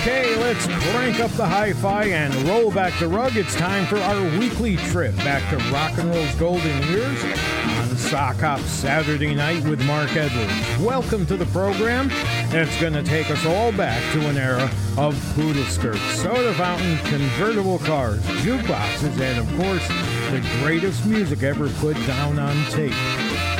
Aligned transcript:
Okay, 0.00 0.34
let's 0.36 0.66
crank 0.66 1.20
up 1.20 1.30
the 1.32 1.46
hi-fi 1.46 2.04
and 2.04 2.34
roll 2.48 2.70
back 2.70 2.98
the 2.98 3.06
rug. 3.06 3.36
It's 3.36 3.54
time 3.54 3.84
for 3.84 3.98
our 3.98 4.38
weekly 4.38 4.76
trip 4.76 5.14
back 5.16 5.46
to 5.50 5.58
rock 5.70 5.98
and 5.98 6.08
roll's 6.08 6.34
golden 6.36 6.82
years 6.88 7.22
on 7.22 7.94
Sock 7.98 8.36
Hop 8.36 8.60
Saturday 8.60 9.34
night 9.34 9.62
with 9.64 9.84
Mark 9.84 10.16
Edwards. 10.16 10.78
Welcome 10.78 11.26
to 11.26 11.36
the 11.36 11.44
program. 11.44 12.08
It's 12.50 12.80
going 12.80 12.94
to 12.94 13.02
take 13.02 13.30
us 13.30 13.44
all 13.44 13.72
back 13.72 14.00
to 14.14 14.26
an 14.26 14.38
era 14.38 14.70
of 14.96 15.20
poodle 15.34 15.64
skirts, 15.64 16.00
soda 16.18 16.54
fountain, 16.54 16.96
convertible 17.04 17.78
cars, 17.80 18.22
jukeboxes, 18.40 19.20
and 19.20 19.38
of 19.38 19.46
course, 19.62 19.86
the 20.30 20.40
greatest 20.62 21.04
music 21.04 21.42
ever 21.42 21.68
put 21.68 21.94
down 22.06 22.38
on 22.38 22.56
tape. 22.70 22.94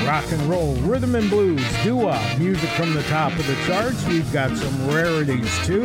Rock 0.07 0.31
and 0.33 0.43
roll, 0.43 0.75
rhythm 0.77 1.15
and 1.15 1.31
blues, 1.31 1.63
doo-wop, 1.85 2.39
music 2.39 2.69
from 2.71 2.95
the 2.95 3.03
top 3.05 3.33
of 3.33 3.47
the 3.47 3.55
charts. 3.67 4.05
We've 4.07 4.31
got 4.33 4.57
some 4.57 4.89
rarities 4.89 5.67
too. 5.67 5.85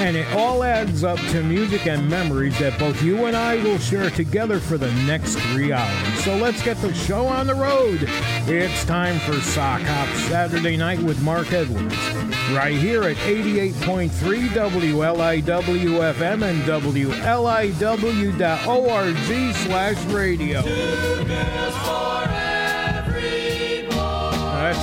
And 0.00 0.16
it 0.16 0.30
all 0.32 0.62
adds 0.62 1.02
up 1.02 1.18
to 1.30 1.42
music 1.42 1.86
and 1.86 2.08
memories 2.08 2.58
that 2.58 2.78
both 2.78 3.02
you 3.02 3.26
and 3.26 3.36
I 3.36 3.56
will 3.62 3.78
share 3.78 4.10
together 4.10 4.60
for 4.60 4.78
the 4.78 4.92
next 5.06 5.36
three 5.36 5.72
hours. 5.72 6.24
So 6.24 6.36
let's 6.36 6.62
get 6.62 6.76
the 6.78 6.94
show 6.94 7.26
on 7.26 7.46
the 7.46 7.54
road. 7.54 8.04
It's 8.46 8.84
time 8.84 9.18
for 9.20 9.40
Sock 9.40 9.80
Hop 9.82 10.08
Saturday 10.28 10.76
Night 10.76 11.00
with 11.00 11.20
Mark 11.22 11.52
Edwards. 11.52 11.96
Right 12.52 12.76
here 12.76 13.02
at 13.02 13.16
88.3 13.16 14.10
WLIW-FM 14.48 16.42
and 16.42 16.62
WLIW.org 16.62 17.14
slash 19.54 20.04
radio. 20.06 22.07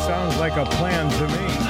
Sounds 0.06 0.38
like 0.38 0.56
a 0.56 0.66
plan 0.66 1.10
to 1.18 1.28
me. 1.30 1.65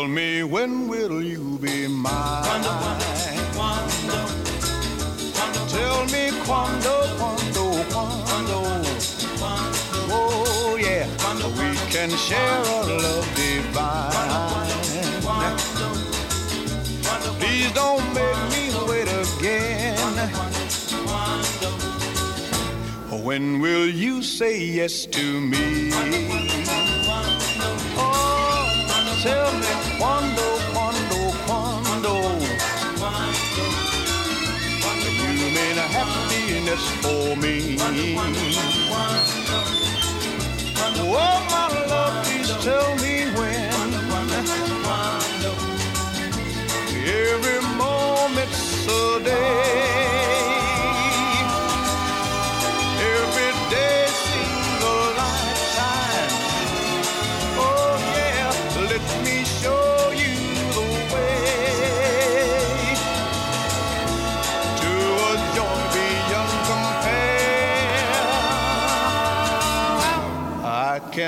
Tell 0.00 0.08
me 0.08 0.42
when 0.42 0.88
will 0.88 1.22
you 1.22 1.58
be 1.58 1.86
mine? 1.86 2.62
Tell 5.68 6.06
me 6.06 6.30
quando, 6.46 6.94
quando, 7.20 7.84
quando. 7.92 8.58
Oh 10.08 10.78
yeah, 10.80 11.06
we 11.58 11.76
can 11.92 12.08
share 12.16 12.62
a 12.62 12.80
love 13.02 13.28
divine. 13.36 14.68
Please 17.38 17.70
don't 17.72 18.06
make 18.14 18.42
me 18.54 18.72
wait 18.88 19.08
again. 19.24 19.98
When 23.22 23.60
will 23.60 23.86
you 23.86 24.22
say 24.22 24.64
yes 24.64 25.04
to 25.04 25.40
me? 25.42 26.49
Tell 29.22 29.52
me 29.52 29.66
quando, 29.98 30.42
quando, 30.72 31.18
quando. 31.46 32.12
You 35.20 35.46
mean 35.56 35.76
happiness 35.76 36.84
for 37.02 37.36
me. 37.36 37.76
Oh, 41.02 41.46
my 41.50 41.68
love, 41.86 42.24
please 42.24 42.50
tell 42.64 42.96
me 42.96 43.28
when. 43.36 43.90
Every 47.04 47.60
moment's 47.76 48.86
a 48.86 49.20
day. 49.22 49.89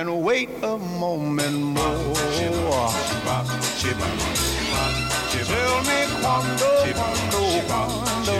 Can 0.03 0.21
wait 0.25 0.51
a 0.65 0.77
moment 0.99 1.61
more. 1.61 2.15
Tell 5.31 5.79
me 5.87 5.99
quando, 6.21 6.71
quando, 6.99 7.41
mm-hmm. 7.47 7.71
quando. 7.71 8.37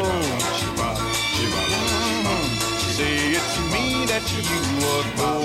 Say 2.97 3.39
it's 3.39 3.55
me 3.73 3.85
that 4.07 4.27
you 4.35 4.43
adore. 4.99 5.42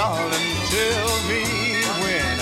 Darling, 0.00 0.32
tell 0.70 1.12
me 1.28 1.44
when. 2.00 2.38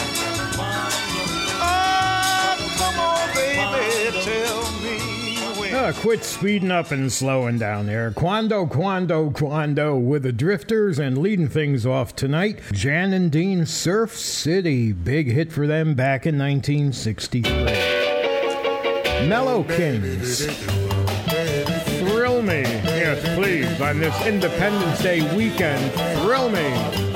Oh, 1.61 2.55
come 2.79 2.99
on, 3.01 3.27
baby, 3.35 4.13
tell 4.23 4.63
me 4.81 4.99
when. 5.59 5.75
Uh, 5.75 5.93
quit 6.01 6.23
speeding 6.23 6.71
up 6.71 6.93
and 6.93 7.13
slowing 7.13 7.59
down 7.59 7.87
there. 7.87 8.13
Quando, 8.13 8.65
quando, 8.65 9.31
quando 9.31 9.97
with 9.97 10.23
the 10.23 10.33
Drifters 10.33 11.01
and 11.01 11.19
leading 11.19 11.49
things 11.49 11.85
off 11.85 12.15
tonight. 12.15 12.61
Jan 12.73 13.13
and 13.13 13.33
Dean 13.33 13.67
Surf 13.67 14.17
City. 14.17 14.93
Big 14.93 15.27
hit 15.27 15.53
for 15.53 15.67
them 15.67 15.95
back 15.95 16.27
in 16.27 16.39
1963. 16.39 17.51
Mellow 19.29 19.65
Kings. 19.65 20.47
Thrill 21.99 22.41
me. 22.41 22.63
Yes, 22.63 23.21
please. 23.35 23.81
On 23.81 23.99
this 23.99 24.27
Independence 24.27 25.03
Day 25.03 25.23
weekend, 25.37 25.93
thrill 26.23 26.51
me. 26.51 27.08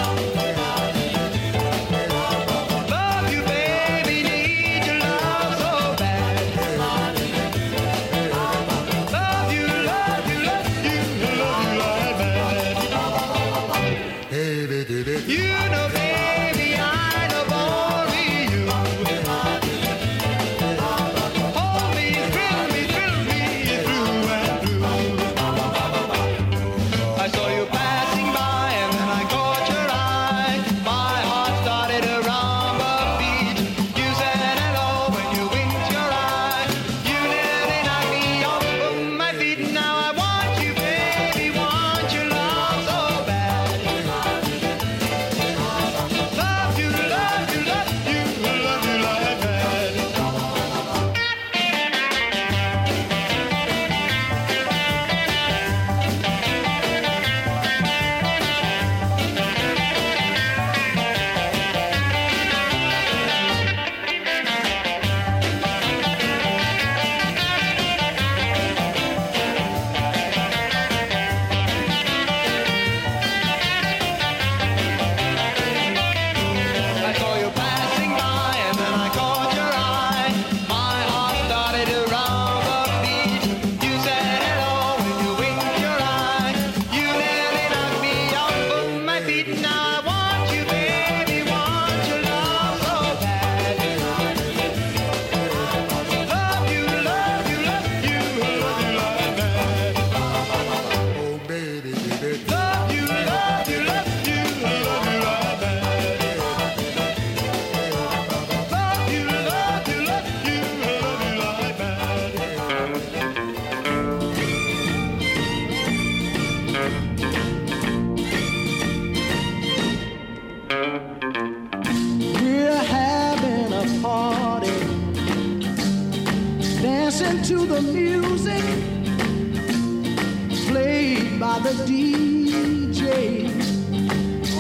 By 131.53 131.59
the 131.59 131.75
DJ 131.91 133.07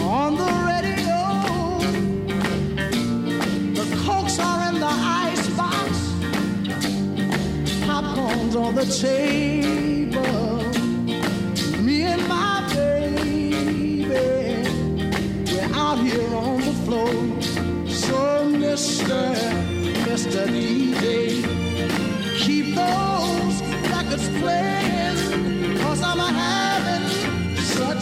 on 0.02 0.30
the 0.36 0.50
radio. 0.70 1.20
The 3.78 3.86
cokes 4.04 4.38
are 4.38 4.60
in 4.68 4.74
the 4.86 4.94
icebox, 5.24 5.90
popcorn's 7.86 8.56
on 8.56 8.74
the 8.74 8.84
table. 8.84 10.62
Me 11.82 12.02
and 12.02 12.28
my 12.28 12.60
baby, 12.74 14.06
we're 15.50 15.72
out 15.74 15.98
here 15.98 16.34
on 16.34 16.60
the 16.60 16.74
floor. 16.84 17.14
So, 17.88 18.20
Mr. 18.64 19.20
Mr. 20.08 20.40
DJ, 20.54 21.08
keep 22.44 22.66
those 22.74 23.56
records 23.90 24.28
playing, 24.40 25.21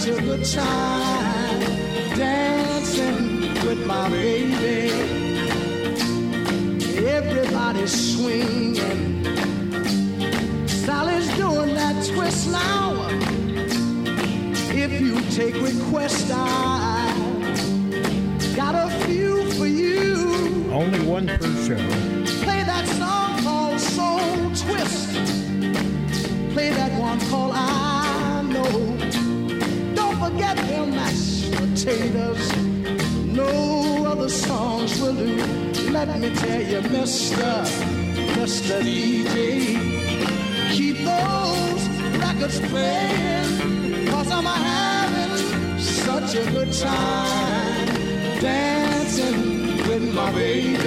such 0.00 0.19
a 0.19 0.23
good 0.23 0.45
time 0.47 1.61
dancing 2.16 3.40
with 3.66 3.85
my 3.87 4.09
baby. 4.09 4.90
Everybody's 7.07 8.14
swinging. 8.14 9.25
Sally's 10.66 11.28
doing 11.37 11.75
that 11.75 11.97
twist 12.07 12.50
now. 12.50 13.09
If 14.73 15.00
you 15.00 15.21
take 15.33 15.54
requests, 15.61 16.30
I 16.33 17.12
got 18.57 18.75
a 18.75 18.88
few 19.04 19.50
for 19.52 19.66
you. 19.66 20.71
Only 20.73 21.00
one 21.00 21.26
per 21.26 21.52
show. 21.66 21.76
Play 22.45 22.62
that 22.64 22.87
song 22.99 23.42
called 23.42 23.78
Soul 23.78 24.50
Twist. 24.54 25.12
Play 26.54 26.71
that 26.71 26.99
one 26.99 27.21
called 27.28 27.52
I 27.54 28.42
Know. 28.49 29.00
Don't 30.40 30.56
them 30.56 30.90
mashed 30.90 31.52
potatoes. 31.52 32.56
No 33.26 34.06
other 34.06 34.28
songs 34.28 34.99
will 35.00 35.14
do. 35.14 35.37
Let 35.90 36.09
me 36.18 36.35
tell 36.35 36.62
you, 36.62 36.80
Mr. 36.97 37.64
Mr. 38.38 38.80
DJ, 38.80 39.37
keep 40.73 40.97
those 41.12 41.82
records 42.25 42.59
playing. 42.70 44.06
Cause 44.09 44.30
I'm 44.30 44.44
having 44.44 45.78
such 45.78 46.35
a 46.37 46.50
good 46.52 46.73
time 46.73 47.87
dancing 48.40 49.76
with 49.88 50.14
my 50.14 50.32
baby. 50.32 50.80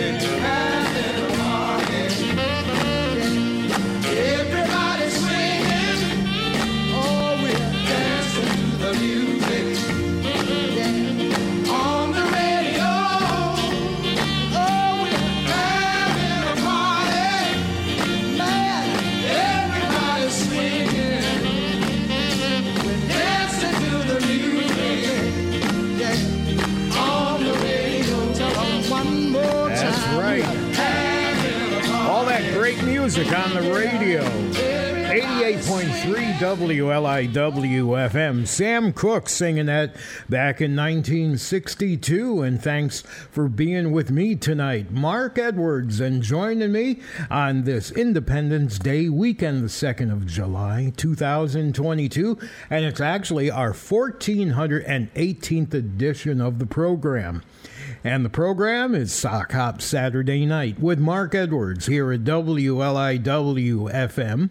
Music 33.16 33.38
on 33.38 33.54
the 33.54 33.72
radio. 33.72 34.24
88.3 34.24 36.34
WLIW 36.34 37.30
FM. 38.10 38.48
Sam 38.48 38.92
Cooke 38.92 39.30
singing 39.30 39.68
that 39.68 39.96
back 40.28 40.62
in 40.62 40.76
1962. 40.76 42.42
And 42.42 42.60
thanks 42.60 43.02
for 43.02 43.48
being 43.48 43.92
with 43.92 44.10
me 44.10 44.34
tonight. 44.34 44.90
Mark 44.90 45.38
Edwards 45.38 46.00
and 46.00 46.24
joining 46.24 46.72
me 46.72 47.02
on 47.30 47.66
this 47.66 47.92
Independence 47.92 48.80
Day 48.80 49.10
weekend, 49.10 49.64
the 49.64 49.68
2nd 49.68 50.12
of 50.12 50.26
July, 50.26 50.92
2022. 50.98 52.40
And 52.72 52.84
it's 52.84 53.02
actually 53.02 53.52
our 53.52 53.74
1418th 53.74 55.76
edition 55.76 56.42
of 56.42 56.58
the 56.58 56.66
program. 56.66 57.44
And 58.06 58.26
the 58.26 58.30
program 58.30 58.94
is 58.94 59.14
Sock 59.14 59.54
Hop 59.54 59.82
Saturday 59.82 60.46
Night 60.46 60.78
with 60.78 61.00
Mark 61.00 61.34
Edwards 61.34 61.86
here 61.86 62.12
at 62.12 62.26
WLIW 62.26 63.24
FM. 63.94 64.50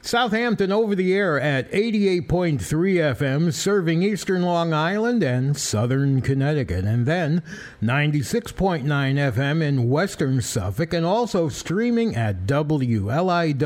Southampton 0.00 0.72
over 0.72 0.94
the 0.94 1.12
air 1.12 1.38
at 1.38 1.70
88.3 1.72 2.58
FM, 2.58 3.52
serving 3.52 4.02
eastern 4.02 4.40
Long 4.40 4.72
Island 4.72 5.22
and 5.22 5.54
southern 5.54 6.22
Connecticut, 6.22 6.86
and 6.86 7.04
then 7.04 7.42
96.9 7.82 8.84
FM 8.84 9.62
in 9.62 9.90
western 9.90 10.40
Suffolk, 10.40 10.94
and 10.94 11.04
also 11.04 11.50
streaming 11.50 12.16
at 12.16 12.46
WLIW.org 12.46 13.60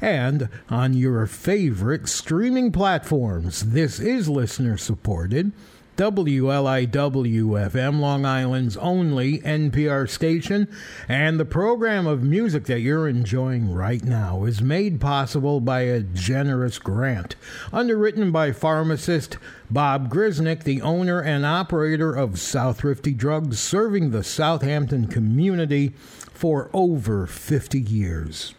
and 0.00 0.48
on 0.68 0.92
your 0.94 1.26
favorite 1.28 2.08
streaming 2.08 2.72
platforms. 2.72 3.70
This 3.70 4.00
is 4.00 4.28
listener 4.28 4.76
supported. 4.76 5.52
WLIW 5.96 6.90
FM, 6.90 8.00
Long 8.00 8.26
Island's 8.26 8.76
only 8.76 9.38
NPR 9.38 10.08
station, 10.08 10.68
and 11.08 11.40
the 11.40 11.46
program 11.46 12.06
of 12.06 12.22
music 12.22 12.64
that 12.64 12.80
you're 12.80 13.08
enjoying 13.08 13.72
right 13.72 14.04
now 14.04 14.44
is 14.44 14.60
made 14.60 15.00
possible 15.00 15.60
by 15.60 15.80
a 15.80 16.00
generous 16.00 16.78
grant 16.78 17.36
underwritten 17.72 18.30
by 18.30 18.52
pharmacist 18.52 19.38
Bob 19.70 20.12
Grisnick, 20.12 20.64
the 20.64 20.82
owner 20.82 21.20
and 21.20 21.46
operator 21.46 22.14
of 22.14 22.38
South 22.38 22.78
Thrifty 22.78 23.12
Drugs, 23.12 23.58
serving 23.58 24.10
the 24.10 24.22
Southampton 24.22 25.06
community 25.06 25.94
for 26.32 26.68
over 26.74 27.26
50 27.26 27.80
years. 27.80 28.54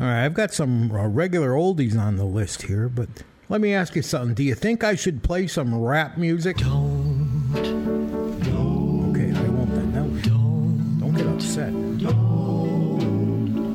All 0.00 0.06
right, 0.06 0.24
I've 0.24 0.34
got 0.34 0.52
some 0.52 0.90
uh, 0.90 1.06
regular 1.06 1.50
oldies 1.50 1.98
on 1.98 2.16
the 2.16 2.24
list 2.24 2.62
here, 2.62 2.88
but 2.88 3.08
let 3.48 3.60
me 3.60 3.74
ask 3.74 3.94
you 3.94 4.02
something. 4.02 4.34
Do 4.34 4.42
you 4.42 4.54
think 4.54 4.82
I 4.84 4.94
should 4.94 5.22
play 5.22 5.46
some 5.46 5.74
rap 5.74 6.16
music? 6.16 6.56
Don't. 6.58 7.50
Okay, 9.10 9.32
I 9.32 9.48
won't 9.48 9.74
then. 9.74 9.92
No. 9.92 10.08
Don't. 10.22 10.98
Don't 11.00 11.14
get 11.14 11.26
upset. 11.26 11.72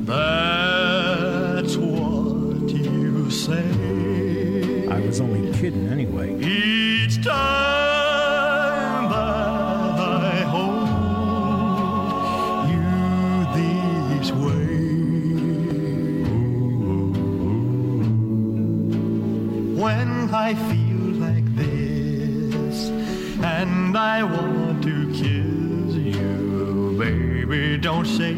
That's 0.06 1.76
what 1.76 2.68
you 2.70 3.30
say. 3.30 4.88
I 4.88 5.00
was 5.00 5.20
only 5.20 5.52
kidding 5.58 5.88
anyway. 5.88 6.19
I 20.32 20.54
feel 20.54 21.14
like 21.18 21.44
this. 21.56 22.88
And 23.42 23.96
I 23.96 24.22
want 24.22 24.82
to 24.84 25.08
kiss 25.08 25.94
you, 25.96 26.96
baby, 26.98 27.76
don't 27.78 28.06
say 28.06 28.34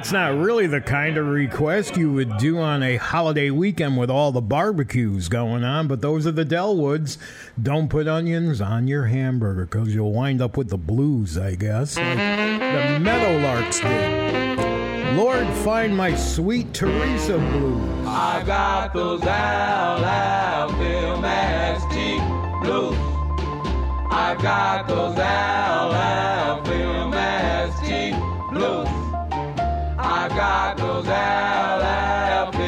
that's 0.00 0.12
not 0.12 0.34
really 0.34 0.66
the 0.66 0.80
kind 0.80 1.18
of 1.18 1.26
request 1.26 1.94
you 1.94 2.10
would 2.10 2.38
do 2.38 2.58
on 2.58 2.82
a 2.82 2.96
holiday 2.96 3.50
weekend 3.50 3.98
with 3.98 4.08
all 4.08 4.32
the 4.32 4.40
barbecues 4.40 5.28
going 5.28 5.62
on, 5.62 5.86
but 5.88 6.00
those 6.00 6.26
are 6.26 6.32
the 6.32 6.42
Delwoods. 6.42 7.18
Don't 7.62 7.90
put 7.90 8.08
onions 8.08 8.62
on 8.62 8.88
your 8.88 9.04
hamburger 9.04 9.66
because 9.66 9.94
you'll 9.94 10.14
wind 10.14 10.40
up 10.40 10.56
with 10.56 10.70
the 10.70 10.78
blues, 10.78 11.36
I 11.36 11.54
guess. 11.54 11.98
Like 11.98 12.16
the 12.16 12.98
Meadowlarks 13.04 13.82
did. 13.82 15.16
Lord, 15.18 15.46
find 15.64 15.94
my 15.94 16.14
sweet 16.14 16.72
Teresa 16.72 17.36
blues. 17.36 18.06
I 18.06 18.42
got 18.46 18.94
those 18.94 19.22
Alabama 19.22 20.48
cheek 21.92 22.22
blues. 22.62 22.96
I 24.10 24.34
got 24.40 24.88
those 24.88 25.18
Alabama 25.18 26.30
God 30.40 30.78
knows 30.78 31.06
Alabama. 31.06 32.59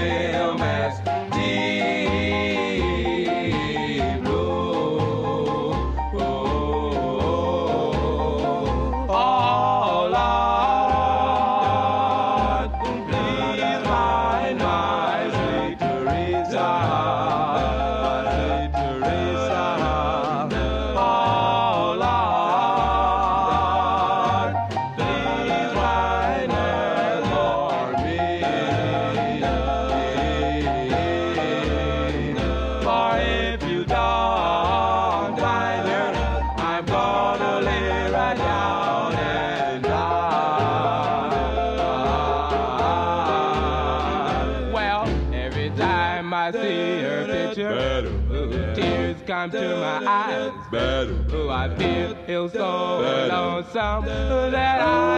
sound 53.73 54.07
that 54.07 54.81
I 54.83 55.12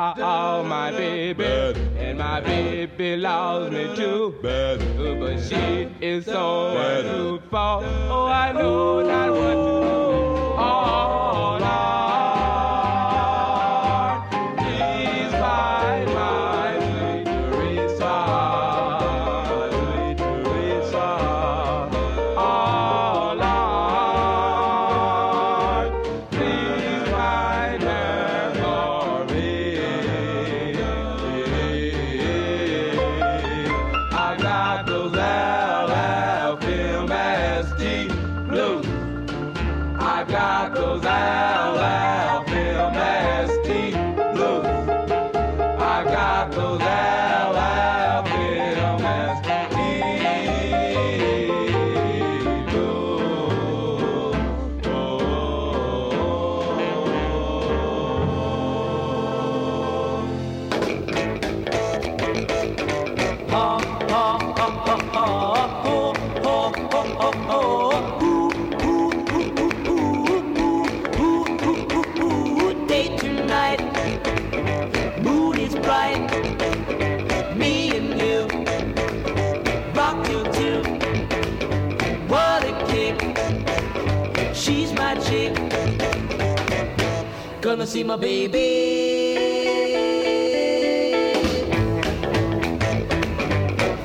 oh, 0.00 0.62
my 0.62 0.90
baby. 0.90 1.44
And 1.98 2.18
my 2.18 2.40
baby 2.40 3.16
loves 3.16 3.70
me 3.70 3.94
too. 3.94 4.34
Oh, 4.42 5.16
but 5.20 5.38
she 5.40 5.88
is 6.00 6.24
so 6.24 6.72
beautiful. 7.02 7.82
Oh, 8.14 8.26
I 8.26 8.52
know 8.52 9.02
not 9.02 9.30
what 9.32 9.54
to 9.54 9.80
do. 9.88 10.09
See 88.00 88.06
my 88.06 88.16
baby. 88.16 89.36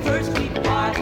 First 0.04 0.38
we 0.38 0.48
part, 0.64 0.96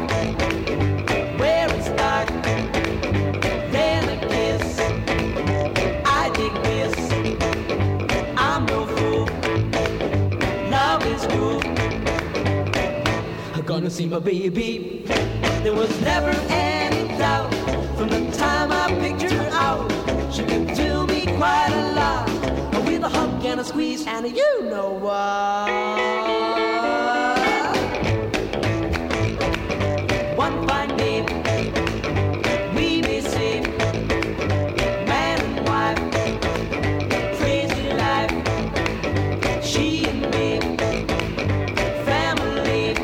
then 3.73 4.09
a 4.09 4.19
kiss. 4.29 4.79
I 6.07 6.31
dig 6.39 6.55
this. 6.63 6.95
I'm 8.37 8.67
fool. 8.69 9.27
Love 10.71 11.05
is. 11.07 11.25
I'm 13.55 13.63
gonna 13.63 13.91
see 13.91 14.07
my 14.07 14.21
baby. 14.21 15.03
There 15.65 15.75
was 15.75 15.91
never 16.01 16.31
any 16.49 17.09
doubt 17.19 17.53
from 17.97 18.09
the 18.09 18.31
time 18.39 18.71
I 18.71 18.87
picked 19.01 19.33
her 19.33 19.49
out. 19.53 19.91
She 20.33 20.45
could 20.45 20.75
do 20.75 21.07
me 21.09 21.27
quite 21.37 21.73
a 21.73 21.95
lot 21.97 22.44
a 23.05 23.09
hug 23.11 23.45
and 23.45 23.61
a 23.61 23.65
squeeze, 23.65 24.07
and 24.07 24.27
you 24.35 24.63
know 24.63 24.93
what? 24.93 25.69
One 30.39 30.67
fine 30.67 30.97
day, 30.97 31.21
we 32.75 33.03
may 33.03 33.21
say, 33.21 33.61
man 35.05 35.39
and 35.39 35.69
wife, 35.69 36.01
crazy 37.39 37.93
life. 37.93 38.33
She 39.63 40.07
and 40.07 40.23
me, 40.33 40.61
family. 42.07 42.97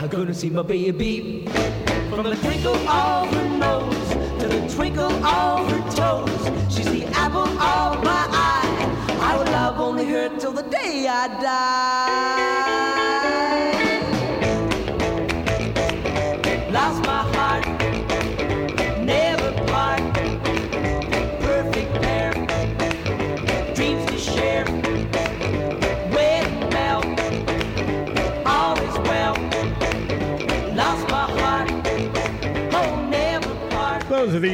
I'm 0.00 0.08
gonna 0.08 0.34
see 0.34 0.50
my 0.50 0.62
baby 0.62 1.48
from 2.10 2.22
the 2.22 2.36
twinkle 2.36 2.76
of 2.88 3.28
her 3.34 3.48
nose 3.58 4.08
to 4.40 4.46
the 4.46 4.72
twinkle 4.72 5.12
of 5.26 5.53
day 10.74 11.06
I 11.06 11.28
die. 11.40 12.53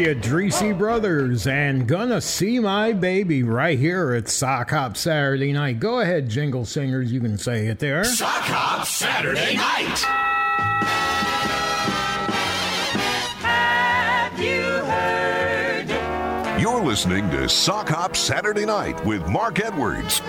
Part. 0.05 0.17
Those 0.17 0.31
the 0.31 0.31
Addrisi 0.31 0.79
brothers 0.79 1.47
and 1.47 1.87
Gonna 1.87 2.21
See 2.21 2.59
My 2.59 2.93
Baby 2.93 3.43
right 3.43 3.79
here 3.79 4.13
at 4.15 4.29
Sock 4.29 4.71
Hop 4.71 4.97
Saturday 4.97 5.53
night. 5.53 5.79
Go 5.79 6.01
ahead, 6.01 6.29
jingle 6.29 6.65
singers, 6.65 7.13
you 7.13 7.21
can 7.21 7.37
say 7.39 7.67
it 7.67 7.79
there. 7.79 8.05
Sock 8.05 8.43
Hop 8.45 8.87
Saturday 8.87 9.57
night. 9.57 9.99
Have 13.43 14.41
you 14.41 14.63
heard? 14.63 16.61
You're 16.61 16.83
listening 16.83 17.31
to 17.31 17.49
Sock 17.49 17.89
Hop 17.91 18.17
Saturday 18.17 18.65
Night 18.67 19.05
with 19.05 19.27
Mark 19.29 19.61
Edwards. 19.61 20.23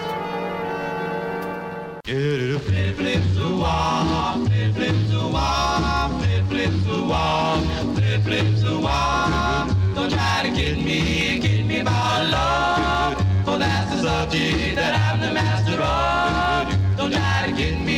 Don't 8.74 8.90
try 8.92 9.41
to 10.44 10.52
get 10.52 10.78
me, 10.78 11.40
get 11.40 11.66
me 11.66 11.82
by 11.84 12.24
love. 12.36 13.16
For 13.46 13.58
that's 13.58 13.90
the 13.92 13.98
subject 14.08 14.76
that 14.76 14.94
I'm 15.06 15.20
the 15.20 15.32
master 15.34 15.80
of. 15.82 16.98
Don't 16.98 17.12
try 17.12 17.46
to 17.48 17.52
get 17.62 17.80
me, 17.80 17.91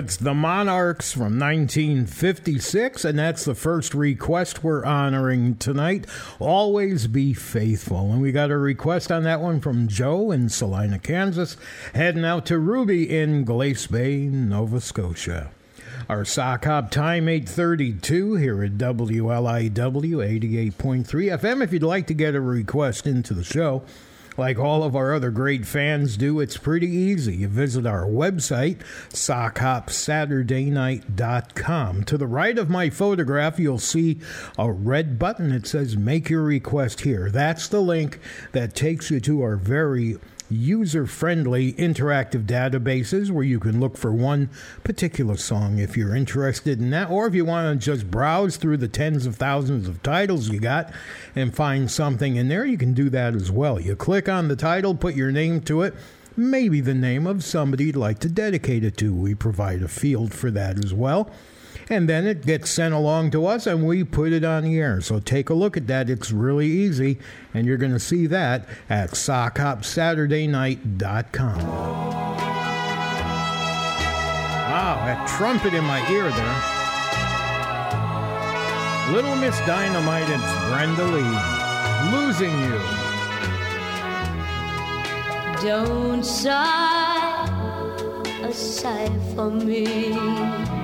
It's 0.00 0.16
the 0.16 0.32
Monarchs 0.32 1.12
from 1.12 1.38
1956, 1.38 3.04
and 3.04 3.18
that's 3.18 3.44
the 3.44 3.54
first 3.54 3.92
request 3.92 4.64
we're 4.64 4.82
honoring 4.82 5.56
tonight. 5.56 6.06
Always 6.38 7.06
be 7.06 7.34
faithful. 7.34 8.10
And 8.10 8.22
we 8.22 8.32
got 8.32 8.50
a 8.50 8.56
request 8.56 9.12
on 9.12 9.24
that 9.24 9.42
one 9.42 9.60
from 9.60 9.88
Joe 9.88 10.30
in 10.30 10.48
Salina, 10.48 10.98
Kansas, 10.98 11.58
heading 11.92 12.24
out 12.24 12.46
to 12.46 12.58
Ruby 12.58 13.14
in 13.14 13.44
Glace 13.44 13.86
Bay, 13.88 14.20
Nova 14.20 14.80
Scotia. 14.80 15.50
Our 16.08 16.24
sock 16.24 16.64
hop 16.64 16.90
time 16.90 17.28
832 17.28 18.36
here 18.36 18.64
at 18.64 18.78
WLIW 18.78 19.70
88.3 19.70 21.04
FM. 21.04 21.62
If 21.62 21.74
you'd 21.74 21.82
like 21.82 22.06
to 22.06 22.14
get 22.14 22.34
a 22.34 22.40
request 22.40 23.06
into 23.06 23.34
the 23.34 23.44
show, 23.44 23.82
like 24.36 24.58
all 24.58 24.82
of 24.82 24.96
our 24.96 25.14
other 25.14 25.30
great 25.30 25.64
fans 25.66 26.16
do, 26.16 26.40
it's 26.40 26.56
pretty 26.56 26.88
easy. 26.88 27.36
You 27.36 27.46
visit 27.48 27.86
our 27.86 28.04
website, 28.04 28.78
sockhopsaturdaynight.com. 29.10 32.04
To 32.04 32.18
the 32.18 32.26
right 32.26 32.58
of 32.58 32.70
my 32.70 32.90
photograph, 32.90 33.58
you'll 33.58 33.78
see 33.78 34.20
a 34.58 34.70
red 34.70 35.18
button 35.18 35.48
that 35.50 35.66
says 35.66 35.96
Make 35.96 36.28
Your 36.30 36.42
Request 36.42 37.00
Here. 37.02 37.30
That's 37.30 37.68
the 37.68 37.80
link 37.80 38.20
that 38.52 38.74
takes 38.74 39.10
you 39.10 39.20
to 39.20 39.42
our 39.42 39.56
very 39.56 40.18
user 40.50 41.06
friendly 41.06 41.72
interactive 41.74 42.44
databases 42.44 43.30
where 43.30 43.44
you 43.44 43.60
can 43.60 43.80
look 43.80 43.96
for 43.96 44.12
one 44.12 44.50
particular 44.84 45.36
song 45.36 45.78
if 45.78 45.96
you're 45.96 46.14
interested 46.14 46.80
in 46.80 46.90
that, 46.90 47.08
or 47.10 47.26
if 47.26 47.34
you 47.34 47.44
want 47.44 47.80
to 47.80 47.84
just 47.84 48.10
browse 48.10 48.56
through 48.56 48.76
the 48.76 48.88
tens 48.88 49.26
of 49.26 49.36
thousands 49.36 49.88
of 49.88 50.02
titles 50.02 50.48
you 50.48 50.60
got 50.60 50.92
and 51.34 51.54
find 51.54 51.90
something 51.90 52.36
in 52.36 52.48
there, 52.48 52.64
you 52.64 52.76
can 52.76 52.92
do 52.92 53.08
that 53.10 53.34
as 53.34 53.50
well. 53.50 53.80
You 53.80 53.96
click 53.96 54.28
on 54.28 54.48
the 54.48 54.56
title, 54.56 54.94
put 54.94 55.14
your 55.14 55.30
name 55.30 55.60
to 55.62 55.82
it. 55.82 55.94
Maybe 56.36 56.80
the 56.80 56.94
name 56.94 57.26
of 57.26 57.44
somebody 57.44 57.84
you'd 57.84 57.96
like 57.96 58.18
to 58.20 58.28
dedicate 58.28 58.84
it 58.84 58.96
to. 58.98 59.14
We 59.14 59.34
provide 59.34 59.82
a 59.82 59.88
field 59.88 60.32
for 60.32 60.50
that 60.50 60.82
as 60.84 60.94
well 60.94 61.30
and 61.90 62.08
then 62.08 62.26
it 62.26 62.46
gets 62.46 62.70
sent 62.70 62.94
along 62.94 63.32
to 63.32 63.44
us 63.46 63.66
and 63.66 63.84
we 63.84 64.04
put 64.04 64.32
it 64.32 64.44
on 64.44 64.62
the 64.62 64.78
air. 64.78 65.00
So 65.00 65.18
take 65.18 65.50
a 65.50 65.54
look 65.54 65.76
at 65.76 65.88
that. 65.88 66.08
It's 66.08 66.30
really 66.30 66.68
easy, 66.68 67.18
and 67.52 67.66
you're 67.66 67.76
going 67.76 67.92
to 67.92 67.98
see 67.98 68.28
that 68.28 68.68
at 68.88 69.10
sockhopsaturdaynight.com. 69.10 71.58
Wow, 74.70 75.02
that 75.04 75.26
trumpet 75.36 75.74
in 75.74 75.82
my 75.84 75.98
ear 76.10 76.30
there. 76.30 76.62
Little 79.12 79.34
Miss 79.34 79.58
Dynamite, 79.66 80.30
it's 80.30 80.52
Brenda 80.68 81.04
Lee. 81.04 81.36
Losing 82.12 82.56
you. 82.60 82.80
Don't 85.60 86.24
sigh 86.24 87.48
a 88.42 88.52
sigh 88.52 89.10
for 89.34 89.50
me. 89.50 90.79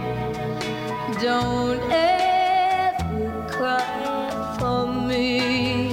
Don't 1.23 1.81
ever 1.91 3.49
cry 3.51 4.57
for 4.59 4.87
me. 4.87 5.89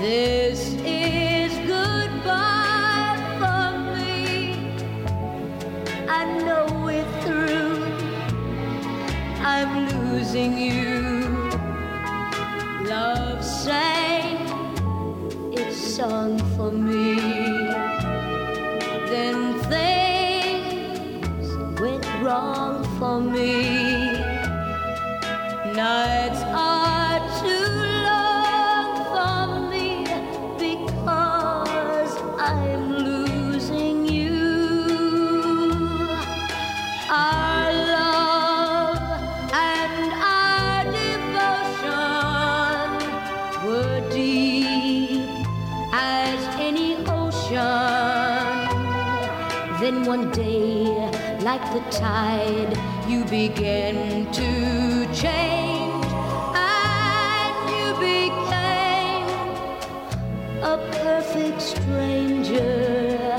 This 0.00 0.74
is 0.84 1.52
goodbye 1.68 3.16
for 3.38 3.78
me. 3.94 4.74
I 6.08 6.24
know 6.44 6.66
we're 6.84 7.06
through. 7.22 7.84
I'm 9.44 9.88
losing 10.10 10.58
you. 10.58 11.48
Love 12.88 13.44
sang 13.44 14.38
its 15.52 15.76
song 15.76 16.36
for 16.56 16.72
me. 16.72 17.14
Then 19.06 19.54
things 19.70 21.48
went 21.80 22.04
wrong 22.20 22.81
for 23.02 23.18
me. 23.20 24.12
Nights 25.74 26.42
are 26.70 27.18
too 27.42 27.66
long 28.08 28.90
for 29.12 29.42
me 29.70 29.88
because 30.66 32.14
I'm 32.38 32.84
losing 33.08 34.06
you. 34.06 34.38
Our 37.10 37.72
love 37.96 39.02
and 39.52 40.12
our 40.38 40.84
devotion 41.00 42.86
were 43.66 43.98
deep 44.10 45.26
as 45.92 46.40
any 46.68 46.90
ocean. 47.08 48.62
Then 49.80 49.96
one 50.04 50.30
day, 50.30 50.84
like 51.40 51.64
the 51.74 51.80
tide, 51.90 52.91
began 53.32 54.30
to 54.30 54.50
change, 55.14 56.04
and 56.54 57.54
you 57.72 57.86
became 58.10 59.26
a 60.62 60.76
perfect 61.00 61.62
stranger. 61.62 63.34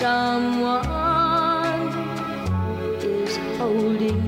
Someone 0.00 0.88
is 3.04 3.36
holding 3.58 4.21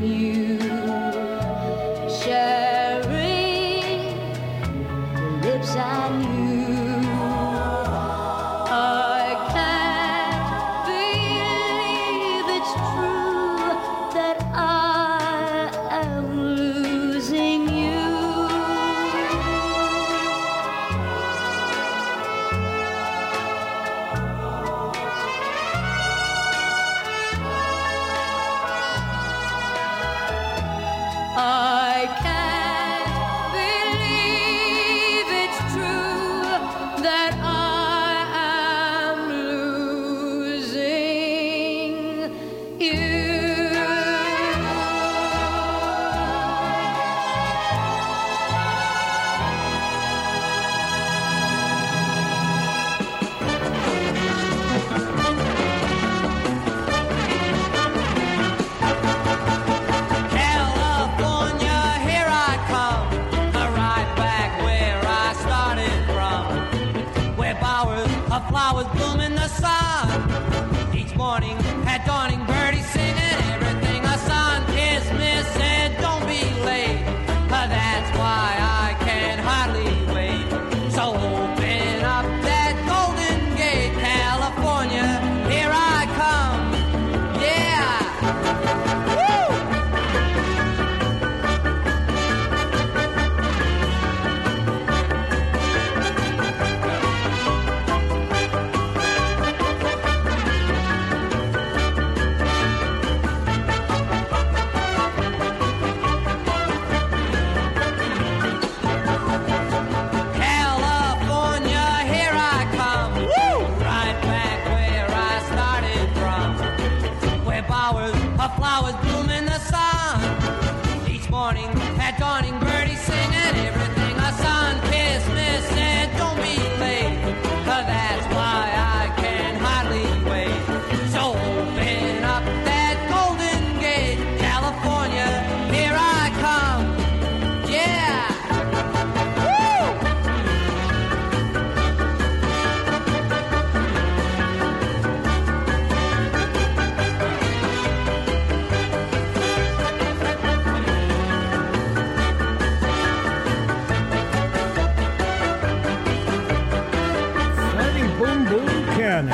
Shannon. 159.14 159.33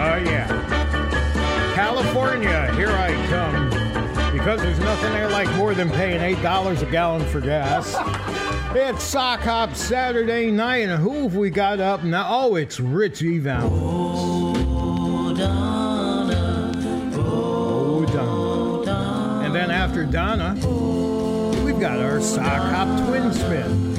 Oh, 0.00 0.16
yeah. 0.24 0.46
California, 1.74 2.72
here 2.74 2.88
I 2.88 3.12
come. 3.28 3.68
Because 4.32 4.62
there's 4.62 4.78
nothing 4.78 5.12
I 5.12 5.26
like 5.26 5.54
more 5.56 5.74
than 5.74 5.90
paying 5.90 6.36
$8 6.36 6.82
a 6.82 6.90
gallon 6.90 7.26
for 7.26 7.40
gas. 7.40 7.96
It's 8.70 9.02
Sock 9.02 9.40
Hop 9.40 9.74
Saturday 9.74 10.50
night, 10.50 10.90
and 10.90 11.02
who 11.02 11.22
have 11.22 11.34
we 11.34 11.48
got 11.48 11.80
up 11.80 12.04
now? 12.04 12.26
Oh, 12.28 12.54
it's 12.54 12.78
Ritchie 12.78 13.38
Valens. 13.38 13.72
Oh, 13.74 15.34
Donna. 18.04 19.40
And 19.42 19.54
then 19.54 19.70
after 19.70 20.04
Donna, 20.04 20.52
we've 21.64 21.80
got 21.80 21.98
our 21.98 22.20
Sock 22.20 22.44
Hop 22.44 23.08
Twin 23.08 23.32
Spin. 23.32 23.97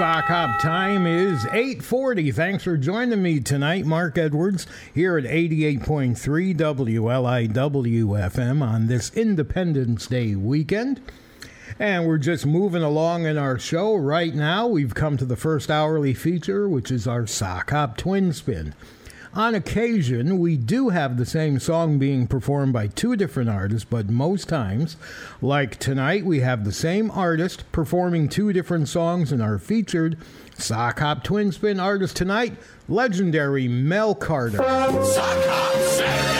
Sock 0.00 0.24
hop 0.28 0.58
time 0.58 1.06
is 1.06 1.44
8:40. 1.52 2.32
Thanks 2.32 2.64
for 2.64 2.78
joining 2.78 3.22
me 3.22 3.38
tonight, 3.38 3.84
Mark 3.84 4.16
Edwards, 4.16 4.66
here 4.94 5.18
at 5.18 5.26
88.3 5.26 6.54
WLIW 6.54 8.06
FM 8.16 8.62
on 8.62 8.86
this 8.86 9.12
Independence 9.14 10.06
Day 10.06 10.34
weekend. 10.34 11.02
And 11.78 12.06
we're 12.06 12.16
just 12.16 12.46
moving 12.46 12.82
along 12.82 13.26
in 13.26 13.36
our 13.36 13.58
show 13.58 13.94
right 13.94 14.34
now. 14.34 14.66
We've 14.66 14.94
come 14.94 15.18
to 15.18 15.26
the 15.26 15.36
first 15.36 15.70
hourly 15.70 16.14
feature, 16.14 16.66
which 16.66 16.90
is 16.90 17.06
our 17.06 17.26
sock 17.26 17.68
hop 17.68 17.98
twin 17.98 18.32
spin. 18.32 18.72
On 19.32 19.54
occasion, 19.54 20.40
we 20.40 20.56
do 20.56 20.88
have 20.88 21.16
the 21.16 21.24
same 21.24 21.60
song 21.60 22.00
being 22.00 22.26
performed 22.26 22.72
by 22.72 22.88
two 22.88 23.14
different 23.14 23.48
artists, 23.48 23.86
but 23.88 24.10
most 24.10 24.48
times, 24.48 24.96
like 25.40 25.76
tonight, 25.76 26.24
we 26.24 26.40
have 26.40 26.64
the 26.64 26.72
same 26.72 27.12
artist 27.12 27.70
performing 27.70 28.28
two 28.28 28.52
different 28.52 28.88
songs 28.88 29.30
and 29.30 29.40
are 29.40 29.58
featured 29.58 30.18
Sock 30.58 30.98
Hop 30.98 31.22
Twin 31.22 31.52
Spin 31.52 31.78
artist 31.78 32.16
tonight, 32.16 32.56
legendary 32.88 33.68
Mel 33.68 34.16
Carter. 34.16 34.58
Sock 34.58 34.64
Hop 34.66 35.74
Saturday 35.76 36.39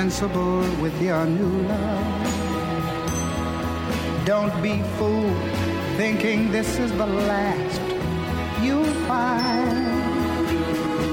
sensible 0.00 0.60
with 0.80 0.96
your 1.02 1.26
new 1.26 1.54
love. 1.68 2.24
Don't 4.24 4.56
be 4.62 4.82
fooled 4.96 5.50
thinking 5.98 6.50
this 6.50 6.78
is 6.78 6.90
the 6.92 7.10
last 7.30 7.82
you'll 8.64 8.96
find. 9.10 9.84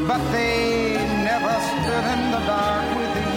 But 0.07 0.21
they 0.31 0.95
never 1.31 1.55
stood 1.69 2.05
in 2.15 2.21
the 2.35 2.41
dark 2.51 2.87
with 2.99 3.15
you. 3.35 3.36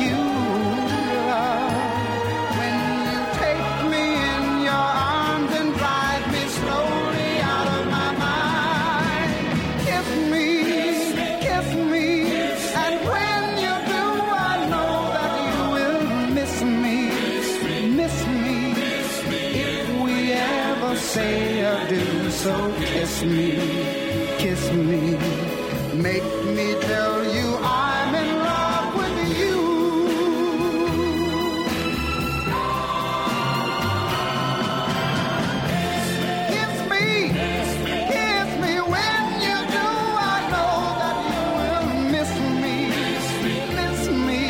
So 22.50 22.72
kiss 22.92 23.22
me, 23.22 23.48
kiss 24.42 24.62
me, 24.72 25.02
make 26.06 26.28
me 26.56 26.68
tell 26.90 27.18
you 27.36 27.48
I'm 27.62 28.12
in 28.22 28.30
love 28.48 28.88
with 29.00 29.18
you. 29.40 29.58
Kiss 36.52 36.76
me, 36.92 37.06
kiss 38.14 38.50
me 38.64 38.74
when 38.92 39.22
you 39.46 39.58
do. 39.76 39.88
I 40.32 40.38
know 40.52 40.74
that 41.00 41.18
you 41.30 41.44
will 41.58 41.88
miss 42.14 42.32
me, 42.62 42.76
miss 43.78 44.02
me. 44.26 44.42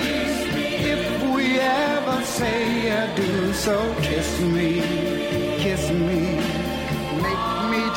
If 0.94 1.03
we 1.34 1.46
ever 1.61 2.18
say 2.38 2.61
adieu, 3.01 3.53
so 3.53 3.76
kiss 4.07 4.30
me, 4.55 4.70
kiss 5.64 5.84
me, 5.90 6.20
me 6.46 6.60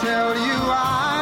tell 0.03 0.35
you 0.35 0.59
I'm 0.69 1.12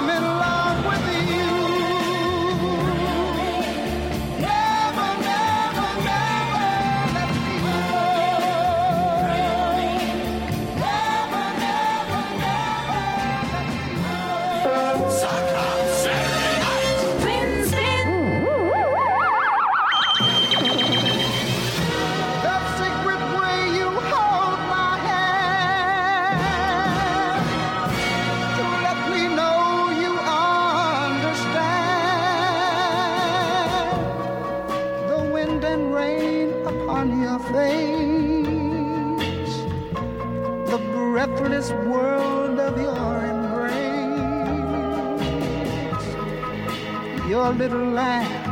your 47.51 47.69
little 47.69 47.91
laugh 47.91 48.47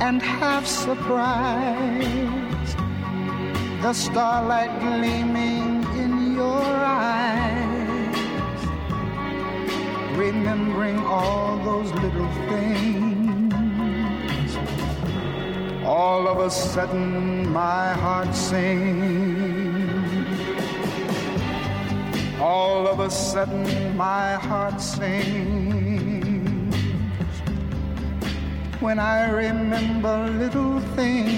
and 0.00 0.22
half 0.22 0.66
surprise, 0.66 2.06
the 3.82 3.92
starlight 3.92 4.72
gleaming 4.80 5.84
in 5.98 6.34
your 6.34 6.62
eyes, 6.62 8.16
remembering 10.16 10.98
all 10.98 11.58
those 11.64 11.92
little 12.02 12.30
things. 12.48 13.54
All 15.84 16.28
of 16.28 16.38
a 16.38 16.50
sudden, 16.50 17.50
my 17.52 17.92
heart 17.94 18.34
sings. 18.34 19.10
All 22.40 22.86
of 22.86 23.00
a 23.00 23.10
sudden, 23.10 23.96
my 23.96 24.34
heart 24.34 24.80
sings 24.80 25.79
when 28.80 28.98
I 28.98 29.30
remember 29.30 30.30
little 30.30 30.80
things. 30.96 31.30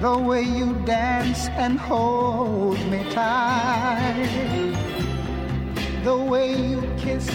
The 0.00 0.18
way 0.18 0.42
you 0.42 0.74
dance 0.84 1.48
and 1.48 1.78
hold 1.78 2.78
me 2.86 3.04
tight. 3.12 4.74
The 6.02 6.16
way 6.16 6.56
you 6.56 6.82
kiss 6.98 7.28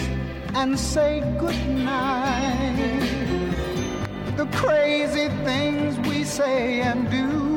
and 0.54 0.78
say 0.78 1.20
goodnight. 1.38 2.76
The 4.36 4.46
crazy 4.52 5.28
things 5.44 5.98
we 6.06 6.24
say 6.24 6.82
and 6.82 7.10
do. 7.10 7.56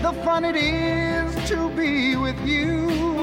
The 0.00 0.12
fun 0.24 0.44
it 0.46 0.56
is 0.56 1.48
to 1.50 1.68
be 1.70 2.16
with 2.16 2.40
you 2.46 3.17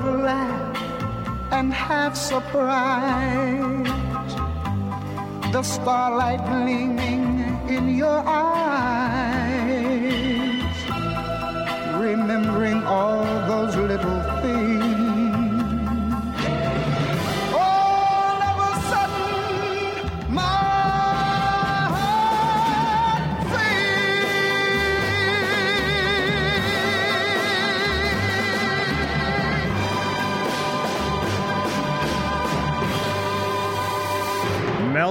little 0.00 0.20
laugh 0.20 0.76
and 1.50 1.74
half 1.74 2.14
surprise, 2.14 3.88
the 5.52 5.62
starlight 5.62 6.38
gleaming 6.46 7.24
in 7.68 7.96
your 7.96 8.22
eyes, 8.24 9.58
remembering 11.98 12.80
all 12.84 13.24
those 13.48 13.74
little 13.74 14.17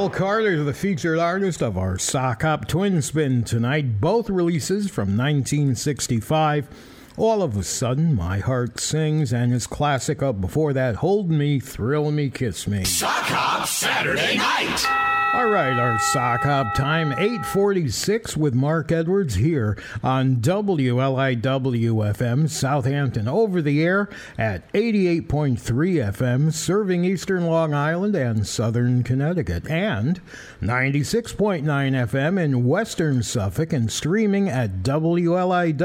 Mel 0.08 0.16
Carter, 0.16 0.64
the 0.64 0.74
featured 0.74 1.20
artist 1.20 1.62
of 1.62 1.78
our 1.78 1.97
Sock 1.97 2.43
Hop 2.43 2.66
Twin 2.66 3.01
Spin 3.01 3.43
tonight. 3.43 3.99
Both 3.99 4.30
releases 4.30 4.89
from 4.89 5.18
1965. 5.18 6.70
All 7.18 7.43
of 7.43 7.58
a 7.58 7.64
sudden, 7.64 8.16
My 8.16 8.39
Heart 8.39 8.80
Sings, 8.80 9.34
and 9.34 9.51
his 9.51 9.68
classic 9.68 10.24
up 10.24 10.39
before 10.39 10.72
that, 10.72 10.95
Hold 10.97 11.30
Me, 11.30 11.60
Thrill 11.60 12.10
Me, 12.12 12.30
Kiss 12.30 12.68
Me. 12.68 12.86
Sock 12.86 13.26
Hop 13.26 13.68
Saturday 13.68 14.38
night. 14.38 15.07
All 15.34 15.50
right, 15.50 15.78
our 15.78 16.00
sock 16.00 16.44
hop 16.44 16.74
time, 16.74 17.12
846 17.12 18.38
with 18.38 18.56
Mark 18.56 18.94
Edwards 18.94 19.36
here 19.36 19.78
on 20.02 20.38
WLIW-FM, 20.38 22.50
Southampton, 22.50 23.28
over 23.28 23.62
the 23.62 23.84
air 23.84 24.08
at 24.38 24.72
88.3 24.72 25.58
FM, 25.60 26.54
serving 26.54 27.04
eastern 27.04 27.46
Long 27.46 27.74
Island 27.74 28.16
and 28.16 28.48
southern 28.48 29.04
Connecticut, 29.04 29.70
and 29.70 30.22
96.9 30.62 31.64
FM 31.64 32.40
in 32.40 32.66
western 32.66 33.22
Suffolk, 33.22 33.74
and 33.74 33.92
streaming 33.92 34.48
at 34.48 34.82
WLIW.org 34.82 35.84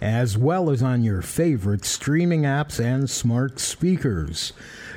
as 0.00 0.38
well 0.38 0.70
as 0.70 0.82
on 0.82 1.04
your 1.04 1.22
favorite 1.22 1.84
streaming 1.84 2.42
apps 2.42 2.82
and 2.82 3.10
smart 3.10 3.60
speakers. 3.60 4.52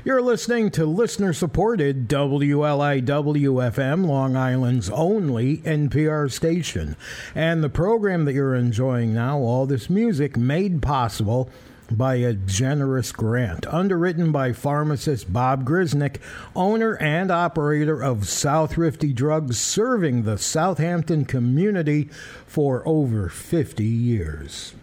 You're 0.06 0.22
listening 0.22 0.70
to 0.72 0.86
listener 0.86 1.32
supported 1.32 2.10
WLIW 2.10 3.04
FM, 3.06 4.06
Long 4.06 4.36
Island's 4.36 4.89
only 4.89 5.60
NPR 5.60 6.30
station. 6.30 6.97
And 7.34 7.64
the 7.64 7.70
program 7.70 8.26
that 8.26 8.34
you're 8.34 8.54
enjoying 8.54 9.14
now, 9.14 9.38
all 9.38 9.66
this 9.66 9.89
music 9.89 10.36
made 10.36 10.82
possible 10.82 11.49
by 11.89 12.16
a 12.16 12.34
generous 12.34 13.14
grant 13.14 13.66
underwritten 13.68 14.34
by 14.34 14.51
pharmacist 14.51 15.32
Bob 15.32 15.64
Grisnick, 15.64 16.18
owner 16.54 16.97
and 16.97 17.32
operator 17.32 18.04
of 18.04 18.28
South 18.28 18.78
Rifty 18.78 19.14
Drugs, 19.14 19.58
serving 19.58 20.24
the 20.24 20.38
Southampton 20.38 21.24
community 21.24 22.10
for 22.45 22.86
over 22.86 23.30
50 23.30 23.86
years. 23.86 24.74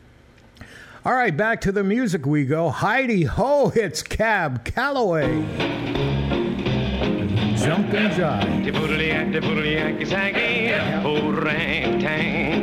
All 1.03 1.15
right, 1.15 1.35
back 1.35 1.63
to 1.63 1.73
the 1.73 1.83
music 1.83 2.27
we 2.27 2.45
go. 2.45 2.69
Hi-de-ho, 2.69 3.73
it's 3.75 4.03
Cab 4.03 4.67
Calloway. 4.67 5.41
jump 7.57 7.95
and 7.95 8.13
jive. 8.13 8.65
The 8.67 8.71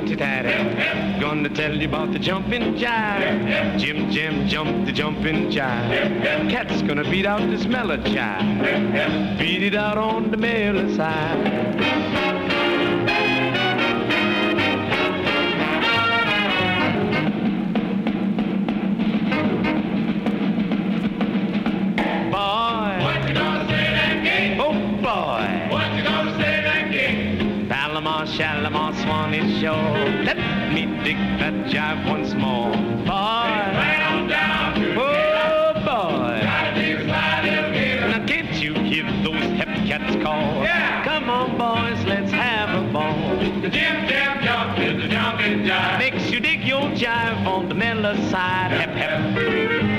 the. 0.05 1.19
Gonna 1.19 1.49
tell 1.49 1.75
you 1.75 1.87
about 1.87 2.11
the 2.11 2.19
jumping 2.19 2.75
jive. 2.75 3.79
Jim 3.79 4.11
Jim 4.11 4.47
jump 4.47 4.85
the 4.85 4.91
jumping 4.91 5.49
jive. 5.49 6.47
Cat's 6.51 6.83
gonna 6.83 7.09
beat 7.09 7.25
out 7.25 7.49
this 7.49 7.65
mellow 7.65 7.97
jive. 7.97 9.39
Beat 9.39 9.63
it 9.63 9.73
out 9.73 9.97
on 9.97 10.29
the 10.29 10.37
mellow 10.37 10.95
side. 10.95 12.46
Shore. 29.61 29.73
Let 30.23 30.37
me 30.71 30.85
dig 31.03 31.17
that 31.39 31.53
jive 31.65 32.07
once 32.07 32.35
more. 32.35 32.69
Boy. 32.71 33.07
Right 33.09 34.05
on 34.11 34.27
down 34.27 34.75
to 34.75 34.93
Oh 34.99 35.73
boy. 35.73 36.41
Now 38.11 38.23
can't 38.27 38.53
you 38.61 38.75
hear 38.75 39.03
those 39.23 39.41
hep 39.57 39.67
cats 39.87 40.15
call? 40.23 40.61
Yeah. 40.61 41.03
Come 41.03 41.31
on 41.31 41.57
boys, 41.57 42.05
let's 42.05 42.31
have 42.31 42.69
a 42.69 42.91
ball. 42.93 43.39
The 43.61 43.69
jim 43.69 44.07
jam 44.07 44.43
jump 44.43 44.77
is 44.77 45.01
the 45.01 45.07
jumping 45.07 45.63
jive. 45.65 45.97
Makes 45.97 46.29
you 46.29 46.39
dig 46.39 46.63
your 46.63 46.91
jive 46.91 47.47
on 47.47 47.67
the 47.67 47.73
mellow 47.73 48.15
side. 48.29 48.71
Hep. 48.73 48.89
Hep 48.91 49.96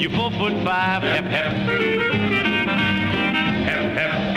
you 0.00 0.08
four 0.16 0.30
foot 0.30 0.54
five. 0.64 1.02
Hep 1.02 1.24
hep. 1.24 1.52
Hep 3.68 3.92
hep. 3.98 4.36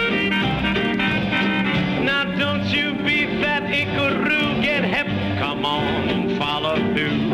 Now 2.04 2.26
don't 2.38 2.66
you 2.66 2.94
be 2.96 3.26
that 3.42 3.64
inkaroo, 3.64 4.62
get 4.62 4.84
hep. 4.84 5.08
Come 5.40 5.66
on, 5.66 6.38
follow 6.38 6.76
through. 6.76 7.30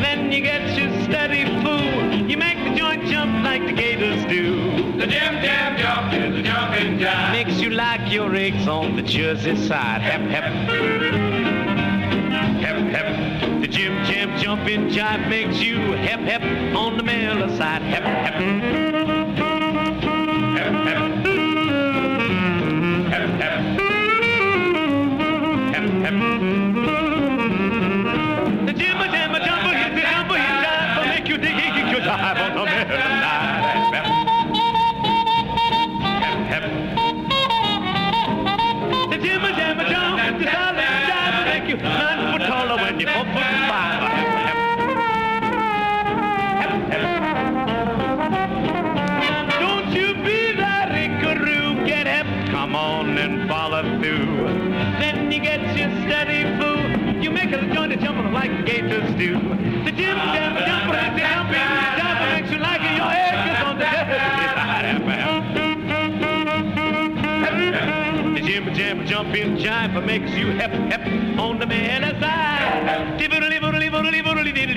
Then 0.00 0.32
you 0.32 0.40
get 0.40 0.78
your 0.78 0.90
steady 1.04 1.44
fool. 1.62 2.26
You 2.26 2.38
make 2.38 2.56
the 2.64 2.74
joint 2.74 3.04
jump 3.06 3.44
like 3.44 3.66
the 3.66 3.74
gators 3.74 4.24
do. 4.24 4.96
The 4.96 5.06
jam 5.06 5.42
jam 5.44 5.76
jump 5.76 6.14
is 6.14 6.38
a 6.38 6.42
jumping 6.42 6.98
jive. 6.98 7.32
Makes 7.32 7.60
you 7.60 7.68
like 7.70 8.10
your 8.10 8.34
eggs 8.34 8.66
on 8.66 8.96
the 8.96 9.02
Jersey 9.02 9.56
side. 9.56 10.00
Hep. 10.00 10.22
Hep 10.30 11.27
jumping 14.58 14.88
jive 14.90 15.28
makes 15.28 15.60
you 15.60 15.78
hep 15.92 16.20
hep 16.20 16.42
on 16.76 16.96
the 16.96 17.02
mellow 17.02 17.48
side. 17.56 17.82
Hep 17.82 18.02
hep. 18.02 18.34
Hep 20.58 20.72
hep. 20.86 20.98
Hep 23.12 23.28
hep. 23.40 23.60
Hep. 26.02 26.14
The 28.66 28.72
jimma 28.74 29.06
jamma 29.14 29.38
jumper 29.44 29.74
hit 29.76 29.94
the 29.94 30.00
jumper 30.00 30.38
make 31.06 31.28
you 31.28 31.38
dig 31.38 31.56
your 31.92 32.00
jive 32.00 32.47
do. 59.18 59.34
The 59.84 59.90
jam 59.90 60.16
jumper 60.64 60.94
is 60.94 61.12
the 61.14 61.26
jumping 61.26 61.66
jumper 61.98 62.28
makes 62.30 62.50
you 62.52 62.58
like 62.58 62.82
it. 62.82 62.94
Your 62.96 63.10
head 63.10 63.34
is 63.50 63.58
on 63.66 63.76
the 63.78 63.90
The 68.34 68.42
jim 68.46 68.64
jam 68.74 69.06
jumping 69.06 69.56
jive 69.56 70.06
makes 70.06 70.30
you 70.32 70.52
hep 70.52 70.70
hep 70.70 71.04
on 71.38 71.58
the 71.58 71.66
mellow 71.66 72.20
side. 72.20 73.27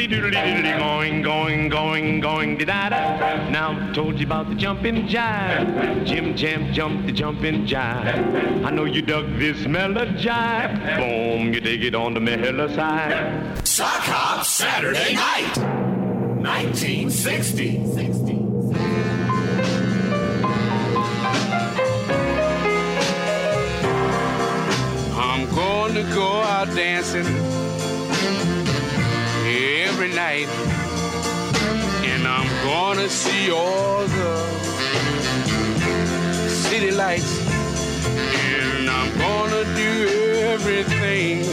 Diddly 0.08 0.32
doodly 0.32 0.32
diddly 0.32 0.80
going 0.80 1.22
going 1.22 1.70
going 1.70 2.20
going 2.20 2.58
da 2.58 2.89
da. 2.89 3.49
Now 3.49 3.91
told 3.93 4.20
you 4.20 4.26
about 4.26 4.49
the 4.49 4.56
jumping 4.56 5.08
jive. 5.08 6.06
Jim 6.06 6.36
jam 6.36 6.74
jump 6.74 7.06
the 7.06 7.12
jumping 7.12 7.66
jive. 7.66 8.66
I 8.66 8.70
know 8.72 8.86
you 8.86 9.02
dug 9.02 9.38
this 9.38 9.68
mellow 9.68 10.06
jive. 10.06 10.97
Boom, 10.97 11.54
you 11.54 11.60
dig 11.60 11.84
it 11.84 11.95
on 11.95 12.14
the 12.14 12.20
mellow 12.20 12.68
side. 12.68 13.68
Sock 13.68 14.04
Hop 14.04 14.45
Saturday 14.45 15.14
Night, 15.14 15.58
1960. 16.41 17.78
I'm 25.14 25.49
going 25.56 25.93
to 25.93 26.04
go 26.14 26.41
out 26.41 26.68
dancing 26.76 27.61
every 30.02 30.16
night. 30.16 30.47
And 32.04 32.28
I'm 32.28 32.49
to 32.97 33.08
see 33.08 33.52
all 33.52 34.04
the 34.08 34.49
city 36.49 36.89
lights. 36.89 37.39
And 38.49 38.89
I'm 38.89 39.12
to 39.52 39.64
do 39.76 40.08
everything 40.54 41.43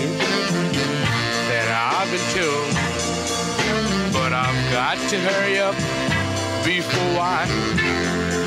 that 1.50 1.68
I've 1.92 2.10
been 2.10 2.26
told. 2.38 2.72
But 4.14 4.32
I've 4.32 4.72
got 4.72 4.96
to 5.10 5.18
hurry 5.18 5.58
up 5.58 5.76
before 6.64 7.20
I 7.20 7.44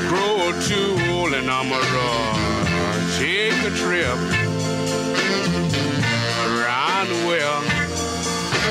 grow 0.08 0.50
too 0.62 0.98
old 1.12 1.32
and 1.32 1.48
I'm 1.48 1.68
to 1.70 3.18
take 3.20 3.62
a 3.62 3.70
trip 3.70 4.18
around 6.48 7.08
the 7.08 7.26
world. 7.28 7.81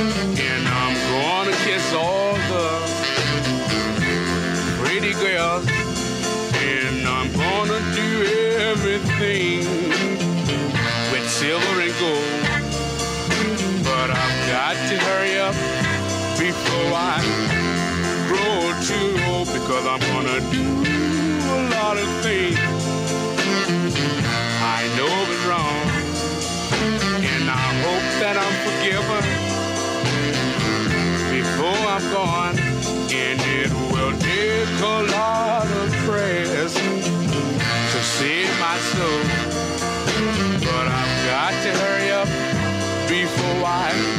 And 0.01 0.67
I'm 0.67 0.95
gonna 1.11 1.55
kiss 1.57 1.93
all 1.93 2.33
the 2.53 2.67
pretty 4.81 5.13
girls. 5.13 5.65
And 6.55 7.07
I'm 7.07 7.31
gonna 7.33 7.79
do 7.93 8.25
everything 8.71 9.59
with 11.11 11.29
silver 11.29 11.81
and 11.81 11.93
gold. 11.99 12.41
But 13.83 14.09
I've 14.09 14.39
got 14.49 14.75
to 14.89 14.97
hurry 15.05 15.37
up 15.37 15.55
before 16.39 16.93
I 16.95 17.21
grow 18.27 18.73
too 18.89 19.09
old 19.29 19.47
because 19.53 19.85
I'm 19.85 20.01
gonna 20.13 20.41
do 20.51 20.65
a 21.53 21.69
lot 21.75 21.97
of 21.97 22.07
things 22.23 22.70
And 32.03 33.39
it 33.41 33.71
will 33.91 34.17
take 34.17 34.79
a 34.81 35.03
lot 35.11 35.67
of 35.67 35.91
prayers 36.07 36.73
to 36.73 37.99
save 38.03 38.49
my 38.59 38.77
soul. 38.91 39.21
But 40.59 40.87
I've 40.87 41.25
got 41.25 41.53
to 41.63 41.71
hurry 41.81 42.11
up 42.11 42.27
before 43.07 43.65
I 43.65 44.10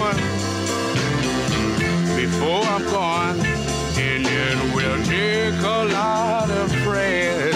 I'm 0.00 0.16
before 2.16 2.62
I'm 2.64 2.84
gone. 2.84 3.40
And 3.98 4.26
it 4.26 4.74
will 4.74 5.02
take 5.04 5.60
a 5.62 5.84
lot 5.92 6.50
of 6.50 6.70
prayers 6.84 7.54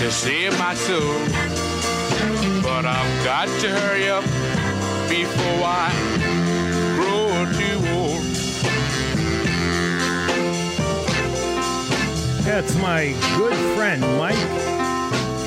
to 0.00 0.10
my 0.58 0.74
soul. 0.74 1.18
But 2.62 2.84
I've 2.84 3.24
got 3.24 3.48
to 3.60 3.68
hurry 3.68 4.08
up 4.08 4.24
before 5.08 5.62
I 5.64 5.90
grow 6.96 7.46
too 7.58 7.78
old. 7.96 8.22
That's 12.44 12.74
my 12.76 13.14
good 13.36 13.54
friend 13.76 14.02
Mike 14.18 14.69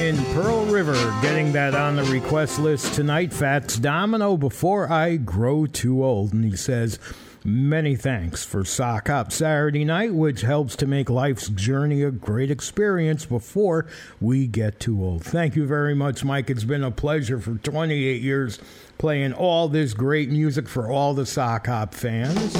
in 0.03 0.17
Pearl 0.33 0.65
River 0.65 0.93
getting 1.21 1.53
that 1.53 1.73
on 1.73 1.95
the 1.95 2.03
request 2.03 2.59
list 2.59 2.93
tonight. 2.93 3.31
Fats 3.31 3.77
Domino 3.77 4.35
before 4.35 4.91
I 4.91 5.15
grow 5.15 5.65
too 5.65 6.03
old. 6.03 6.33
And 6.33 6.43
he 6.43 6.57
says, 6.57 6.99
Many 7.45 7.95
thanks 7.95 8.43
for 8.43 8.65
Sock 8.65 9.07
Hop 9.07 9.31
Saturday 9.31 9.85
night, 9.85 10.13
which 10.13 10.41
helps 10.41 10.75
to 10.77 10.87
make 10.87 11.09
life's 11.09 11.47
journey 11.47 12.03
a 12.03 12.11
great 12.11 12.51
experience 12.51 13.25
before 13.25 13.85
we 14.19 14.45
get 14.45 14.81
too 14.81 15.01
old. 15.01 15.23
Thank 15.23 15.55
you 15.55 15.65
very 15.65 15.95
much, 15.95 16.25
Mike. 16.25 16.49
It's 16.49 16.65
been 16.65 16.83
a 16.83 16.91
pleasure 16.91 17.39
for 17.39 17.55
28 17.55 18.21
years 18.21 18.59
playing 18.97 19.31
all 19.31 19.69
this 19.69 19.93
great 19.93 20.29
music 20.29 20.67
for 20.67 20.91
all 20.91 21.13
the 21.13 21.25
Sock 21.25 21.67
Hop 21.67 21.93
fans. 21.93 22.53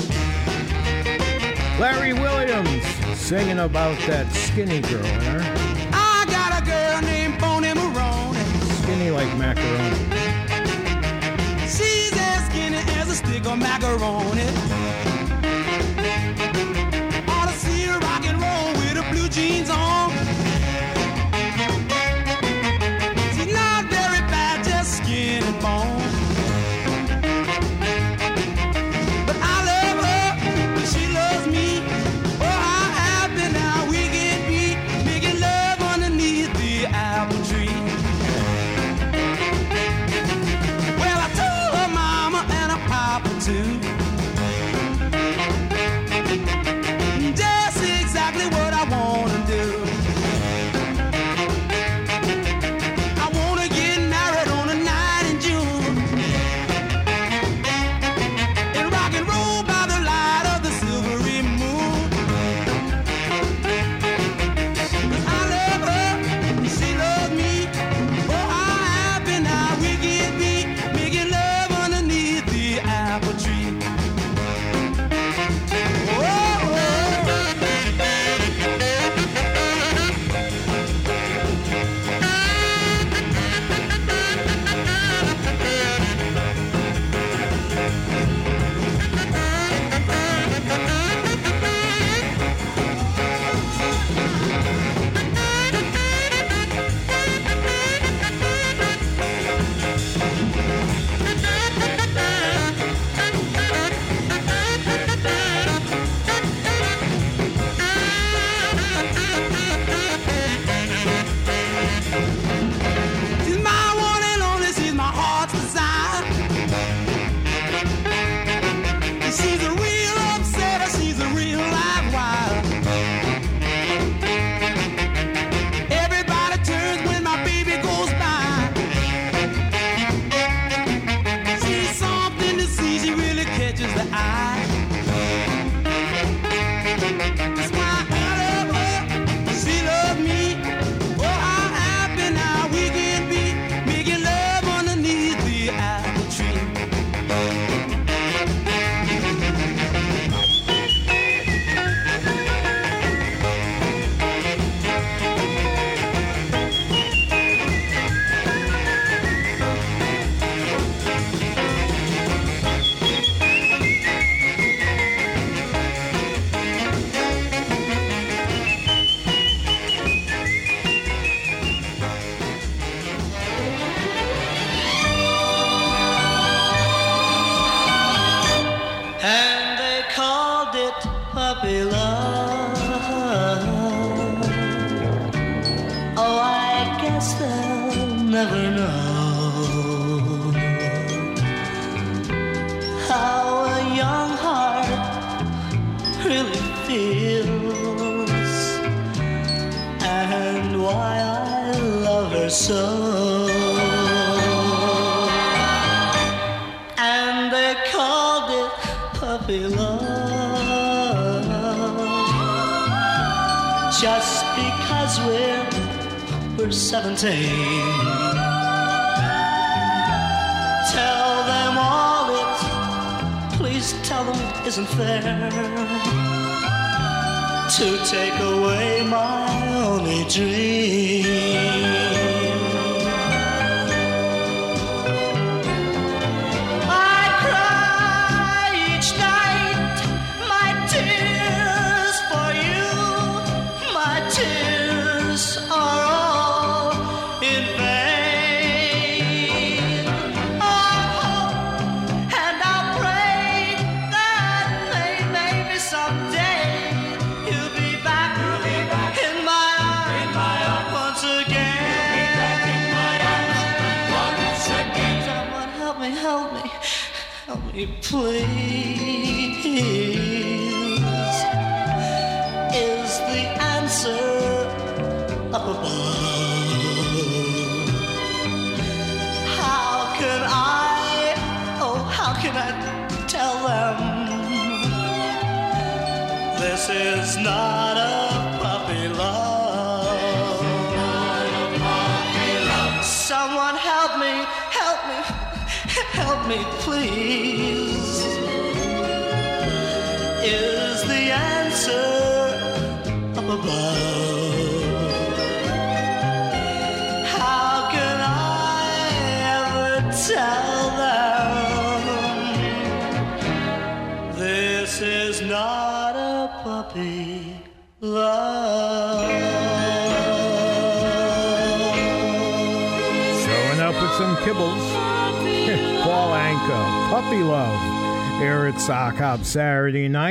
Larry 1.78 2.14
Williams 2.14 2.86
singing 3.18 3.60
about 3.60 3.98
that 4.08 4.32
skinny 4.32 4.80
girl 4.80 5.02
there. 5.02 5.53
Like 9.26 9.38
macaroni. 9.38 9.96
She's 11.62 12.12
as 12.14 12.46
skinny 12.48 12.78
as 13.00 13.10
a 13.10 13.16
stick 13.16 13.46
of 13.46 13.58
macaroni. 13.58 14.83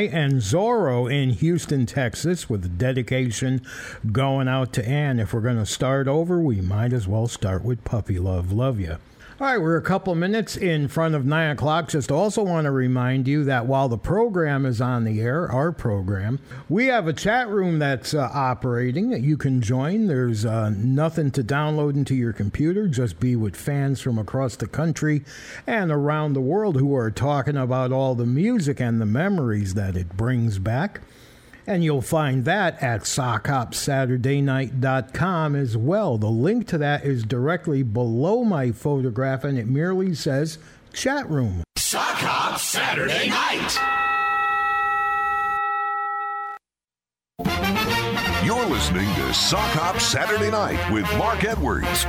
And 0.08 0.34
Zorro 0.34 1.12
in 1.12 1.30
Houston, 1.30 1.86
Texas, 1.86 2.50
with 2.50 2.78
dedication 2.78 3.62
going 4.10 4.48
out 4.48 4.72
to 4.74 4.86
Ann. 4.86 5.20
If 5.20 5.32
we're 5.32 5.40
going 5.40 5.58
to 5.58 5.66
start 5.66 6.08
over, 6.08 6.40
we 6.40 6.60
might 6.60 6.92
as 6.92 7.06
well 7.06 7.28
start 7.28 7.64
with 7.64 7.84
Puppy 7.84 8.18
Love. 8.18 8.52
Love 8.52 8.80
you. 8.80 8.98
All 9.40 9.46
right, 9.48 9.58
we're 9.58 9.76
a 9.76 9.82
couple 9.82 10.14
minutes 10.14 10.56
in 10.56 10.88
front 10.88 11.14
of 11.14 11.24
nine 11.24 11.50
o'clock. 11.50 11.88
Just 11.88 12.12
also 12.12 12.42
want 12.42 12.66
to 12.66 12.70
remind 12.70 13.26
you 13.26 13.44
that 13.44 13.66
while 13.66 13.88
the 13.88 13.98
program 13.98 14.64
is 14.64 14.80
on 14.80 15.04
the 15.04 15.20
air, 15.20 15.50
our 15.50 15.72
program, 15.72 16.38
we 16.72 16.86
have 16.86 17.06
a 17.06 17.12
chat 17.12 17.50
room 17.50 17.78
that's 17.78 18.14
uh, 18.14 18.30
operating 18.32 19.10
that 19.10 19.20
you 19.20 19.36
can 19.36 19.60
join. 19.60 20.06
There's 20.06 20.46
uh, 20.46 20.70
nothing 20.70 21.30
to 21.32 21.44
download 21.44 21.96
into 21.96 22.14
your 22.14 22.32
computer. 22.32 22.88
Just 22.88 23.20
be 23.20 23.36
with 23.36 23.54
fans 23.54 24.00
from 24.00 24.18
across 24.18 24.56
the 24.56 24.66
country 24.66 25.22
and 25.66 25.92
around 25.92 26.32
the 26.32 26.40
world 26.40 26.76
who 26.76 26.96
are 26.96 27.10
talking 27.10 27.58
about 27.58 27.92
all 27.92 28.14
the 28.14 28.24
music 28.24 28.80
and 28.80 29.02
the 29.02 29.06
memories 29.06 29.74
that 29.74 29.98
it 29.98 30.16
brings 30.16 30.58
back. 30.58 31.02
And 31.66 31.84
you'll 31.84 32.00
find 32.00 32.46
that 32.46 32.82
at 32.82 33.02
SockHopSaturdayNight.com 33.02 35.54
as 35.54 35.76
well. 35.76 36.16
The 36.16 36.28
link 36.28 36.66
to 36.68 36.78
that 36.78 37.04
is 37.04 37.22
directly 37.22 37.82
below 37.82 38.44
my 38.44 38.72
photograph, 38.72 39.44
and 39.44 39.58
it 39.58 39.66
merely 39.66 40.14
says 40.14 40.56
chat 40.94 41.28
room. 41.28 41.64
Sock 41.76 42.16
Hop 42.16 42.58
Saturday 42.58 43.28
Night. 43.28 44.01
Listening 48.82 49.14
to 49.14 49.32
Sock 49.32 49.70
Hop 49.74 50.00
Saturday 50.00 50.50
Night 50.50 50.90
with 50.90 51.04
Mark 51.16 51.44
Edwards. 51.44 52.04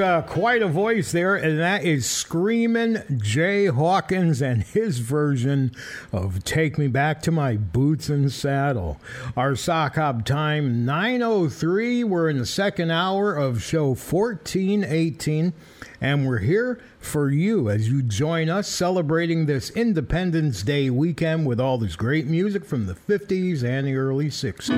Uh, 0.00 0.22
quite 0.22 0.62
a 0.62 0.66
voice 0.66 1.12
there, 1.12 1.36
and 1.36 1.58
that 1.58 1.84
is 1.84 2.08
Screaming 2.08 3.02
Jay 3.18 3.66
Hawkins 3.66 4.40
and 4.40 4.62
his 4.62 4.98
version 5.00 5.72
of 6.10 6.42
Take 6.42 6.78
Me 6.78 6.86
Back 6.86 7.20
to 7.22 7.30
My 7.30 7.56
Boots 7.56 8.08
and 8.08 8.32
Saddle. 8.32 8.98
Our 9.36 9.54
sock 9.54 9.96
hop 9.96 10.24
time 10.24 10.86
903. 10.86 12.04
We're 12.04 12.30
in 12.30 12.38
the 12.38 12.46
second 12.46 12.90
hour 12.90 13.34
of 13.34 13.62
show 13.62 13.88
1418, 13.88 15.52
and 16.00 16.26
we're 16.26 16.38
here 16.38 16.80
for 16.98 17.30
you 17.30 17.68
as 17.68 17.90
you 17.90 18.00
join 18.00 18.48
us 18.48 18.68
celebrating 18.68 19.44
this 19.44 19.68
Independence 19.68 20.62
Day 20.62 20.88
weekend 20.88 21.46
with 21.46 21.60
all 21.60 21.76
this 21.76 21.96
great 21.96 22.26
music 22.26 22.64
from 22.64 22.86
the 22.86 22.94
50s 22.94 23.62
and 23.62 23.86
the 23.86 23.96
early 23.96 24.28
60s. 24.28 24.70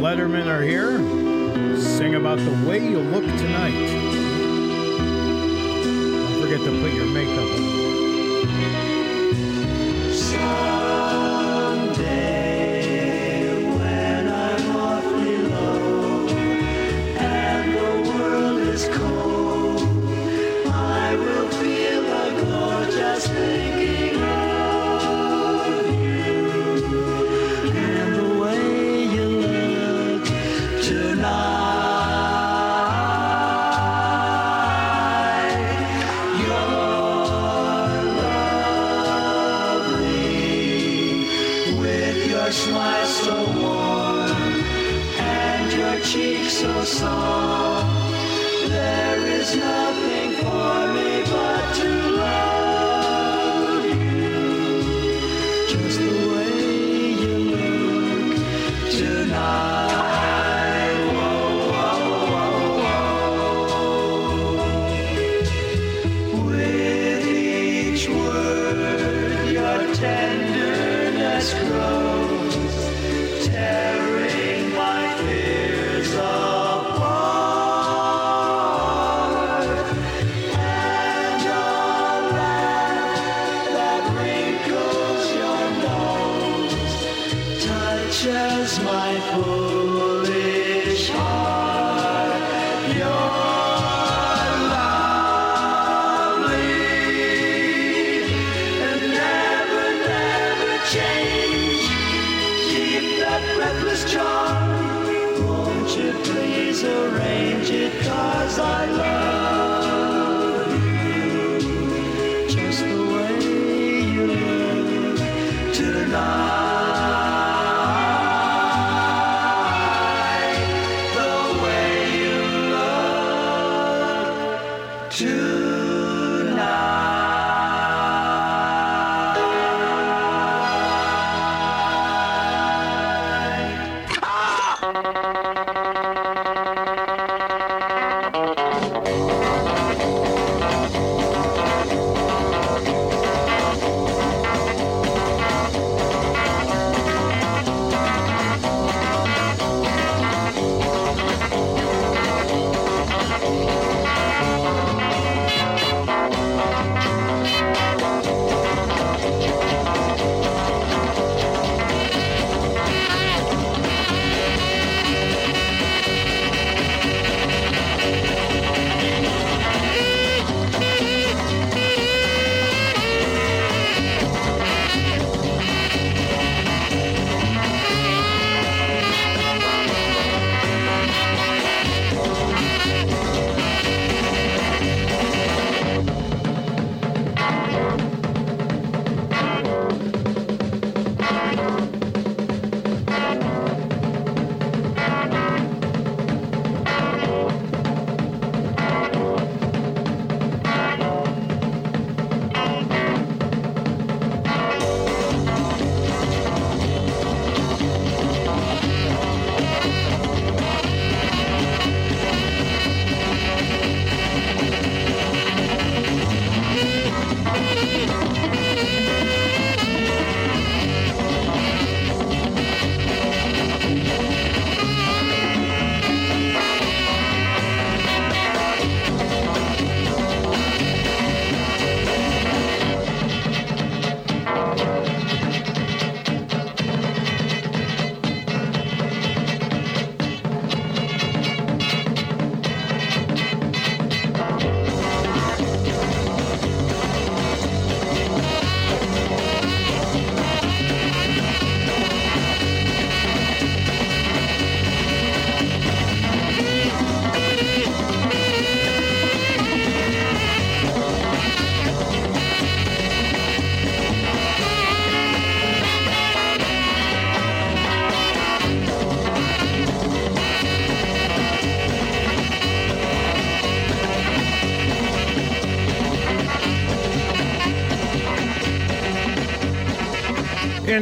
Lettermen 0.00 0.46
are 0.46 0.62
here. 0.62 1.21
Sing 2.02 2.16
about 2.16 2.38
the 2.38 2.50
way 2.68 2.80
you 2.84 2.98
look 2.98 3.22
tonight. 3.22 3.78
Don't 5.84 6.40
forget 6.40 6.58
to 6.58 6.80
put 6.80 6.92
your 6.94 7.06
makeup 7.06 7.38
on. 7.38 7.81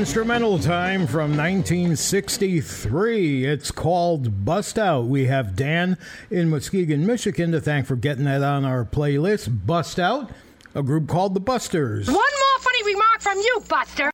Instrumental 0.00 0.58
time 0.58 1.06
from 1.06 1.36
1963. 1.36 3.44
It's 3.44 3.70
called 3.70 4.46
Bust 4.46 4.78
Out. 4.78 5.04
We 5.04 5.26
have 5.26 5.54
Dan 5.54 5.98
in 6.30 6.48
Muskegon, 6.48 7.04
Michigan 7.04 7.52
to 7.52 7.60
thank 7.60 7.86
for 7.86 7.96
getting 7.96 8.24
that 8.24 8.42
on 8.42 8.64
our 8.64 8.86
playlist. 8.86 9.66
Bust 9.66 9.98
Out, 9.98 10.30
a 10.74 10.82
group 10.82 11.06
called 11.06 11.34
the 11.34 11.40
Busters. 11.40 12.06
One 12.06 12.16
more 12.16 12.60
funny 12.60 12.82
remark 12.86 13.20
from 13.20 13.40
you, 13.40 13.62
Buster. 13.68 14.10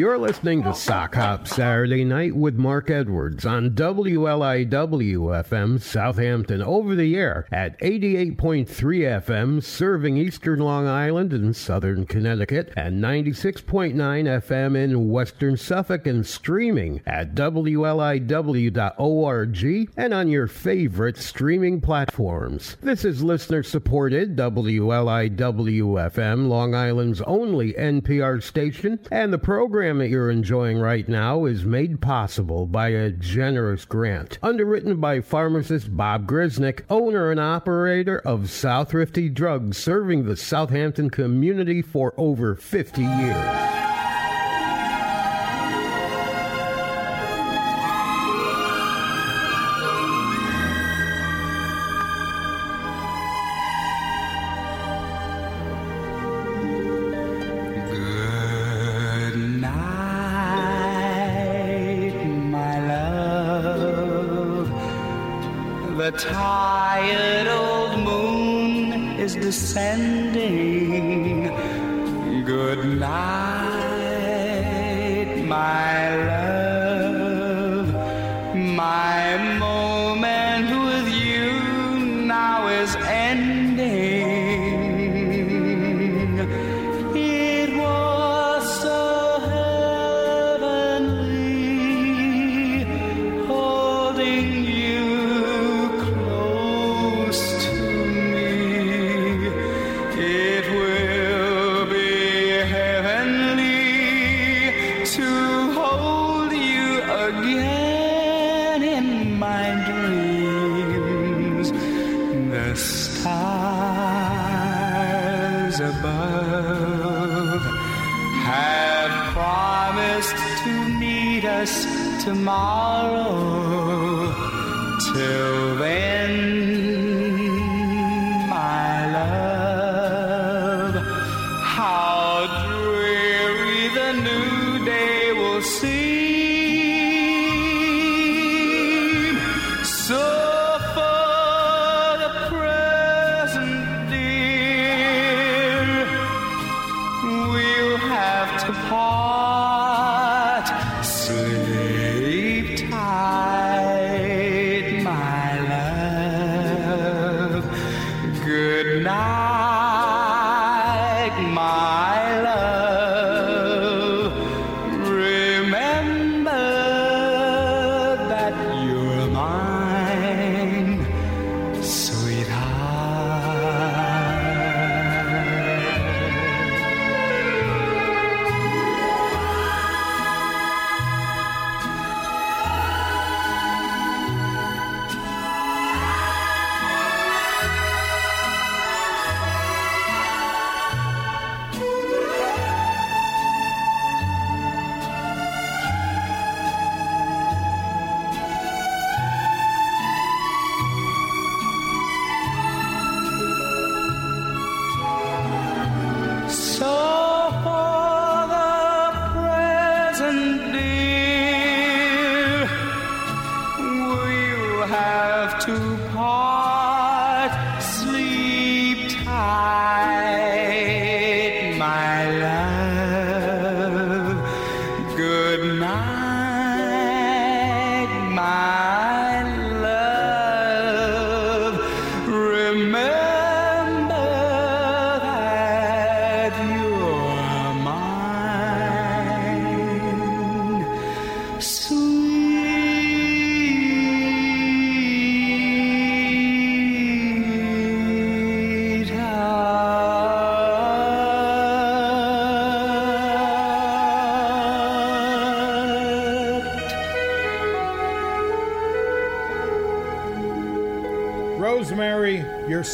You're 0.00 0.16
listening 0.16 0.62
to 0.62 0.72
Sock 0.72 1.14
Hop 1.16 1.46
Saturday 1.46 2.06
Night 2.06 2.34
with 2.34 2.54
Mark 2.54 2.88
Edwards 2.90 3.44
on 3.44 3.72
WLIW 3.72 4.70
FM 4.70 5.78
Southampton 5.78 6.62
over 6.62 6.94
the 6.94 7.14
air 7.14 7.46
at 7.52 7.78
88.3 7.80 8.66
FM 8.66 9.62
serving 9.62 10.16
eastern 10.16 10.60
Long 10.60 10.86
Island 10.86 11.34
and 11.34 11.54
southern 11.54 12.06
Connecticut 12.06 12.72
and 12.78 13.04
96.9 13.04 13.94
FM 13.94 14.74
in 14.74 15.10
western 15.10 15.58
Suffolk 15.58 16.06
and 16.06 16.26
streaming 16.26 17.02
at 17.06 17.34
WLIW.org 17.34 18.30
and 19.98 20.14
on 20.14 20.28
your 20.28 20.46
favorite 20.46 21.18
streaming 21.18 21.78
platforms. 21.82 22.78
This 22.80 23.04
is 23.04 23.22
listener 23.22 23.62
supported 23.62 24.34
WLIW 24.34 25.36
FM, 25.36 26.48
Long 26.48 26.74
Island's 26.74 27.20
only 27.20 27.74
NPR 27.74 28.42
station 28.42 28.98
and 29.10 29.30
the 29.30 29.38
program 29.38 29.89
that 29.98 30.08
you're 30.08 30.30
enjoying 30.30 30.78
right 30.78 31.08
now 31.08 31.44
is 31.44 31.64
made 31.64 32.00
possible 32.00 32.66
by 32.66 32.88
a 32.88 33.10
generous 33.10 33.84
grant 33.84 34.38
underwritten 34.42 35.00
by 35.00 35.20
pharmacist 35.20 35.96
Bob 35.96 36.26
Grisnick, 36.26 36.82
owner 36.88 37.30
and 37.30 37.40
operator 37.40 38.18
of 38.20 38.50
South 38.50 38.94
Rifty 38.94 39.28
Drugs, 39.28 39.76
serving 39.76 40.24
the 40.24 40.36
Southampton 40.36 41.10
community 41.10 41.82
for 41.82 42.14
over 42.16 42.54
50 42.54 43.02
years. 43.02 43.99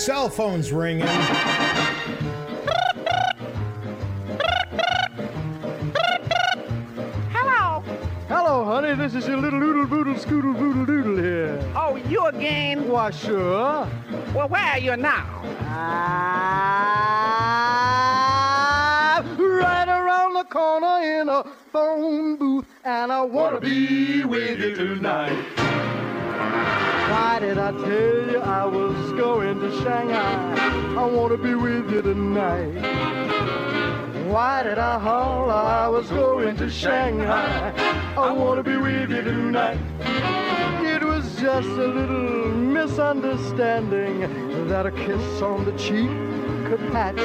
Cell 0.07 0.29
phone's 0.29 0.71
ringing. 0.71 1.05
Hello. 7.33 7.83
Hello, 8.29 8.65
honey. 8.65 8.95
This 8.95 9.17
is 9.17 9.27
your 9.27 9.39
little 9.39 9.61
oodle 9.61 9.85
boodle 9.85 10.15
scoodle 10.15 10.57
boodle 10.57 10.87
doodle 10.87 11.17
here. 11.17 11.59
Oh, 11.75 11.97
you 11.97 12.25
again? 12.27 12.87
Why, 12.87 13.11
sure. 13.11 13.89
Well, 14.33 14.49
where 14.49 14.63
are 14.63 14.79
you 14.79 14.97
now? 14.97 15.27
Right 19.37 19.89
around 19.89 20.35
the 20.35 20.45
corner 20.45 21.03
in 21.21 21.29
a 21.29 21.43
phone 21.73 22.37
booth, 22.37 22.67
and 22.85 23.11
I 23.11 23.23
wanna 23.23 23.59
be 23.59 24.23
with 24.23 24.61
you 24.61 24.77
tonight. 24.77 25.37
Why 27.11 27.39
did 27.41 27.59
I 27.59 27.73
tell 27.73 27.89
you 27.89 28.26
I 28.57 28.65
was 28.65 29.13
going 29.13 29.61
to 29.61 29.71
Shanghai? 29.83 30.55
I 30.97 31.05
wanna 31.05 31.37
be 31.37 31.55
with 31.55 31.91
you 31.93 32.01
tonight. 32.01 32.73
Why 34.33 34.63
did 34.63 34.79
I 34.79 34.99
holler 34.99 35.53
I 35.53 35.89
was 35.89 36.09
going 36.09 36.57
to 36.57 36.71
Shanghai? 36.71 37.75
I 38.17 38.31
wanna 38.33 38.63
be 38.63 38.79
with 38.79 39.11
you 39.11 39.21
tonight. 39.21 39.79
It 40.95 41.05
was 41.05 41.25
just 41.39 41.69
a 41.69 41.89
little 41.99 42.49
misunderstanding 42.79 44.21
that 44.69 44.87
a 44.87 44.91
kiss 44.91 45.43
on 45.43 45.67
the 45.67 45.73
cheek 45.73 46.09
could 46.67 46.81
patch. 46.93 47.17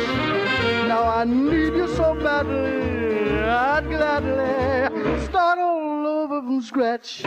Now 0.92 1.04
I 1.06 1.24
need 1.24 1.74
you 1.82 1.88
so 1.96 2.14
badly, 2.14 3.40
I'd 3.40 3.86
gladly 3.88 5.26
start 5.28 5.60
all 5.60 6.08
over 6.08 6.42
from 6.42 6.62
scratch. 6.62 7.24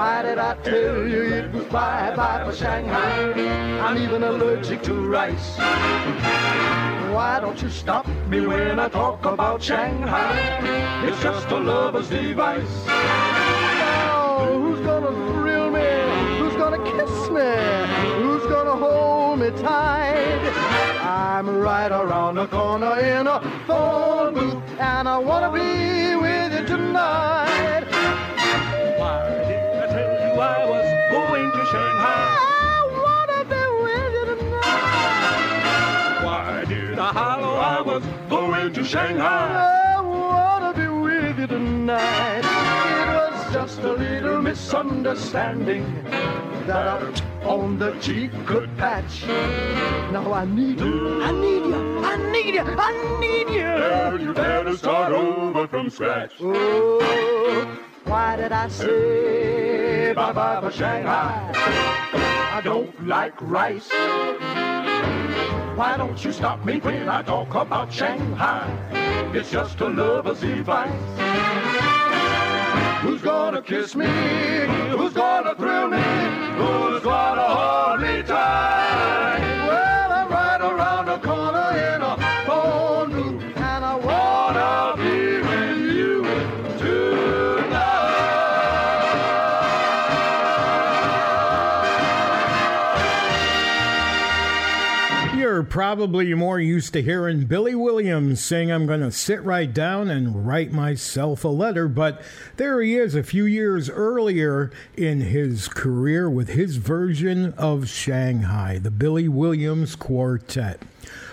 Why 0.00 0.22
did 0.22 0.38
I 0.38 0.54
tell 0.62 1.06
you 1.06 1.22
it 1.24 1.52
was 1.52 1.64
bye-bye 1.64 2.44
for 2.46 2.56
Shanghai? 2.56 3.34
I'm 3.82 3.98
even 3.98 4.22
allergic 4.22 4.82
to 4.84 4.94
rice. 4.94 5.58
Why 7.12 7.38
don't 7.38 7.60
you 7.60 7.68
stop 7.68 8.08
me 8.26 8.46
when 8.46 8.80
I 8.80 8.88
talk 8.88 9.22
about 9.26 9.62
Shanghai? 9.62 11.04
It's 11.06 11.22
just 11.22 11.48
a 11.48 11.58
lover's 11.58 12.08
device. 12.08 12.86
Now, 12.86 14.48
who's 14.54 14.80
gonna 14.80 15.12
thrill 15.34 15.70
me? 15.70 15.90
Who's 16.38 16.56
gonna 16.56 16.82
kiss 16.82 17.28
me? 17.28 17.52
Who's 18.22 18.46
gonna 18.46 18.76
hold 18.76 19.40
me 19.40 19.50
tight? 19.50 20.40
I'm 21.04 21.46
right 21.58 21.92
around 21.92 22.36
the 22.36 22.46
corner 22.46 22.98
in 23.00 23.26
a 23.26 23.38
phone 23.66 24.32
booth, 24.32 24.80
and 24.80 25.06
I 25.06 25.18
wanna 25.18 25.52
be 25.52 26.16
with 26.16 26.58
you 26.58 26.66
tonight. 26.66 27.89
I 30.40 30.54
tell 30.54 30.66
you 30.66 30.70
I 30.70 30.70
was 30.70 30.88
going 31.10 31.50
to 31.52 31.64
Shanghai? 31.66 32.26
I 32.40 32.80
wanna 32.96 33.40
be 33.44 33.62
with 33.82 34.12
you 34.16 34.24
tonight. 34.36 36.24
Why 36.24 36.64
did 36.64 36.98
I 36.98 37.00
holler 37.12 37.58
I 37.58 37.80
was 37.82 38.04
going 38.28 38.72
to 38.72 38.84
Shanghai? 38.84 39.96
I 39.96 40.00
wanna 40.00 40.72
be 40.74 40.88
with 40.88 41.38
you 41.38 41.46
tonight. 41.46 42.38
It 42.38 43.08
was 43.16 43.52
just 43.52 43.78
a 43.80 43.92
little 43.92 44.40
misunderstanding 44.40 45.84
that 46.66 46.86
I 46.88 47.46
on 47.46 47.78
the 47.78 47.92
cheek 48.00 48.30
could 48.46 48.74
patch. 48.78 49.26
Now 50.12 50.32
I 50.32 50.44
need 50.44 50.78
you, 50.80 51.22
I 51.22 51.32
need 51.32 51.64
you, 51.66 52.04
I 52.04 52.16
need 52.32 52.54
you, 52.54 52.62
I 52.62 53.18
need 53.20 53.48
you. 53.48 53.62
Girl, 53.62 54.20
you 54.20 54.32
better 54.32 54.76
start 54.76 55.12
over 55.12 55.66
from 55.66 55.90
scratch. 55.90 56.32
Oh, 56.40 57.00
why 58.04 58.36
did 58.36 58.52
I 58.52 58.68
say 58.68 59.69
bye-bye 60.14 60.60
for 60.60 60.70
Shanghai? 60.70 61.52
I 62.52 62.60
don't 62.62 63.06
like 63.06 63.34
rice. 63.40 63.88
Why 65.76 65.96
don't 65.96 66.22
you 66.24 66.32
stop 66.32 66.64
me 66.64 66.78
when 66.80 67.08
I 67.08 67.22
talk 67.22 67.54
about 67.54 67.92
Shanghai? 67.92 68.66
It's 69.32 69.50
just 69.50 69.80
a 69.80 69.88
lover's 69.88 70.40
device. 70.40 70.90
Who's 73.02 73.22
gonna 73.22 73.62
kiss 73.62 73.94
me? 73.94 74.06
Who's 74.96 75.12
gonna 75.14 75.54
thrill 75.54 75.88
me? 75.88 76.02
Who's 76.58 77.02
gonna 77.02 77.48
hold 77.54 78.00
me 78.02 78.09
probably 95.90 96.32
more 96.34 96.60
used 96.60 96.92
to 96.92 97.02
hearing 97.02 97.46
Billy 97.46 97.74
Williams 97.74 98.40
saying, 98.40 98.70
I'm 98.70 98.86
going 98.86 99.00
to 99.00 99.10
sit 99.10 99.42
right 99.42 99.74
down 99.74 100.08
and 100.08 100.46
write 100.46 100.70
myself 100.70 101.42
a 101.42 101.48
letter. 101.48 101.88
But 101.88 102.22
there 102.58 102.80
he 102.80 102.94
is 102.94 103.16
a 103.16 103.24
few 103.24 103.44
years 103.44 103.90
earlier 103.90 104.70
in 104.96 105.20
his 105.20 105.66
career 105.66 106.30
with 106.30 106.50
his 106.50 106.76
version 106.76 107.54
of 107.54 107.88
Shanghai, 107.88 108.78
the 108.78 108.92
Billy 108.92 109.26
Williams 109.26 109.96
Quartet. 109.96 110.80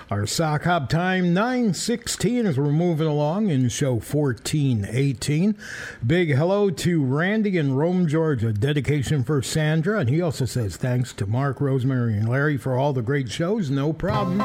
Our 0.09 0.25
sock 0.25 0.63
hop 0.63 0.87
time 0.87 1.33
916 1.33 2.45
as 2.45 2.57
we're 2.57 2.71
moving 2.71 3.07
along 3.07 3.49
in 3.49 3.67
show 3.67 3.95
1418. 3.95 5.57
Big 6.05 6.33
hello 6.33 6.69
to 6.69 7.03
Randy 7.03 7.57
in 7.57 7.75
Rome, 7.75 8.07
Georgia. 8.07 8.53
Dedication 8.53 9.25
for 9.25 9.41
Sandra. 9.41 9.99
And 9.99 10.09
he 10.09 10.21
also 10.21 10.45
says 10.45 10.77
thanks 10.77 11.11
to 11.11 11.27
Mark, 11.27 11.59
Rosemary, 11.59 12.13
and 12.13 12.29
Larry 12.29 12.55
for 12.55 12.77
all 12.77 12.93
the 12.93 13.01
great 13.01 13.29
shows. 13.29 13.69
No 13.69 13.91
problem. 13.91 14.39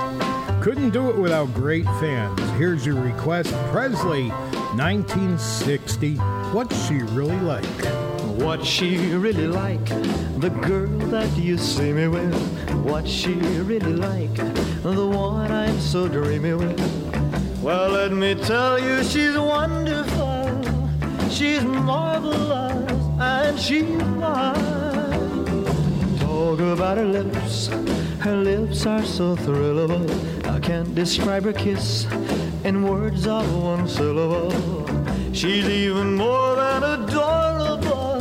Couldn't 0.62 0.90
do 0.90 1.08
it 1.10 1.16
without 1.16 1.54
great 1.54 1.84
fans. 1.84 2.40
Here's 2.58 2.84
your 2.84 3.00
request 3.00 3.52
Presley, 3.70 4.30
1960. 4.74 6.16
What's 6.16 6.88
she 6.88 6.94
really 6.94 7.38
like? 7.38 7.64
What 8.42 8.64
she 8.64 8.96
really 9.14 9.46
like, 9.46 9.84
the 10.40 10.50
girl 10.62 10.98
that 11.10 11.30
you 11.38 11.56
see 11.56 11.92
me 11.92 12.08
with. 12.08 12.34
What 12.84 13.06
she 13.06 13.34
really 13.34 13.92
like, 13.92 14.34
the 14.82 15.06
one 15.06 15.50
I'm 15.50 15.78
so 15.80 16.08
dreamy 16.08 16.54
with. 16.54 16.80
Well, 17.62 17.90
let 17.90 18.12
me 18.12 18.34
tell 18.34 18.78
you, 18.78 19.04
she's 19.04 19.38
wonderful, 19.38 20.60
she's 21.30 21.62
marvelous, 21.62 22.90
and 23.20 23.58
she's 23.58 23.84
mine. 23.84 24.56
Talk 26.18 26.58
about 26.58 26.98
her 26.98 27.04
lips, 27.04 27.68
her 28.20 28.36
lips 28.36 28.84
are 28.86 29.04
so 29.04 29.36
thrillable. 29.36 30.04
I 30.48 30.58
can't 30.58 30.92
describe 30.94 31.44
her 31.44 31.52
kiss 31.52 32.06
in 32.64 32.82
words 32.82 33.26
of 33.28 33.46
one 33.62 33.86
syllable. 33.86 34.50
She's 35.32 35.66
even 35.68 36.16
more 36.16 36.56
than 36.56 36.82
adorable. 36.82 38.20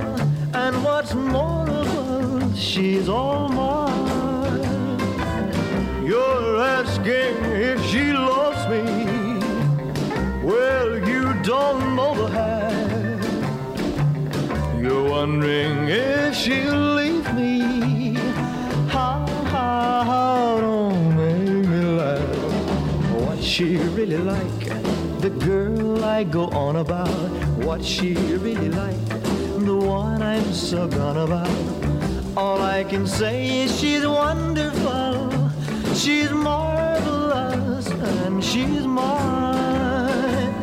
And 0.53 0.83
what's 0.83 1.13
more 1.15 1.61
she's 2.55 3.09
all 3.09 3.49
mine. 3.49 3.80
You're 6.11 6.57
asking 6.61 7.35
if 7.69 7.79
she 7.85 8.11
loves 8.11 8.67
me. 8.67 8.83
Well, 10.43 10.89
you 11.07 11.33
don't 11.41 11.95
know 11.95 12.13
the 12.21 12.27
half. 12.37 13.21
You're 14.81 15.09
wondering 15.09 15.87
if 15.87 16.35
she'll 16.35 16.95
leave 16.99 17.33
me. 17.33 18.15
How, 18.89 19.25
don't 20.59 21.15
make 21.15 21.65
me 21.71 21.81
laugh. 22.01 23.21
What 23.25 23.41
she 23.41 23.77
really 23.77 24.17
like, 24.17 24.63
the 25.21 25.29
girl 25.29 26.03
I 26.03 26.25
go 26.25 26.49
on 26.49 26.75
about. 26.75 27.07
What 27.65 27.85
she 27.85 28.15
really 28.15 28.67
like 28.67 29.07
the 29.65 29.77
one 29.77 30.21
I'm 30.21 30.51
so 30.51 30.89
gone 30.89 31.19
about. 31.19 31.81
All 32.35 32.61
I 32.61 32.83
can 32.83 33.05
say 33.07 33.63
is 33.63 33.79
she's 33.79 34.05
wonderful, 34.05 35.10
she's 35.95 36.31
marvelous, 36.31 37.87
and 37.87 38.43
she's 38.43 38.85
mine. 38.85 40.53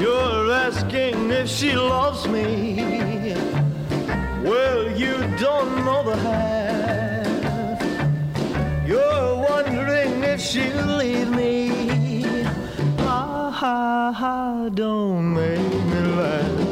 You're 0.00 0.52
asking 0.52 1.30
if 1.30 1.48
she 1.48 1.72
loves 1.72 2.26
me. 2.28 3.34
Well, 4.42 4.90
you 4.96 5.16
don't 5.38 5.84
know 5.84 6.02
the 6.02 6.16
half. 6.16 7.82
You're 8.86 9.36
wondering 9.48 10.22
if 10.24 10.40
she'll 10.40 10.96
leave 10.96 11.30
me. 11.30 12.42
Ha 12.98 13.50
ha 13.50 14.12
ha, 14.12 14.68
don't 14.70 15.34
make 15.34 15.74
me 15.90 16.00
laugh 16.16 16.62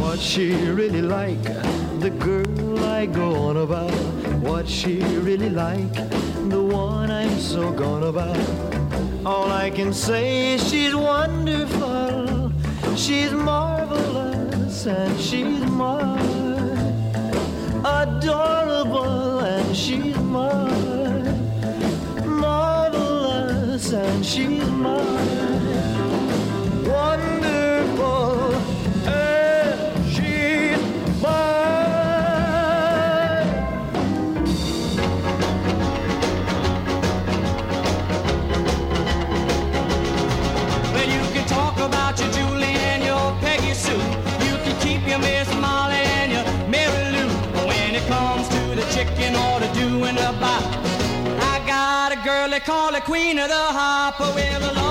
what 0.00 0.18
she 0.18 0.52
really 0.66 1.02
like, 1.02 1.42
the 2.00 2.10
girl 2.18 2.84
I 2.84 3.06
go 3.06 3.34
on 3.48 3.56
about. 3.56 4.11
What 4.62 4.70
she 4.70 4.98
really 5.26 5.50
like, 5.50 5.92
the 6.48 6.62
one 6.62 7.10
I'm 7.10 7.36
so 7.40 7.72
gone 7.72 8.04
about. 8.04 8.38
All 9.26 9.50
I 9.50 9.70
can 9.70 9.92
say 9.92 10.54
is 10.54 10.70
she's 10.70 10.94
wonderful, 10.94 12.52
she's 12.94 13.32
marvelous, 13.32 14.86
and 14.86 15.20
she's 15.20 15.64
mine. 15.64 16.78
Adorable, 17.84 19.40
and 19.40 19.76
she's 19.76 20.16
mine. 20.18 21.26
Marvelous, 22.24 23.92
and 23.92 24.24
she's 24.24 24.64
mine. 24.70 25.74
Wonderful. 26.84 27.71
I 50.40 51.62
got 51.66 52.12
a 52.12 52.16
girl 52.24 52.48
they 52.48 52.60
call 52.60 52.92
the 52.92 53.00
queen 53.00 53.38
of 53.38 53.48
the 53.48 53.54
hop. 53.54 54.20
Well, 54.20 54.81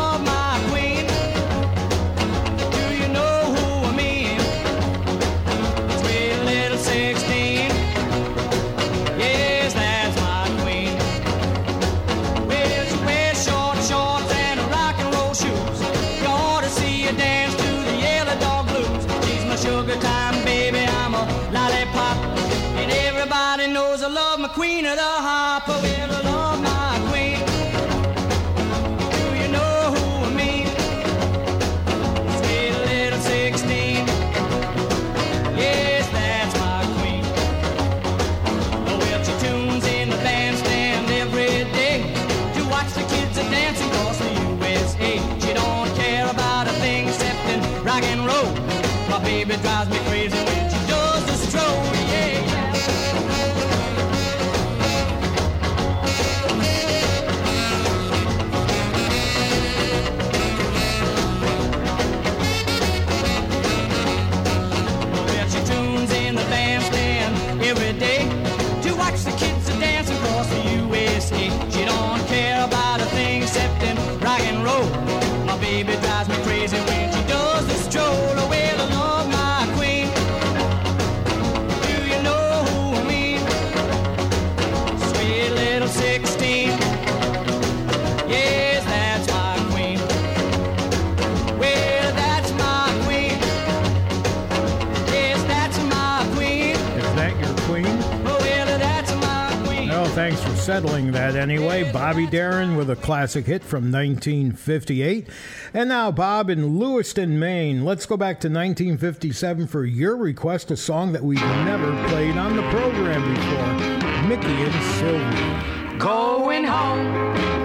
settling 100.62 101.12
that 101.12 101.36
anyway. 101.36 101.92
Bobby 101.92 102.28
Darin 102.28 102.76
with 102.76 102.92
a 102.92 102.96
classic 102.96 103.48
hit 103.48 103.64
from 103.64 103.92
1958. 103.92 105.28
And 105.74 105.90
now, 105.90 106.12
Bob 106.12 106.52
in 106.52 106.78
Lewiston, 106.78 107.40
Maine. 107.40 107.84
Let's 107.84 108.06
go 108.06 108.16
back 108.16 108.40
to 108.42 108.48
1957 108.48 109.66
for 109.66 109.86
your 109.86 110.16
request, 110.16 110.70
a 110.70 110.78
song 110.78 111.14
that 111.14 111.24
we've 111.24 111.42
never 111.42 111.92
played 112.10 112.38
on 112.38 112.56
the 112.56 112.62
program 112.70 113.34
before 113.34 114.28
Mickey 114.28 114.64
and 114.64 114.84
Sylvia. 115.00 115.98
Going 115.98 116.64
home 116.64 117.61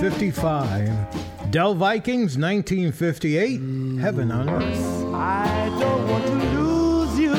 Fifty-five, 0.00 1.50
Dell 1.50 1.74
Vikings, 1.74 2.38
1958. 2.38 3.60
Heaven 4.00 4.32
on 4.32 4.48
Earth. 4.48 5.04
I 5.12 5.68
don't 5.78 6.08
want 6.08 6.24
to 6.24 6.32
lose 6.58 7.18
you. 7.18 7.34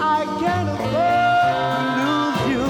I 0.00 0.24
can't 0.38 0.68
afford 0.70 1.96
to 1.98 2.06
lose 2.06 2.40
you. 2.52 2.68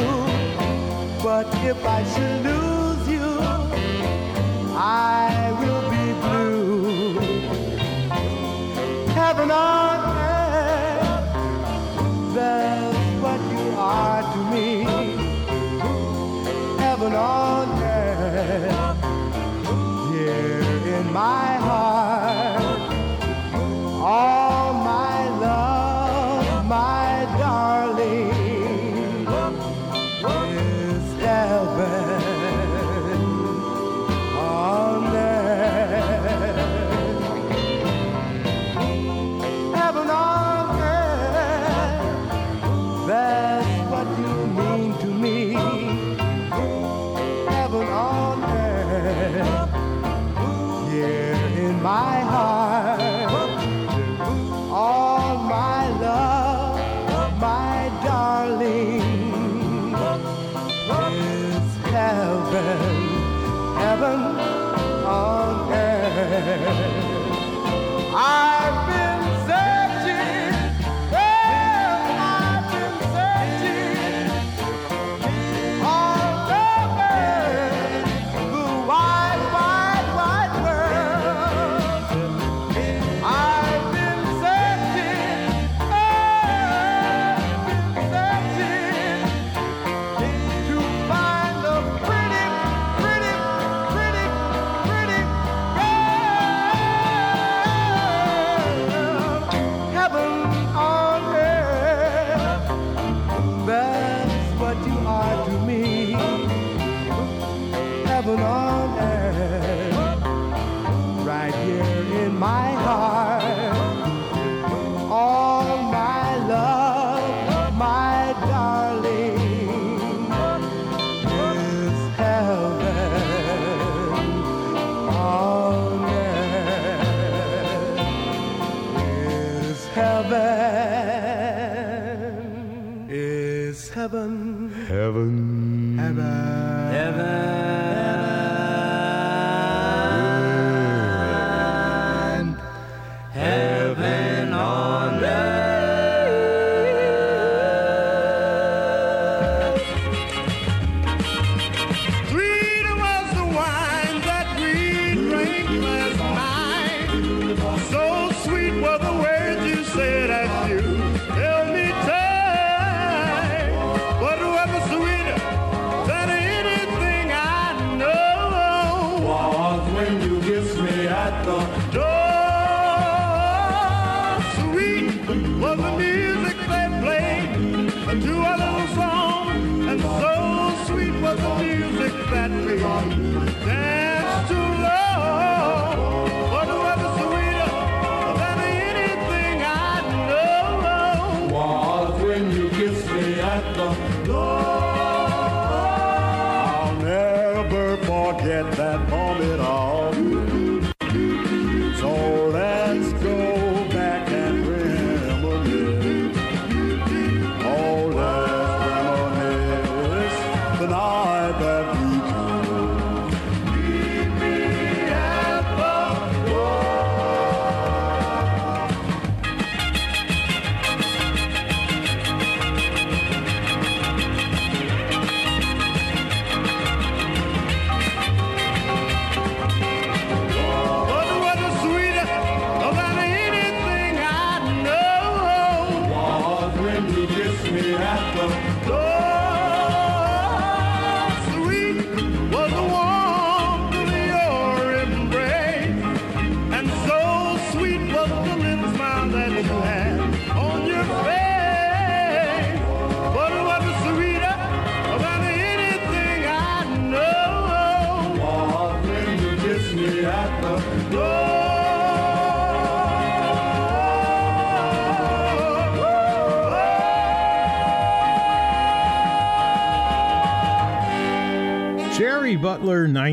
But 1.22 1.46
if 1.66 1.84
I 1.84 2.02
should 2.14 2.44
lose 2.46 3.06
you, 3.10 3.28
I 4.74 5.52
will 5.60 5.90
be 5.90 6.12
blue. 6.24 7.20
Heaven 9.12 9.50
on 9.50 9.75
My 21.16 21.45
I 68.18 68.45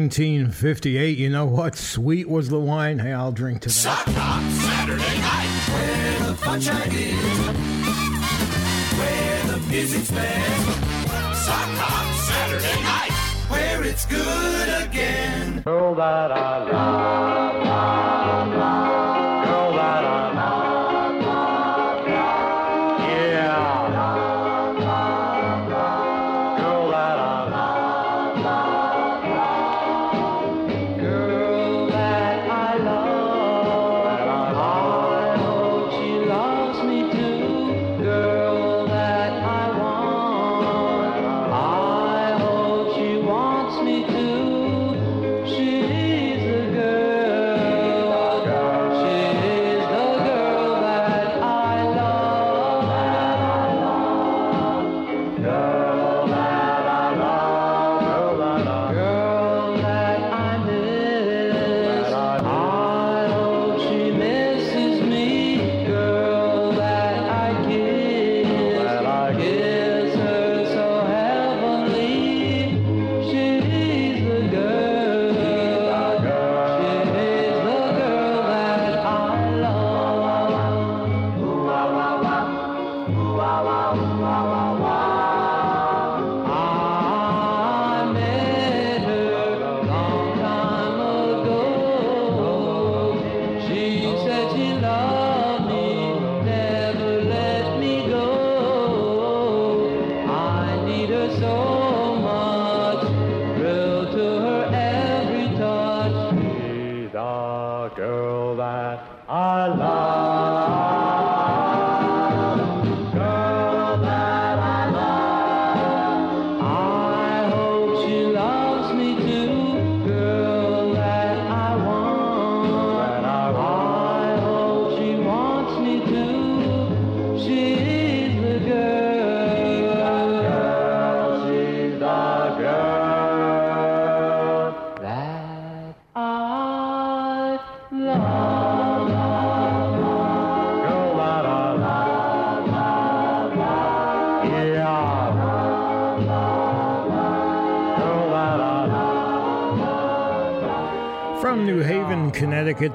1958. 0.03 1.17
You 1.17 1.29
know 1.29 1.45
what? 1.45 1.77
Sweet 1.77 2.27
was 2.27 2.49
the 2.49 2.59
wine. 2.59 2.99
Hey, 2.99 3.13
I'll 3.13 3.31
drink 3.31 3.61
to 3.61 3.69
that. 3.69 3.73
Sock 3.73 4.05
Hop 4.07 4.43
Saturday 4.51 5.17
night. 5.21 5.47
Where 5.71 6.19
the 6.27 6.35
sunshine 6.35 6.91
is. 6.91 7.15
Where 8.99 9.43
the 9.47 9.59
music's 9.69 10.11
best. 10.11 10.65
Sock 11.45 11.69
Hop 11.79 12.05
Saturday 12.27 12.81
night. 12.83 13.11
Where 13.49 13.83
it's 13.85 14.05
good 14.05 14.83
again. 14.83 15.61
Girl 15.61 15.95
that 15.95 16.33
I 16.33 16.57
love, 16.57 16.73
love, 16.73 17.32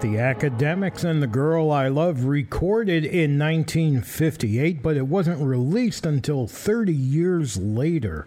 Connecticut, 0.01 0.19
the 0.19 0.19
Academics 0.19 1.05
and 1.05 1.23
the 1.23 1.27
Girl 1.27 1.70
I 1.70 1.89
Love 1.89 2.25
recorded 2.25 3.05
in 3.05 3.39
1958, 3.39 4.83
but 4.83 4.97
it 4.97 5.07
wasn't 5.07 5.41
released 5.41 6.07
until 6.07 6.47
30 6.47 6.93
years 6.93 7.57
later. 7.57 8.27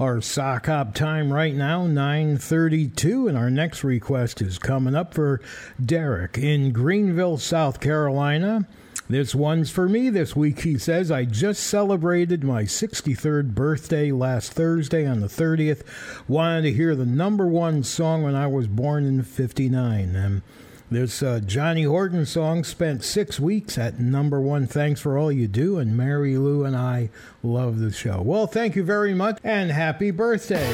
Our 0.00 0.20
sock 0.20 0.66
hop 0.66 0.94
time 0.94 1.32
right 1.32 1.54
now, 1.54 1.86
9:32, 1.86 3.28
and 3.28 3.36
our 3.36 3.50
next 3.50 3.84
request 3.84 4.42
is 4.42 4.58
coming 4.58 4.94
up 4.94 5.14
for 5.14 5.40
Derek 5.84 6.38
in 6.38 6.72
Greenville, 6.72 7.38
South 7.38 7.80
Carolina. 7.80 8.66
This 9.08 9.34
one's 9.34 9.70
for 9.70 9.88
me 9.88 10.08
this 10.08 10.34
week, 10.34 10.60
he 10.60 10.78
says. 10.78 11.10
I 11.10 11.26
just 11.26 11.62
celebrated 11.62 12.42
my 12.42 12.64
63rd 12.64 13.54
birthday 13.54 14.10
last 14.10 14.52
Thursday 14.52 15.06
on 15.06 15.20
the 15.20 15.28
30th. 15.28 15.82
Wanted 16.26 16.62
to 16.62 16.72
hear 16.72 16.96
the 16.96 17.04
number 17.04 17.46
one 17.46 17.82
song 17.82 18.22
when 18.22 18.34
I 18.34 18.46
was 18.46 18.66
born 18.66 19.04
in 19.04 19.22
59. 19.22 20.16
And 20.16 20.42
this 20.90 21.22
uh, 21.22 21.40
Johnny 21.44 21.84
Horton 21.84 22.26
song 22.26 22.64
spent 22.64 23.02
six 23.02 23.40
weeks 23.40 23.78
at 23.78 23.98
number 23.98 24.40
one. 24.40 24.66
Thanks 24.66 25.00
for 25.00 25.18
all 25.18 25.32
you 25.32 25.48
do. 25.48 25.78
And 25.78 25.96
Mary 25.96 26.36
Lou 26.36 26.64
and 26.64 26.76
I 26.76 27.10
love 27.42 27.78
the 27.78 27.92
show. 27.92 28.20
Well, 28.22 28.46
thank 28.46 28.76
you 28.76 28.84
very 28.84 29.14
much 29.14 29.38
and 29.42 29.70
happy 29.70 30.10
birthday. 30.10 30.72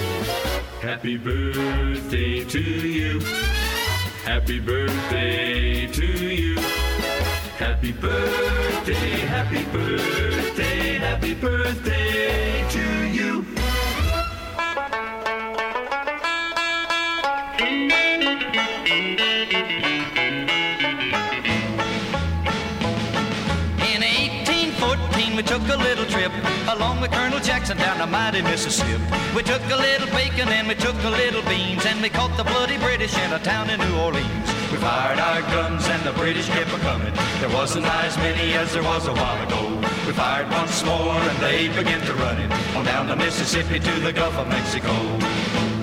Happy 0.81 1.16
birthday 1.16 2.45
to 2.45 2.61
you. 2.61 3.20
Happy 4.24 4.61
birthday 4.61 5.87
to 5.87 6.07
you. 6.07 6.57
Happy 7.59 7.93
birthday, 7.93 8.95
happy 8.95 9.65
birthday, 9.65 10.95
happy 10.95 11.35
birthday 11.35 12.10
we 25.41 25.47
took 25.47 25.67
a 25.71 25.77
little 25.77 26.05
trip 26.05 26.31
along 26.69 27.01
with 27.01 27.11
Colonel 27.12 27.41
Jackson 27.41 27.79
down 27.79 27.97
the 27.97 28.07
mighty 28.07 28.43
Mississippi. 28.43 29.01
We 29.35 29.43
took 29.43 29.62
a 29.71 29.77
little 29.77 30.07
bacon 30.09 30.51
and 30.51 30.69
we 30.69 30.75
took 30.75 30.95
a 31.03 31.09
little 31.09 31.41
beans 31.49 31.87
and 31.87 32.03
we 32.03 32.11
caught 32.11 32.37
the 32.37 32.45
bloody 32.45 32.77
British 32.77 33.17
in 33.17 33.33
a 33.33 33.39
town 33.39 33.71
in 33.71 33.81
New 33.81 33.97
Orleans. 34.01 34.49
We 34.71 34.77
fired 34.77 35.19
our 35.19 35.41
guns 35.41 35.89
and 35.89 36.03
the 36.03 36.12
British 36.12 36.47
kept 36.49 36.71
a 36.75 36.79
coming. 36.81 37.15
There 37.41 37.49
wasn't 37.49 37.87
as 37.87 38.19
many 38.19 38.53
as 38.53 38.75
there 38.75 38.83
was 38.83 39.07
a 39.07 39.15
while 39.15 39.43
ago. 39.47 39.81
We 40.07 40.12
fired 40.12 40.51
once 40.51 40.85
more 40.85 41.15
and 41.15 41.39
they 41.39 41.69
began 41.69 42.05
to 42.05 42.15
run 42.17 42.39
it 42.39 42.53
on 42.77 42.85
down 42.85 43.07
the 43.09 43.17
Mississippi 43.17 43.81
to 43.81 44.01
the 44.01 44.12
Gulf 44.12 44.37
of 44.37 44.47
Mexico. 44.47 45.80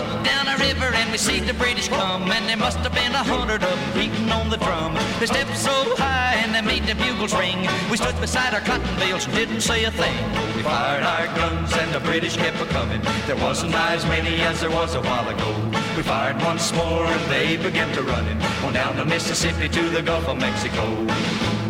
We 0.00 0.24
down 0.24 0.48
a 0.48 0.56
river 0.56 0.94
and 0.94 1.12
we 1.12 1.18
see 1.18 1.40
the 1.40 1.52
British 1.54 1.88
come, 1.88 2.30
and 2.30 2.48
there 2.48 2.56
must 2.56 2.78
have 2.78 2.94
been 2.94 3.12
a 3.12 3.22
hundred 3.22 3.62
of 3.62 3.68
them 3.68 3.92
beating 3.92 4.30
on 4.30 4.48
the 4.48 4.56
drum. 4.56 4.94
They 5.18 5.26
stepped 5.26 5.56
so 5.56 5.94
high 5.96 6.40
and 6.42 6.54
they 6.54 6.62
made 6.62 6.86
the 6.86 6.94
bugles 6.94 7.34
ring. 7.34 7.68
We 7.90 7.98
stood 7.98 8.18
beside 8.20 8.54
our 8.54 8.60
cotton 8.60 8.96
bales 8.98 9.26
and 9.26 9.34
didn't 9.34 9.60
say 9.60 9.84
a 9.84 9.90
thing. 9.90 10.16
We 10.56 10.62
fired 10.62 11.02
our 11.02 11.26
guns 11.36 11.72
and 11.76 11.92
the 11.92 12.00
British 12.00 12.36
kept 12.36 12.60
a 12.60 12.66
coming. 12.66 13.02
There 13.26 13.36
wasn't 13.36 13.74
as 13.74 14.06
many 14.06 14.40
as 14.40 14.60
there 14.60 14.70
was 14.70 14.94
a 14.94 15.02
while 15.02 15.28
ago. 15.28 15.50
We 15.96 16.02
fired 16.02 16.40
once 16.42 16.72
more 16.74 17.04
and 17.04 17.30
they 17.30 17.56
began 17.56 17.92
to 17.94 18.02
run 18.02 18.26
it 18.26 18.64
on 18.64 18.72
down 18.72 18.96
the 18.96 19.04
Mississippi 19.04 19.68
to 19.68 19.90
the 19.90 20.02
Gulf 20.02 20.26
of 20.28 20.38
Mexico. 20.38 21.69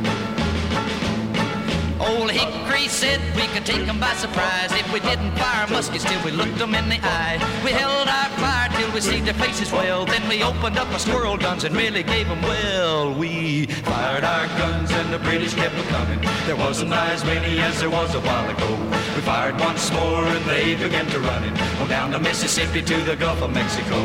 Old 2.01 2.31
Hickory 2.31 2.89
said 2.89 3.21
we 3.37 3.47
could 3.49 3.67
take 3.67 3.87
'em 3.87 4.01
by 4.01 4.15
surprise 4.15 4.73
if 4.73 4.91
we 4.91 5.01
didn't 5.01 5.37
fire 5.37 5.67
muskets 5.69 6.05
till 6.05 6.21
we 6.25 6.31
looked 6.31 6.59
'em 6.59 6.75
in 6.75 6.89
the 6.89 6.99
eye. 7.03 7.39
We 7.63 7.73
held 7.73 8.09
our 8.09 8.31
fire 8.41 8.71
till 8.79 8.91
we 8.93 9.03
see 9.03 9.21
their 9.21 9.35
faces 9.35 9.71
well. 9.71 10.07
Then 10.07 10.27
we 10.27 10.43
opened 10.43 10.79
up 10.79 10.91
our 10.93 10.99
squirrel 10.99 11.37
guns 11.37 11.65
and 11.65 11.77
really 11.77 12.03
gave 12.03 12.27
'em 12.31 12.41
well. 12.41 13.13
We 13.13 13.67
fired 13.85 14.25
our 14.25 14.47
guns 14.61 14.91
and 14.91 15.13
the 15.13 15.19
British 15.19 15.53
kept 15.53 15.79
a 15.79 15.83
coming. 15.95 16.21
There 16.47 16.57
wasn't 16.57 16.95
as 16.95 17.23
many 17.23 17.61
as 17.61 17.81
there 17.81 17.91
was 17.91 18.15
a 18.15 18.21
while 18.21 18.49
ago. 18.49 18.71
We 19.15 19.21
fired 19.21 19.61
once 19.61 19.93
more 19.93 20.25
and 20.27 20.45
they 20.47 20.77
began 20.77 21.07
to 21.15 21.19
run 21.21 21.45
it 21.45 21.55
on 21.81 21.83
oh, 21.83 21.87
down 21.87 22.13
the 22.13 22.19
Mississippi 22.19 22.81
to 22.81 22.97
the 23.11 23.17
Gulf 23.17 23.43
of 23.43 23.51
Mexico. 23.53 23.99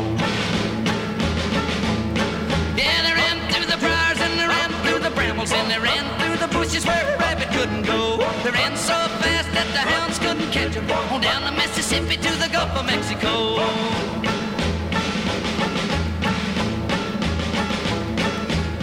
Yeah, 2.76 2.98
they 3.06 3.14
ran 3.24 3.38
through 3.52 3.68
the 3.74 3.78
briars 3.78 4.20
and 4.20 4.34
they 4.40 4.48
ran 4.48 4.70
through 4.84 5.00
the 5.00 5.12
brambles 5.12 5.54
and 5.54 5.72
they 5.72 5.80
ran 5.80 6.06
through 6.20 6.38
the 6.44 6.50
bushes 6.58 6.86
where 6.86 7.25
couldn't 7.66 7.86
go. 7.86 8.18
They 8.44 8.52
ran 8.52 8.76
so 8.78 8.94
fast 9.22 9.50
that 9.54 9.68
the 9.74 9.84
hounds 9.92 10.20
couldn't 10.20 10.52
catch 10.52 10.78
'em. 10.78 10.86
On 11.12 11.20
down 11.20 11.42
the 11.46 11.52
Mississippi 11.52 12.16
to 12.18 12.32
the 12.44 12.50
Gulf 12.50 12.72
of 12.80 12.86
Mexico. 12.86 13.34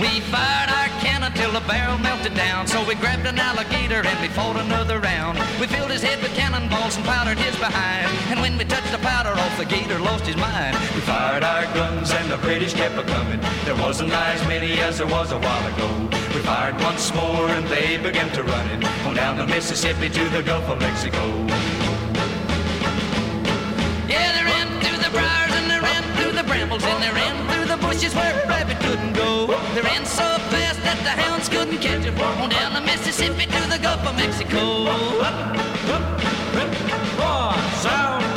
We 0.01 0.21
fired 0.33 0.71
till 1.35 1.53
the 1.53 1.61
barrel 1.67 1.99
melted 1.99 2.35
down. 2.35 2.67
So 2.67 2.85
we 2.87 2.95
grabbed 2.95 3.27
an 3.27 3.39
alligator 3.39 4.03
and 4.07 4.21
we 4.21 4.29
fought 4.29 4.57
another 4.57 4.99
round. 5.01 5.39
We 5.61 5.67
filled 5.67 5.91
his 5.91 6.03
head 6.03 6.23
with 6.23 6.35
cannonballs 6.35 6.97
and 6.97 7.05
powdered 7.05 7.39
his 7.39 7.57
behind. 7.57 8.09
And 8.31 8.41
when 8.41 8.57
we 8.59 8.65
touched 8.65 8.93
the 8.93 8.99
powder 8.99 9.31
off, 9.31 9.57
the 9.59 9.65
gator 9.65 9.99
lost 9.99 10.27
his 10.27 10.37
mind. 10.37 10.77
We 10.95 11.01
fired 11.01 11.43
our 11.43 11.65
guns 11.75 12.11
and 12.13 12.31
the 12.31 12.39
British 12.39 12.75
kept 12.75 12.97
a 12.97 13.05
coming. 13.05 13.41
There 13.65 13.77
wasn't 13.77 14.13
as 14.13 14.47
many 14.47 14.81
as 14.81 14.99
there 14.99 15.07
was 15.07 15.33
a 15.33 15.39
while 15.39 15.67
ago. 15.75 16.09
We 16.35 16.41
fired 16.41 16.81
once 16.81 17.13
more 17.15 17.49
and 17.49 17.67
they 17.67 17.97
began 17.99 18.31
to 18.33 18.43
run 18.43 18.67
it 18.71 18.85
on 19.07 19.15
down 19.15 19.37
the 19.37 19.47
Mississippi 19.47 20.09
to 20.09 20.29
the 20.31 20.43
Gulf 20.43 20.69
of 20.69 20.81
Mexico. 20.81 21.23
Yeah, 24.09 24.29
they 24.37 24.45
ran 24.45 24.69
through 24.81 24.99
the 24.99 25.11
briars 25.11 25.53
and 25.55 25.71
they 25.71 25.81
ran 25.81 26.03
through 26.17 26.33
the 26.33 26.45
brambles 26.45 26.85
and 26.85 27.03
they 27.03 27.11
ran 27.11 27.37
through 27.51 27.67
the 27.67 27.77
bushes 27.77 28.15
where 28.15 28.33
a 28.33 28.49
rabbit 28.49 28.79
couldn't 28.81 29.13
go. 29.13 29.47
They 29.75 29.81
ran 29.81 30.05
so 30.05 30.33
the 31.03 31.11
hounds 31.11 31.49
couldn't 31.49 31.79
catch 31.79 32.05
them. 32.05 32.19
On 32.21 32.49
down 32.49 32.73
the 32.75 32.81
Mississippi 32.81 33.47
to 33.47 33.61
the 33.69 33.79
Gulf 33.79 34.07
of 34.07 34.17
Mexico. 34.17 34.87
Up, 34.87 35.57
up, 35.95 36.05
rip, 36.55 36.71
roar, 37.19 37.55
sound, 37.83 38.23
north, 38.23 38.32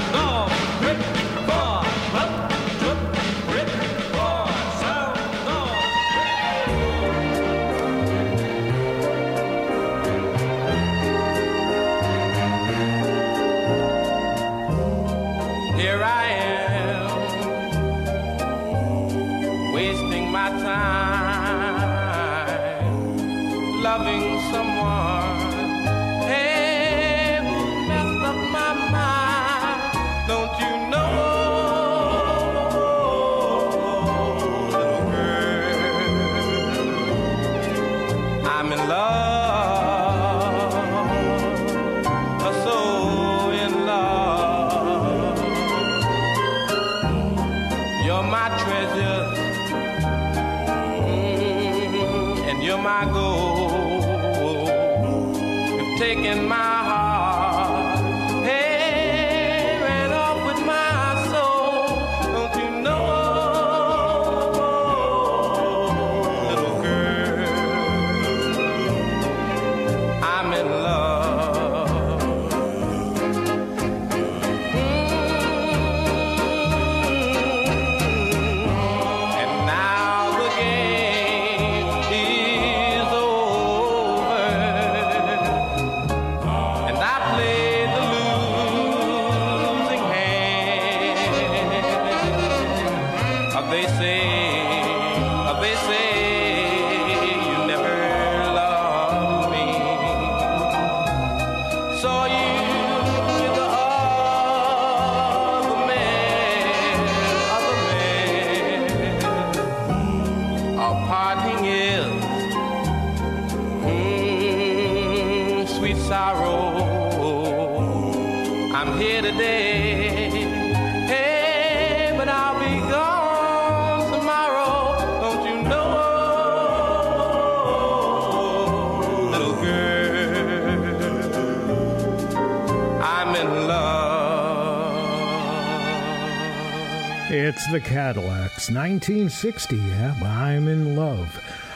the 137.75 137.81
Cadillacs, 137.81 138.69
1960. 138.71 139.75
Yeah, 139.75 140.13
I'm 140.23 140.69
in 140.69 140.95
love. 140.95 141.27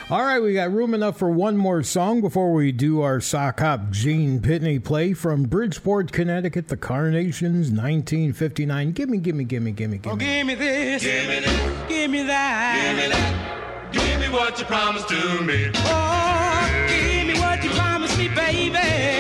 All 0.10 0.22
right, 0.24 0.40
we 0.40 0.54
got 0.54 0.72
room 0.72 0.94
enough 0.94 1.18
for 1.18 1.30
one 1.30 1.58
more 1.58 1.84
song 1.84 2.22
before 2.22 2.54
we 2.54 2.72
do 2.72 3.02
our 3.02 3.20
sock 3.20 3.60
hop 3.60 3.90
Gene 3.92 4.40
Pitney 4.40 4.82
play 4.82 5.12
from 5.12 5.44
Bridgeport, 5.44 6.14
Connecticut, 6.14 6.70
the 6.70 6.78
Carnations, 6.78 7.70
1959. 7.70 8.94
Gimme, 8.94 9.18
gimme, 9.18 9.44
gimme, 9.44 9.72
gimme, 9.74 10.00
Oh, 10.06 10.16
gimme. 10.16 10.24
give 10.26 10.48
me 10.48 10.56
this. 10.56 11.04
Give 11.04 11.28
me 11.28 11.40
this. 11.42 11.90
Give 11.90 12.12
me 12.12 12.24
that. 12.24 12.96
Give 12.96 12.96
me 13.04 13.10
that. 13.12 13.92
Give 13.92 14.20
me 14.22 14.30
what 14.30 14.58
you 14.58 14.64
promised 14.66 15.10
to 15.10 15.42
me. 15.42 15.70
Oh, 15.76 16.86
give 16.88 17.28
me 17.28 17.38
what 17.42 17.62
you 17.62 17.70
promised 17.72 18.18
me, 18.18 18.30
baby. 18.30 19.19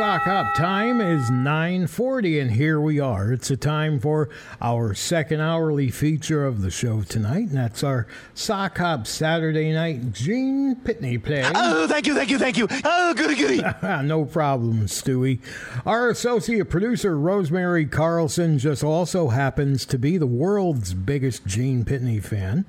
Sock 0.00 0.26
up. 0.26 0.54
time 0.54 0.98
is 0.98 1.30
9:40 1.30 2.40
and 2.40 2.52
here 2.52 2.80
we 2.80 2.98
are. 2.98 3.34
It's 3.34 3.50
a 3.50 3.56
time 3.58 4.00
for 4.00 4.30
our 4.58 4.94
second 4.94 5.42
hourly 5.42 5.90
feature 5.90 6.46
of 6.46 6.62
the 6.62 6.70
show 6.70 7.02
tonight, 7.02 7.48
and 7.48 7.58
that's 7.58 7.84
our 7.84 8.06
sock 8.32 8.78
hop 8.78 9.06
Saturday 9.06 9.74
night 9.74 10.14
Gene 10.14 10.74
Pitney 10.76 11.22
play. 11.22 11.44
Oh, 11.54 11.86
thank 11.86 12.06
you, 12.06 12.14
thank 12.14 12.30
you, 12.30 12.38
thank 12.38 12.56
you. 12.56 12.66
Oh, 12.82 13.12
goody 13.12 13.34
goody. 13.34 13.62
no 14.02 14.24
problem, 14.24 14.86
Stewie. 14.86 15.38
Our 15.84 16.08
associate 16.08 16.70
producer 16.70 17.18
Rosemary 17.18 17.84
Carlson 17.84 18.58
just 18.58 18.82
also 18.82 19.28
happens 19.28 19.84
to 19.84 19.98
be 19.98 20.16
the 20.16 20.26
world's 20.26 20.94
biggest 20.94 21.44
Gene 21.44 21.84
Pitney 21.84 22.24
fan. 22.24 22.64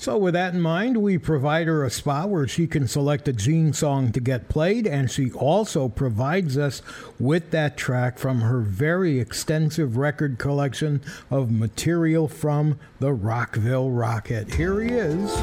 So, 0.00 0.16
with 0.16 0.32
that 0.32 0.54
in 0.54 0.62
mind, 0.62 0.96
we 0.96 1.18
provide 1.18 1.66
her 1.66 1.84
a 1.84 1.90
spot 1.90 2.30
where 2.30 2.48
she 2.48 2.66
can 2.66 2.88
select 2.88 3.28
a 3.28 3.34
Gene 3.34 3.74
song 3.74 4.12
to 4.12 4.20
get 4.20 4.48
played, 4.48 4.86
and 4.86 5.10
she 5.10 5.30
also 5.32 5.90
provides 5.90 6.56
us 6.56 6.80
with 7.18 7.50
that 7.50 7.76
track 7.76 8.18
from 8.18 8.40
her 8.40 8.60
very 8.60 9.20
extensive 9.20 9.98
record 9.98 10.38
collection 10.38 11.02
of 11.28 11.50
material 11.50 12.28
from 12.28 12.78
the 12.98 13.12
Rockville 13.12 13.90
Rocket. 13.90 14.54
Here 14.54 14.80
he 14.80 14.88
is, 14.88 15.34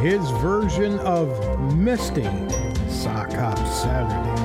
his 0.00 0.30
version 0.40 1.00
of 1.00 1.60
Misty 1.74 2.22
Sock 2.88 3.32
Hop 3.32 3.58
Saturday 3.66 4.39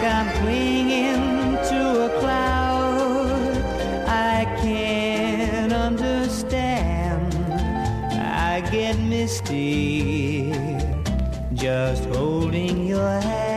I'm 0.00 0.28
clinging 0.42 1.56
to 1.70 2.06
a 2.06 2.20
cloud. 2.20 3.56
I 4.06 4.44
can't 4.62 5.72
understand. 5.72 7.34
I 8.12 8.60
get 8.70 8.98
misty 8.98 10.52
just 11.54 12.04
holding 12.06 12.86
your 12.86 13.20
hand. 13.20 13.47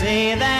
Say 0.00 0.34
that 0.34 0.59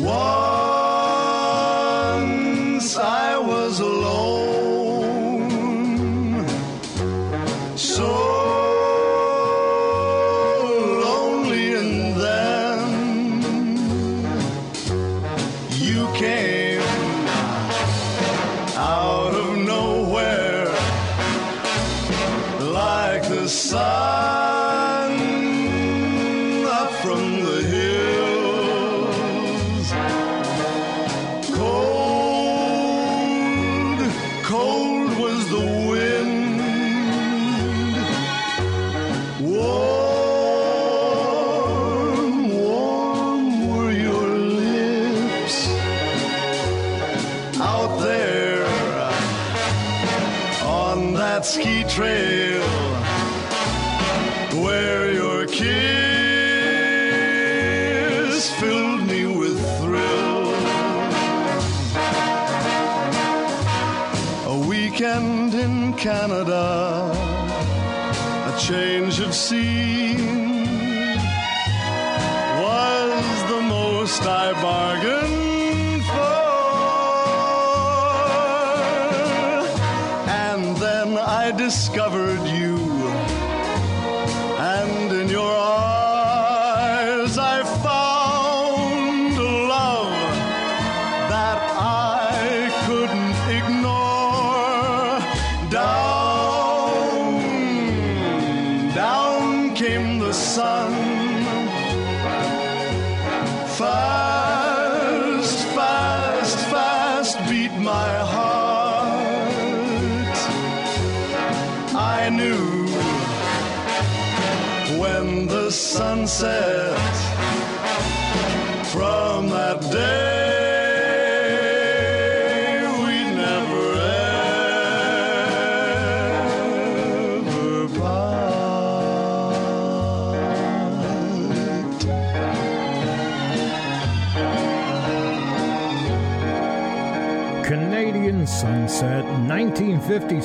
Once 0.00 0.37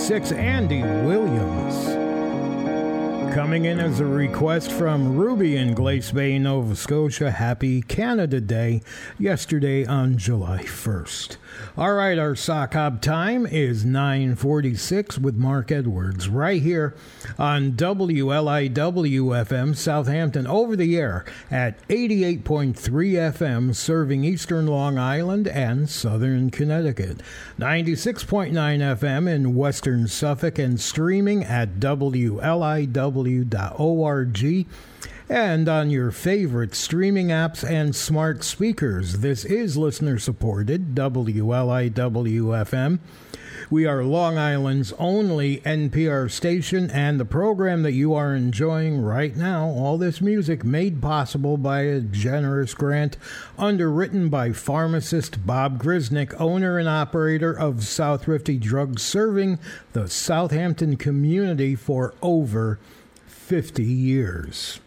1956, 0.10 0.38
Andy 0.38 0.82
Williams. 1.08 3.34
Coming 3.34 3.64
in 3.64 3.80
as 3.80 4.02
a 4.02 4.06
request 4.06 4.70
from 4.70 5.16
Ruby 5.16 5.56
in 5.56 5.74
Glace 5.74 6.12
Bay, 6.12 6.38
Nova 6.38 6.76
Scotia. 6.76 7.32
Happy 7.32 7.82
Canada 7.82 8.42
Day 8.42 8.82
yesterday 9.18 9.86
on 9.86 10.18
July 10.18 10.64
1st. 10.64 11.38
All 11.78 11.94
right, 11.94 12.18
our 12.18 12.36
sock 12.36 12.74
hop 12.74 13.02
time 13.02 13.46
is 13.46 13.84
946 13.84 15.18
with 15.18 15.36
Mark 15.36 15.72
Edwards 15.72 16.30
right 16.30 16.62
here 16.62 16.96
on 17.38 17.74
WLIW 17.74 18.72
FM 18.74 19.76
Southampton 19.76 20.46
over 20.48 20.76
the 20.76 20.98
air 20.98 21.26
at 21.50 21.88
88.3 21.88 22.74
FM 22.74 23.76
serving 23.76 24.24
eastern 24.24 24.68
Long 24.68 24.98
Island 24.98 25.48
and 25.48 25.90
southern 25.90 26.50
Connecticut. 26.52 27.22
96.9 27.60 28.52
FM 28.52 29.28
in 29.28 29.56
western 29.56 30.08
Suffolk 30.08 30.60
and 30.60 30.80
streaming 30.80 31.44
at 31.44 31.80
WLIW.org 31.80 32.44
and 35.30 35.70
on 35.70 35.90
your 35.90 36.12
favorite 36.12 36.76
streaming 36.76 37.28
apps 37.28 37.68
and 37.68 37.96
smart 37.96 38.44
speakers. 38.44 39.20
This 39.20 39.46
is 39.46 39.78
listener 39.78 40.20
supported 40.20 40.96
WLIWFM. 40.96 43.00
We 43.70 43.86
are 43.86 44.04
Long 44.04 44.38
Island's 44.38 44.94
only 45.00 45.58
NPR 45.62 46.30
station, 46.30 46.92
and 46.92 47.20
the 47.20 47.26
program 47.26 47.84
that 47.84 47.94
you 47.94 48.14
are 48.14 48.36
enjoying 48.36 49.02
right 49.02 49.36
now, 49.36 49.66
all 49.66 49.98
this 49.98 50.22
music 50.22 50.64
made 50.64 51.02
possible 51.02 51.58
by 51.58 51.82
a 51.82 52.02
generous 52.02 52.74
grant 52.74 53.18
underwritten 53.58 54.30
by 54.30 54.52
pharmacist 54.52 55.48
Bob 55.48 55.82
Grisnick, 55.82 56.40
owner 56.40 56.78
and 56.78 56.90
operator 56.90 57.52
of 57.52 57.84
South 57.84 58.28
Rifty 58.28 58.58
Drugs, 58.58 59.02
serving 59.02 59.60
the 59.94 60.10
Southampton 60.10 60.98
community 60.98 61.76
for 61.76 62.14
over 62.22 62.80
50 63.26 63.84
years. 63.84 64.80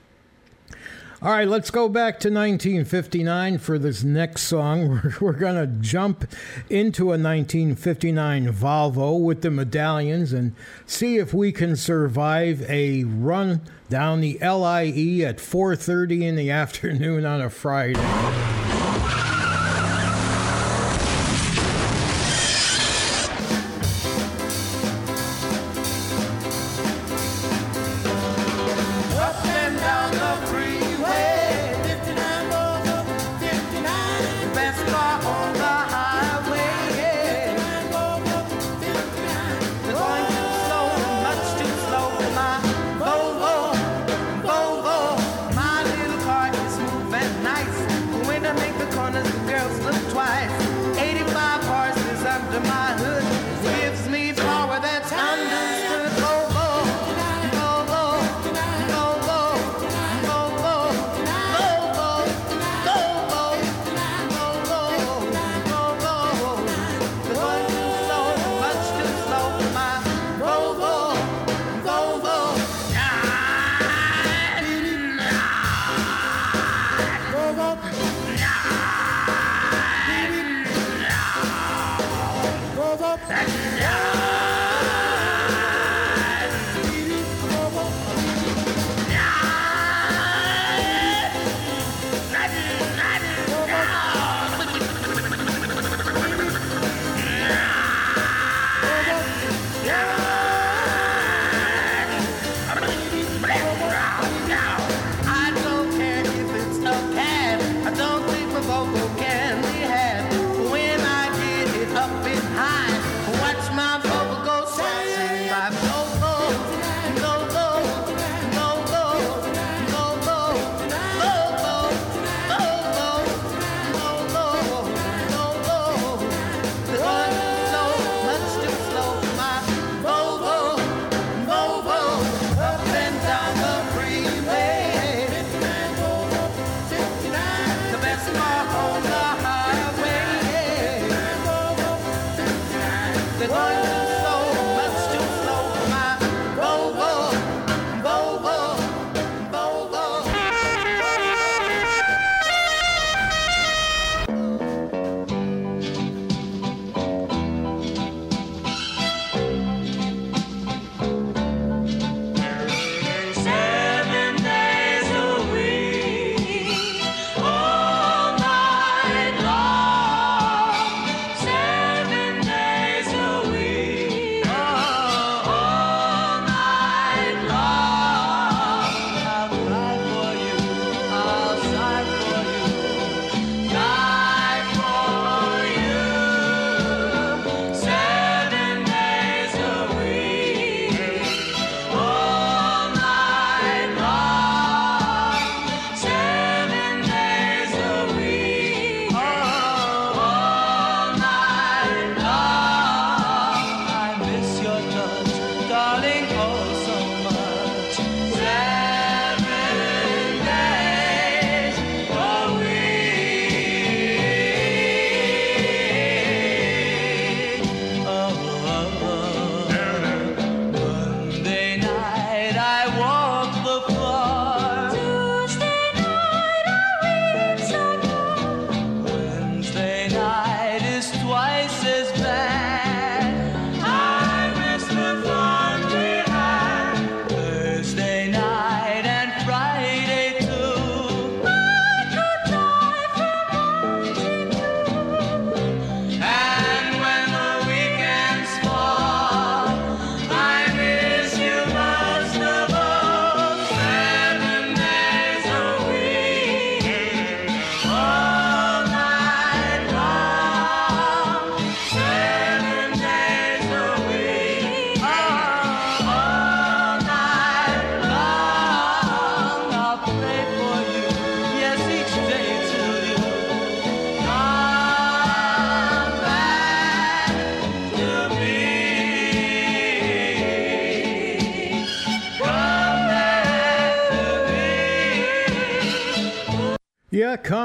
All 1.26 1.32
right, 1.32 1.48
let's 1.48 1.72
go 1.72 1.88
back 1.88 2.20
to 2.20 2.28
1959 2.28 3.58
for 3.58 3.80
this 3.80 4.04
next 4.04 4.42
song. 4.42 4.88
We're, 5.02 5.14
we're 5.20 5.32
going 5.32 5.56
to 5.56 5.66
jump 5.82 6.24
into 6.70 7.06
a 7.06 7.18
1959 7.18 8.52
Volvo 8.52 9.20
with 9.20 9.42
the 9.42 9.50
medallions 9.50 10.32
and 10.32 10.54
see 10.86 11.16
if 11.16 11.34
we 11.34 11.50
can 11.50 11.74
survive 11.74 12.62
a 12.70 13.02
run 13.02 13.62
down 13.88 14.20
the 14.20 14.38
LIE 14.40 15.24
at 15.26 15.38
4:30 15.38 16.22
in 16.22 16.36
the 16.36 16.50
afternoon 16.62 17.26
on 17.26 17.40
a 17.40 17.50
Friday. 17.50 19.25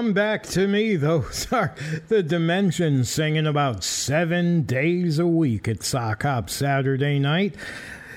come 0.01 0.13
back 0.13 0.41
to 0.41 0.67
me. 0.67 0.95
Those 0.95 1.45
are 1.51 1.75
the 2.07 2.23
Dimensions 2.23 3.07
singing 3.07 3.45
about 3.45 3.83
seven 3.83 4.63
days 4.63 5.19
a 5.19 5.27
week 5.27 5.67
at 5.67 5.83
Sock 5.83 6.23
Hop 6.23 6.49
Saturday 6.49 7.19
night. 7.19 7.53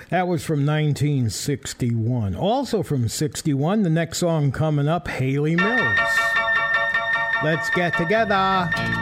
That 0.08 0.26
was 0.26 0.42
from 0.42 0.64
1961. 0.64 2.36
Also 2.36 2.82
from 2.82 3.06
61, 3.06 3.82
the 3.82 3.90
next 3.90 4.16
song 4.16 4.50
coming 4.50 4.88
up 4.88 5.08
Hayley 5.08 5.56
Mills. 5.56 5.98
Let's 7.42 7.68
get 7.68 7.94
together. 7.98 8.93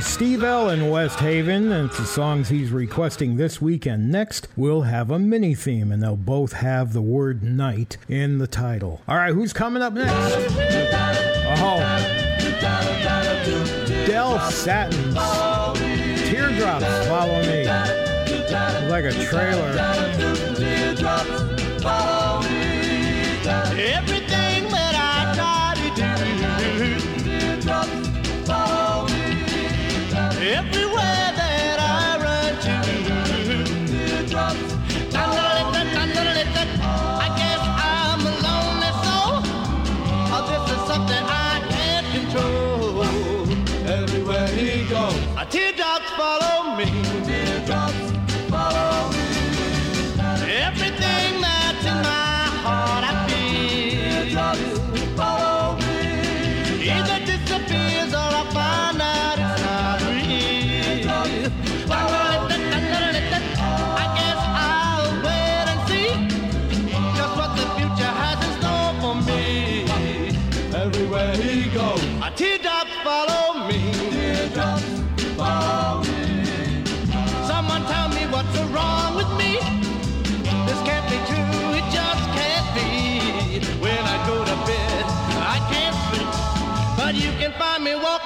Steve 0.00 0.44
L. 0.44 0.68
in 0.68 0.90
West 0.90 1.18
Haven. 1.18 1.72
And 1.72 1.88
it's 1.88 1.98
the 1.98 2.04
songs 2.04 2.48
he's 2.48 2.70
requesting 2.70 3.36
this 3.36 3.60
weekend. 3.62 4.10
Next, 4.10 4.46
we'll 4.56 4.82
have 4.82 5.10
a 5.10 5.18
mini 5.18 5.54
theme, 5.54 5.90
and 5.90 6.02
they'll 6.02 6.16
both 6.16 6.52
have 6.52 6.92
the 6.92 7.00
word 7.00 7.42
night 7.42 7.96
in 8.08 8.38
the 8.38 8.46
title. 8.46 9.00
All 9.08 9.16
right, 9.16 9.32
who's 9.32 9.52
coming 9.52 9.82
up 9.82 9.94
next? 9.94 10.12
Oh, 11.60 11.78
Del 14.06 14.38
Satins. 14.50 15.14
Teardrops 16.28 17.08
follow 17.08 17.40
me. 17.42 17.66
Like 18.88 19.04
a 19.04 19.12
trailer. 19.26 19.74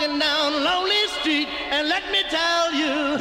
walking 0.03 0.19
down 0.19 0.65
lonely 0.65 1.07
street, 1.21 1.49
and 1.71 1.89
let 1.89 2.11
me 2.11 2.23
tell 2.29 2.73
you. 2.73 3.12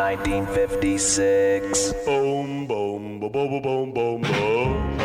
1956. 0.00 1.92
Boom, 2.06 2.66
boom, 2.66 3.20
boom, 3.20 3.30
boom, 3.30 3.60
boom, 3.60 3.92
boom, 3.92 4.22
boom. 4.22 4.96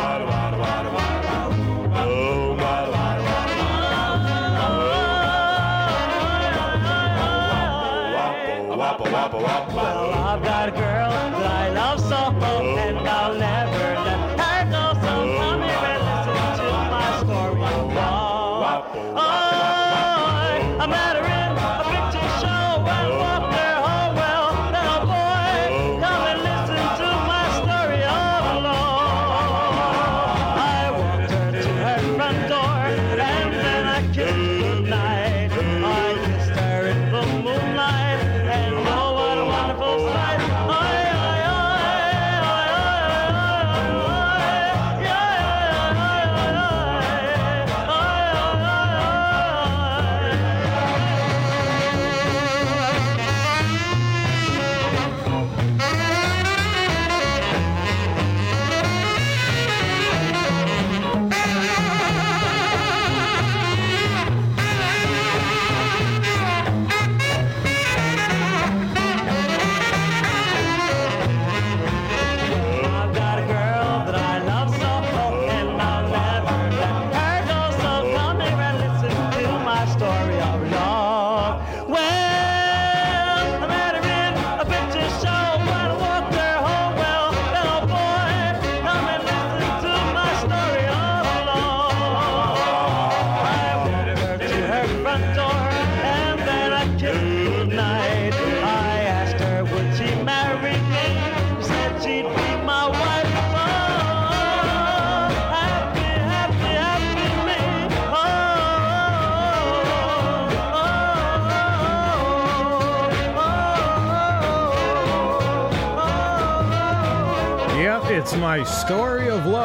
I've 10.28 10.42
got 10.42 10.68
a 10.68 10.72
girl 10.72 11.45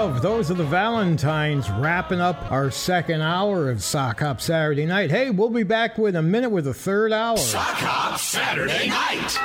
12. 0.01 0.21
Those 0.23 0.49
are 0.49 0.55
the 0.55 0.63
Valentines 0.63 1.69
wrapping 1.69 2.19
up 2.19 2.51
our 2.51 2.71
second 2.71 3.21
hour 3.21 3.69
of 3.69 3.83
Sock 3.83 4.21
Hop 4.21 4.41
Saturday 4.41 4.87
Night. 4.87 5.11
Hey, 5.11 5.29
we'll 5.29 5.51
be 5.51 5.61
back 5.61 5.99
with 5.99 6.15
a 6.15 6.23
minute 6.23 6.49
with 6.49 6.65
the 6.65 6.73
third 6.73 7.13
hour. 7.13 7.37
Sock 7.37 7.61
Hop 7.61 8.19
Saturday 8.19 8.89
Night. 8.89 9.37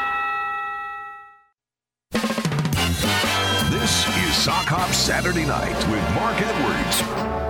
This 3.70 4.08
is 4.08 4.34
Sock 4.34 4.64
Hop 4.68 4.88
Saturday 4.94 5.44
Night 5.44 5.76
with 5.90 6.14
Mark 6.14 6.40
Edwards. 6.40 7.45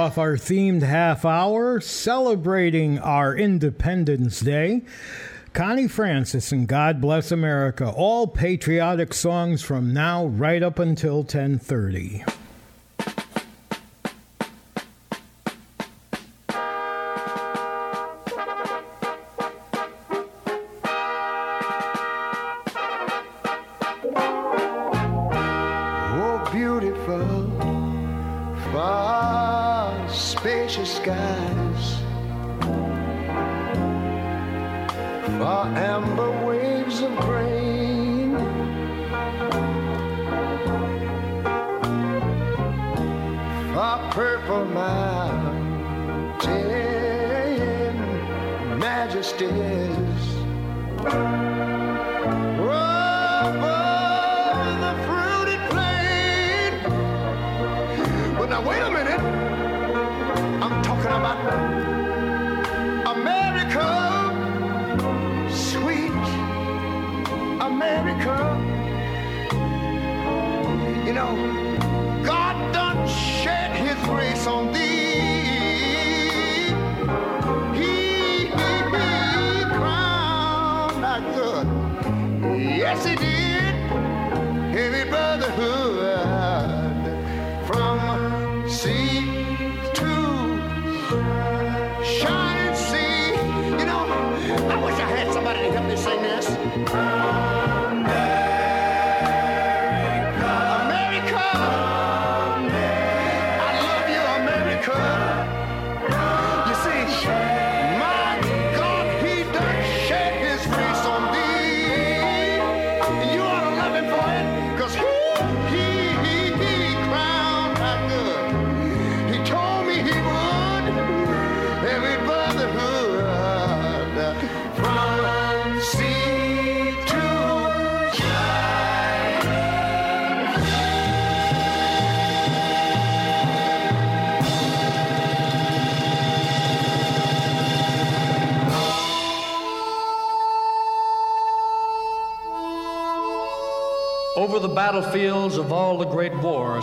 Off 0.00 0.16
our 0.16 0.36
themed 0.36 0.80
half 0.80 1.26
hour, 1.26 1.78
celebrating 1.78 2.98
our 3.00 3.36
Independence 3.36 4.40
Day. 4.40 4.80
Connie 5.52 5.88
Francis 5.88 6.52
and 6.52 6.66
God 6.66 7.02
Bless 7.02 7.30
America, 7.30 7.86
all 7.86 8.26
patriotic 8.26 9.12
songs 9.12 9.60
from 9.60 9.92
now 9.92 10.24
right 10.24 10.62
up 10.62 10.78
until 10.78 11.16
1030. 11.16 12.24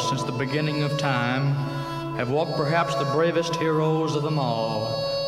Since 0.08 0.24
the 0.24 0.32
beginning 0.32 0.84
of 0.84 0.98
time 0.98 1.54
have 2.16 2.30
walked 2.30 2.56
perhaps 2.56 2.96
the 2.96 3.04
bravest 3.12 3.58
heroes 3.58 4.16
of 4.16 4.24
them 4.24 4.40
all, 4.40 4.86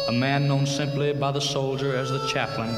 a 0.08 0.12
man 0.12 0.48
known 0.48 0.66
simply 0.66 1.12
by 1.12 1.32
the 1.32 1.42
soldier 1.42 1.98
as 1.98 2.10
the 2.10 2.26
chaplain. 2.28 2.74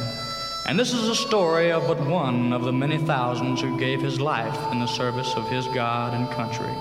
And 0.66 0.80
this 0.80 0.94
is 0.94 1.08
a 1.08 1.16
story 1.16 1.72
of 1.72 1.86
but 1.88 2.00
one 2.08 2.54
of 2.54 2.64
the 2.64 2.74
many 2.74 2.98
thousands 2.98 3.62
who 3.62 3.78
gave 3.78 4.02
his 4.02 4.20
life 4.20 4.58
in 4.72 4.80
the 4.80 4.88
service 4.88 5.32
of 5.36 5.48
his 5.48 5.68
God 5.68 6.16
and 6.16 6.28
country. 6.32 6.74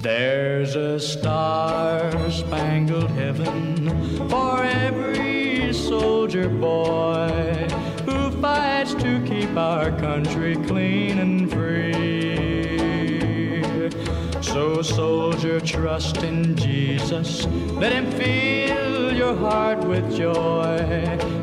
There's 0.00 0.74
a 0.74 0.98
star 0.98 2.10
spangled 2.28 3.10
heaven 3.10 4.28
for 4.28 4.64
every 4.64 5.72
soldier 5.72 6.48
boy 6.48 7.68
who 8.04 8.32
fights 8.42 8.94
to 8.94 9.24
keep 9.24 9.56
our 9.56 9.92
country 9.92 10.56
clean 10.56 11.20
and 11.20 11.52
free. 11.52 11.93
So, 14.54 14.82
soldier, 14.82 15.58
trust 15.58 16.18
in 16.18 16.54
Jesus. 16.54 17.44
Let 17.74 17.92
him 17.92 18.08
fill 18.12 19.12
your 19.12 19.34
heart 19.34 19.80
with 19.84 20.16
joy. 20.16 20.78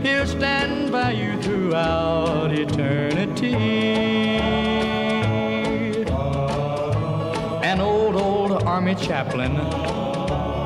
He'll 0.02 0.26
stand 0.26 0.94
by 0.94 1.12
you 1.12 1.36
throughout 1.42 2.54
eternity. 2.54 3.54
An 7.62 7.82
old, 7.82 8.16
old 8.16 8.64
army 8.64 8.96
chaplain 8.96 9.58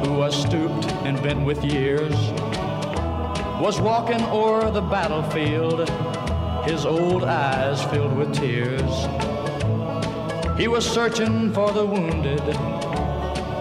who 0.06 0.14
was 0.14 0.40
stooped 0.40 0.86
and 1.04 1.20
bent 1.24 1.44
with 1.44 1.66
years 1.66 2.14
was 3.60 3.82
walking 3.82 4.22
o'er 4.26 4.70
the 4.70 4.82
battlefield, 4.82 5.90
his 6.70 6.86
old 6.86 7.24
eyes 7.24 7.84
filled 7.86 8.16
with 8.16 8.36
tears. 8.36 9.35
He 10.58 10.70
was 10.70 10.90
searching 10.90 11.52
for 11.52 11.74
the 11.74 11.86
wounded 11.86 12.40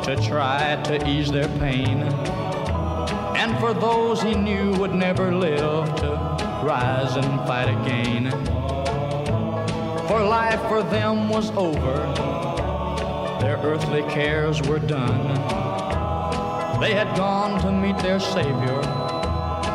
to 0.04 0.16
try 0.28 0.80
to 0.84 1.08
ease 1.08 1.28
their 1.28 1.48
pain, 1.58 2.02
and 3.34 3.58
for 3.58 3.74
those 3.74 4.22
he 4.22 4.36
knew 4.36 4.72
would 4.74 4.94
never 4.94 5.34
live 5.34 5.92
to 5.96 6.10
rise 6.62 7.16
and 7.16 7.40
fight 7.48 7.68
again. 7.68 8.30
For 10.06 10.22
life 10.22 10.60
for 10.68 10.84
them 10.84 11.28
was 11.28 11.50
over, 11.56 11.96
their 13.40 13.56
earthly 13.64 14.02
cares 14.02 14.62
were 14.62 14.78
done. 14.78 15.34
They 16.80 16.94
had 16.94 17.12
gone 17.16 17.60
to 17.62 17.72
meet 17.72 17.98
their 17.98 18.20
Savior, 18.20 18.80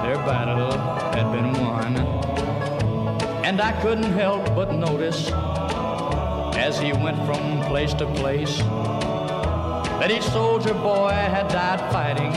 their 0.03 0.19
battle 0.25 0.71
had 1.11 1.29
been 1.33 1.51
won. 1.65 1.97
And 3.43 3.59
I 3.59 3.73
couldn't 3.81 4.13
help 4.13 4.45
but 4.55 4.73
notice 4.73 5.29
as 6.59 6.77
he 6.77 6.91
went 6.91 7.17
from 7.25 7.61
place 7.67 7.93
to 7.93 8.05
place 8.15 8.57
that 9.99 10.11
each 10.11 10.23
soldier 10.23 10.73
boy 10.73 11.09
had 11.09 11.47
died 11.47 11.79
fighting 11.91 12.31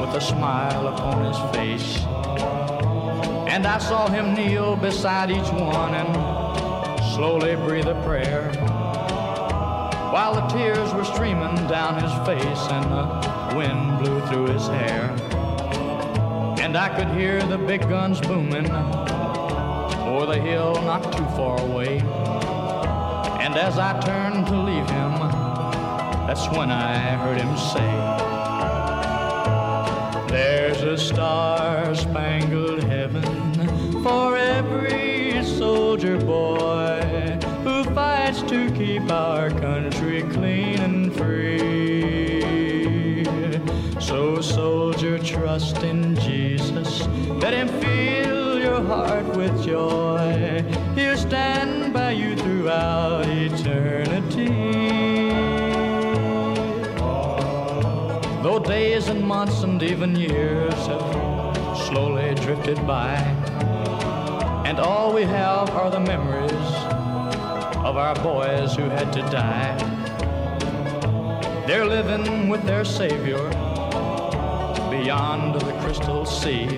with 0.00 0.14
a 0.14 0.20
smile 0.20 0.88
upon 0.88 1.24
his 1.24 1.38
face. 1.56 1.98
And 3.50 3.66
I 3.66 3.78
saw 3.78 4.08
him 4.08 4.34
kneel 4.34 4.76
beside 4.76 5.30
each 5.30 5.50
one 5.50 5.94
and 5.94 6.12
slowly 7.14 7.56
breathe 7.56 7.88
a 7.88 8.00
prayer 8.04 8.50
while 10.12 10.34
the 10.34 10.46
tears 10.54 10.92
were 10.92 11.04
streaming 11.04 11.54
down 11.68 11.94
his 11.94 12.12
face 12.26 12.64
and 12.70 12.84
the 12.92 13.56
wind 13.56 13.98
blew 13.98 14.20
through 14.26 14.52
his 14.52 14.66
hair. 14.66 15.10
And 16.60 16.76
I 16.76 16.94
could 16.96 17.08
hear 17.18 17.42
the 17.42 17.58
big 17.58 17.82
guns 17.88 18.20
booming 18.20 18.70
o'er 18.70 20.26
the 20.26 20.38
hill 20.38 20.74
not 20.82 21.02
too 21.16 21.24
far 21.36 21.58
away. 21.60 22.21
And 23.52 23.60
as 23.60 23.76
I 23.78 24.00
turned 24.00 24.46
to 24.46 24.56
leave 24.56 24.88
him, 24.88 25.12
that's 26.26 26.48
when 26.56 26.70
I 26.70 26.96
heard 27.18 27.38
him 27.38 27.54
say, 27.58 27.92
There's 30.26 30.80
a 30.80 30.96
star 30.96 31.94
spangled 31.94 32.82
heaven 32.84 33.22
for 34.02 34.38
every 34.38 35.44
soldier 35.44 36.16
boy 36.16 37.02
who 37.62 37.84
fights 37.92 38.40
to 38.44 38.70
keep 38.70 39.12
our 39.12 39.50
country 39.50 40.22
clean 40.22 40.80
and 40.80 41.14
free. 41.14 42.42
So, 44.00 44.40
soldier, 44.40 45.18
trust 45.18 45.82
in 45.82 46.16
Jesus. 46.16 47.06
Let 47.28 47.52
him 47.52 47.68
fill 47.68 48.58
your 48.58 48.82
heart 48.82 49.36
with 49.36 49.62
joy. 49.62 50.64
He'll 50.94 51.16
stand 51.18 51.92
by 51.92 52.12
you 52.12 52.36
throughout 52.36 53.21
days 59.02 59.08
and 59.10 59.26
months 59.26 59.62
and 59.62 59.82
even 59.82 60.14
years 60.14 60.74
have 60.86 61.56
slowly 61.86 62.34
drifted 62.36 62.76
by. 62.86 63.14
And 64.64 64.78
all 64.78 65.12
we 65.12 65.22
have 65.22 65.70
are 65.70 65.90
the 65.90 66.00
memories 66.00 66.52
of 67.84 67.96
our 67.96 68.14
boys 68.16 68.76
who 68.76 68.82
had 68.82 69.12
to 69.12 69.22
die. 69.22 69.76
They're 71.66 71.86
living 71.86 72.48
with 72.48 72.62
their 72.64 72.84
Savior 72.84 73.48
beyond 74.90 75.60
the 75.60 75.72
crystal 75.82 76.24
sea 76.24 76.68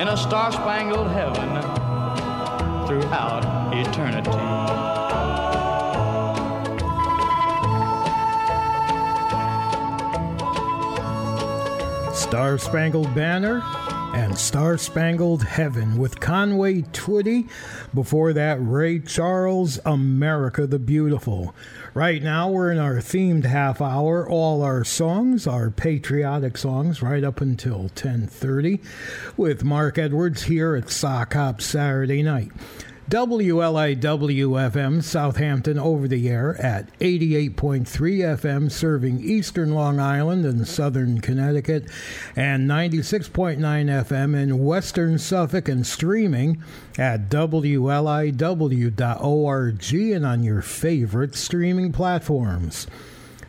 in 0.00 0.08
a 0.08 0.16
star 0.16 0.52
spangled 0.52 1.10
heaven 1.10 1.50
throughout 2.86 3.44
eternity. 3.74 4.51
Star 12.32 12.56
Spangled 12.56 13.14
Banner 13.14 13.60
and 14.14 14.38
Star 14.38 14.78
Spangled 14.78 15.42
Heaven 15.42 15.98
with 15.98 16.18
Conway 16.18 16.80
Twitty. 16.80 17.46
Before 17.92 18.32
that, 18.32 18.56
Ray 18.58 19.00
Charles, 19.00 19.78
America 19.84 20.66
the 20.66 20.78
Beautiful. 20.78 21.54
Right 21.92 22.22
now, 22.22 22.48
we're 22.48 22.72
in 22.72 22.78
our 22.78 22.96
themed 23.00 23.44
half 23.44 23.82
hour. 23.82 24.26
All 24.26 24.62
our 24.62 24.82
songs 24.82 25.46
are 25.46 25.68
patriotic 25.68 26.56
songs 26.56 27.02
right 27.02 27.22
up 27.22 27.42
until 27.42 27.90
10:30 27.90 28.80
with 29.36 29.62
Mark 29.62 29.98
Edwards 29.98 30.44
here 30.44 30.74
at 30.74 30.88
Sock 30.88 31.34
Hop 31.34 31.60
Saturday 31.60 32.22
night. 32.22 32.50
WLIW-FM 33.12 35.02
Southampton 35.02 35.78
over 35.78 36.08
the 36.08 36.30
air 36.30 36.56
at 36.56 36.98
88.3 36.98 37.84
FM 37.84 38.72
serving 38.72 39.20
eastern 39.20 39.74
Long 39.74 40.00
Island 40.00 40.46
and 40.46 40.66
southern 40.66 41.20
Connecticut 41.20 41.90
and 42.34 42.66
96.9 42.70 43.58
FM 43.58 44.34
in 44.34 44.64
western 44.64 45.18
Suffolk 45.18 45.68
and 45.68 45.86
streaming 45.86 46.62
at 46.96 47.28
WLIW.org 47.28 48.42
and 49.92 50.24
on 50.24 50.42
your 50.42 50.62
favorite 50.62 51.34
streaming 51.34 51.92
platforms. 51.92 52.86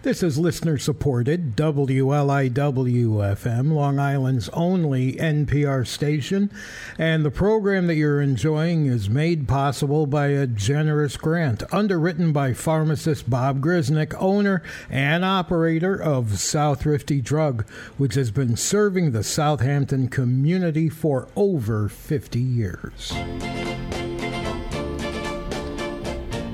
This 0.03 0.21
is 0.21 0.37
listener 0.37 0.77
supported 0.77 1.55
WLIW 1.55 2.51
FM, 2.51 3.71
Long 3.71 3.99
Island's 3.99 4.49
only 4.49 5.13
NPR 5.13 5.87
station, 5.87 6.51
and 6.97 7.23
the 7.23 7.31
program 7.31 7.87
that 7.87 7.95
you're 7.95 8.19
enjoying 8.21 8.87
is 8.87 9.09
made 9.09 9.47
possible 9.47 10.05
by 10.05 10.27
a 10.27 10.45
generous 10.45 11.15
grant 11.15 11.63
underwritten 11.73 12.33
by 12.33 12.51
pharmacist 12.51 13.29
Bob 13.29 13.61
Grisnick, 13.61 14.13
owner 14.19 14.61
and 14.89 15.23
operator 15.23 15.95
of 15.95 16.37
South 16.37 16.85
Rifty 16.85 17.21
Drug, 17.21 17.65
which 17.97 18.15
has 18.15 18.29
been 18.29 18.57
serving 18.57 19.11
the 19.11 19.23
Southampton 19.23 20.09
community 20.09 20.89
for 20.89 21.29
over 21.37 21.87
50 21.87 22.41
years. 22.41 23.13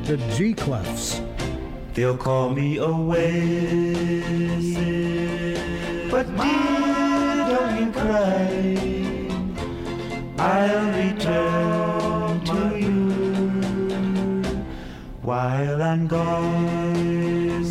The 0.06 0.18
G 0.38 0.54
Clefs. 0.54 1.29
They'll 2.00 2.16
call 2.16 2.52
me 2.52 2.78
away, 2.78 3.92
but 6.10 6.28
dear, 6.38 7.46
don't 7.52 7.76
you 7.78 7.92
cry. 7.92 8.48
I'll 10.38 10.86
return 10.96 12.40
to 12.46 12.60
you 12.80 13.04
while 15.22 15.82
I'm 15.82 16.08
gone. 16.08 17.66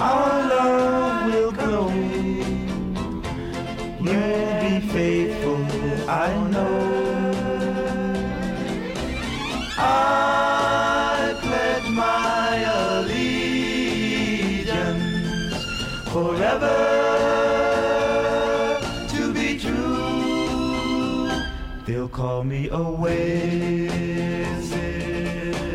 Our 0.00 0.48
love 0.52 1.32
will 1.32 1.52
grow. 1.52 1.88
You'll 4.02 4.54
be 4.64 4.80
faithful, 4.88 5.62
I 6.10 6.34
know. 6.50 6.76
I 9.78 10.27
away, 22.78 23.88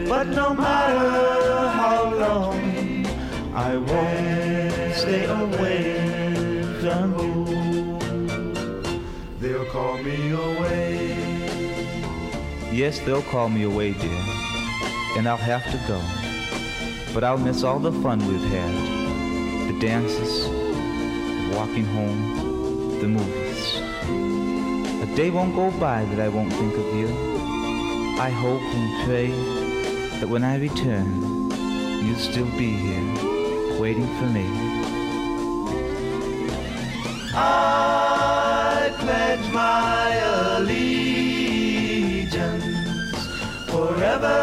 but 0.08 0.28
no 0.28 0.54
matter 0.54 1.68
how 1.80 2.14
long, 2.24 3.06
I 3.54 3.78
won't 3.78 4.96
stay 4.96 5.26
away 5.26 6.64
from 6.82 7.08
you. 7.20 8.00
They'll 9.40 9.66
call 9.66 9.98
me 9.98 10.32
away. 10.32 11.34
Yes, 12.72 13.00
they'll 13.00 13.22
call 13.24 13.50
me 13.50 13.64
away, 13.64 13.94
dear, 13.94 14.24
and 15.18 15.28
I'll 15.28 15.38
have 15.38 15.66
to 15.72 15.78
go. 15.88 16.02
But 17.14 17.24
I'll 17.24 17.38
miss 17.38 17.64
all 17.64 17.80
the 17.80 17.92
fun 18.02 18.20
we've 18.28 18.50
had 18.50 18.74
the 19.68 19.80
dances, 19.80 20.46
the 20.46 21.56
walking 21.56 21.86
home, 21.86 23.00
the 23.02 23.08
movies. 23.08 23.44
A 25.14 25.16
day 25.16 25.30
won't 25.30 25.54
go 25.54 25.70
by 25.80 26.06
that 26.06 26.20
I 26.20 26.28
won't 26.28 26.52
think 26.54 26.74
of 26.74 26.96
you. 26.96 27.08
I 28.20 28.32
hope 28.32 28.64
and 28.64 29.06
pray 29.06 29.30
that 30.20 30.28
when 30.28 30.44
I 30.44 30.58
return, 30.58 31.52
you'll 32.04 32.18
still 32.18 32.50
be 32.58 32.72
here, 32.72 33.80
waiting 33.80 34.08
for 34.18 34.26
me. 34.26 34.48
I 37.36 38.92
pledge 38.98 39.52
my 39.54 40.16
allegiance 40.56 41.06
forever 43.70 44.40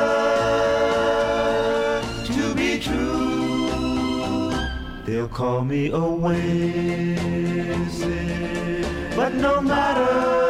to 2.26 2.54
be 2.54 2.78
true. 2.78 4.52
They'll 5.04 5.26
call 5.26 5.64
me 5.64 5.90
away, 5.90 7.16
but 9.16 9.34
no 9.34 9.60
matter 9.60 10.49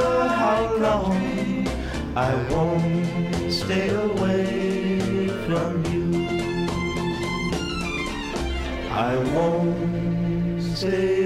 how 0.50 0.66
long, 0.86 1.68
I 2.16 2.30
won't 2.50 3.52
stay 3.52 3.88
away 3.90 5.28
from 5.46 5.72
you. 5.92 6.06
I 8.90 9.12
won't 9.34 10.60
stay 10.74 11.19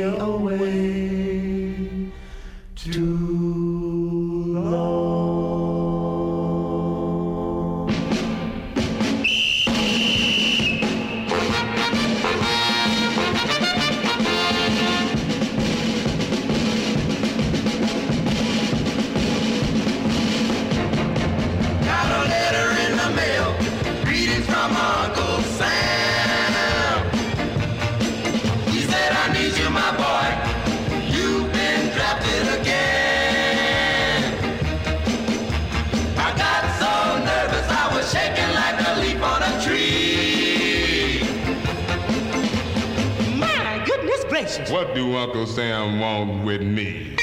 do 44.94 45.16
Uncle 45.16 45.44
Sam 45.44 45.98
want 45.98 46.44
with 46.44 46.62
me? 46.62 47.13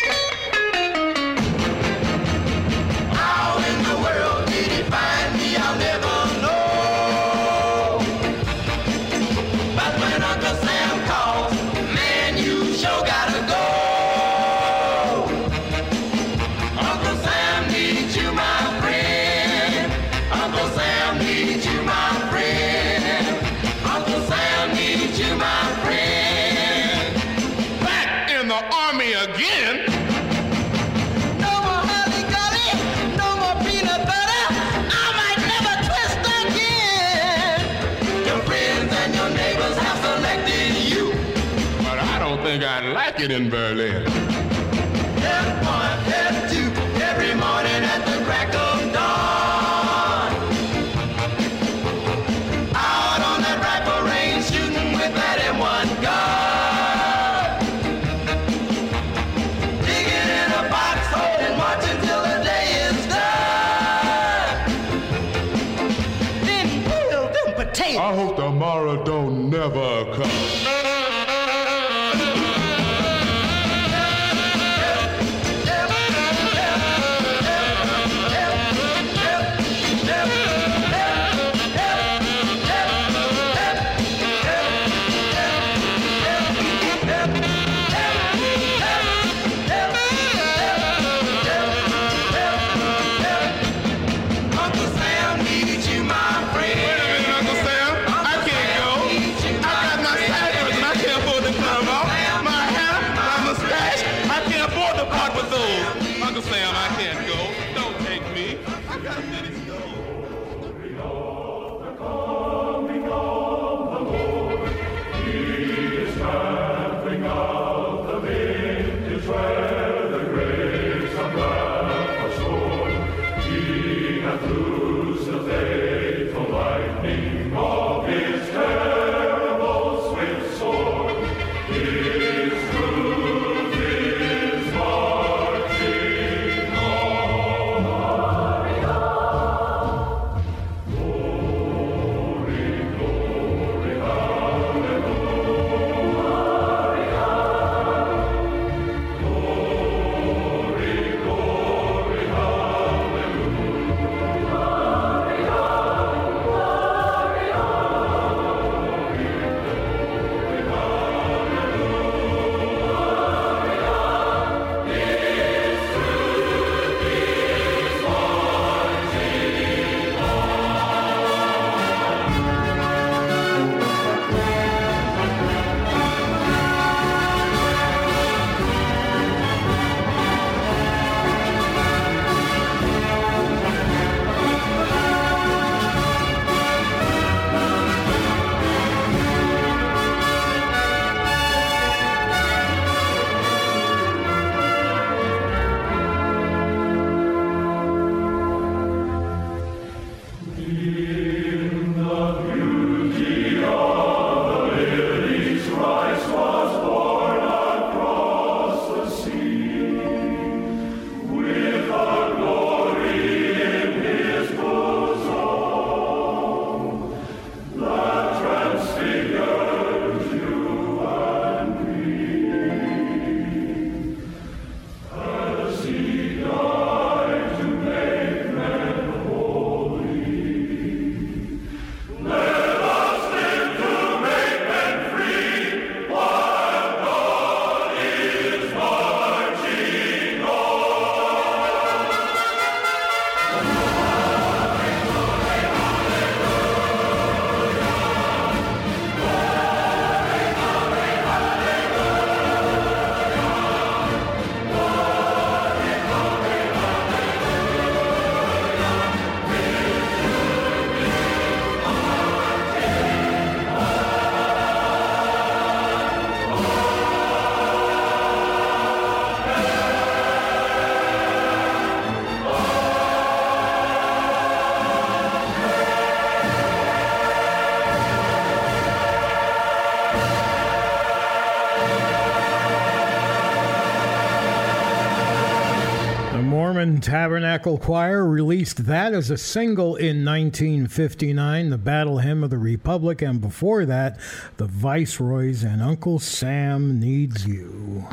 Tabernacle 287.12 287.78
Choir 287.78 288.26
released 288.26 288.86
that 288.86 289.14
as 289.14 289.30
a 289.30 289.38
single 289.38 289.98
in 289.98 290.24
1959, 290.24 291.70
the 291.70 291.78
Battle 291.78 292.20
Hymn 292.20 292.42
of 292.42 292.52
the 292.52 292.58
Republic, 292.58 293.22
and 293.22 293.42
before 293.42 293.84
that, 293.84 294.18
the 294.56 294.66
Viceroys 294.66 295.62
and 295.62 295.82
Uncle 295.82 296.20
Sam 296.20 297.02
Needs 297.02 297.46
You. 297.46 298.06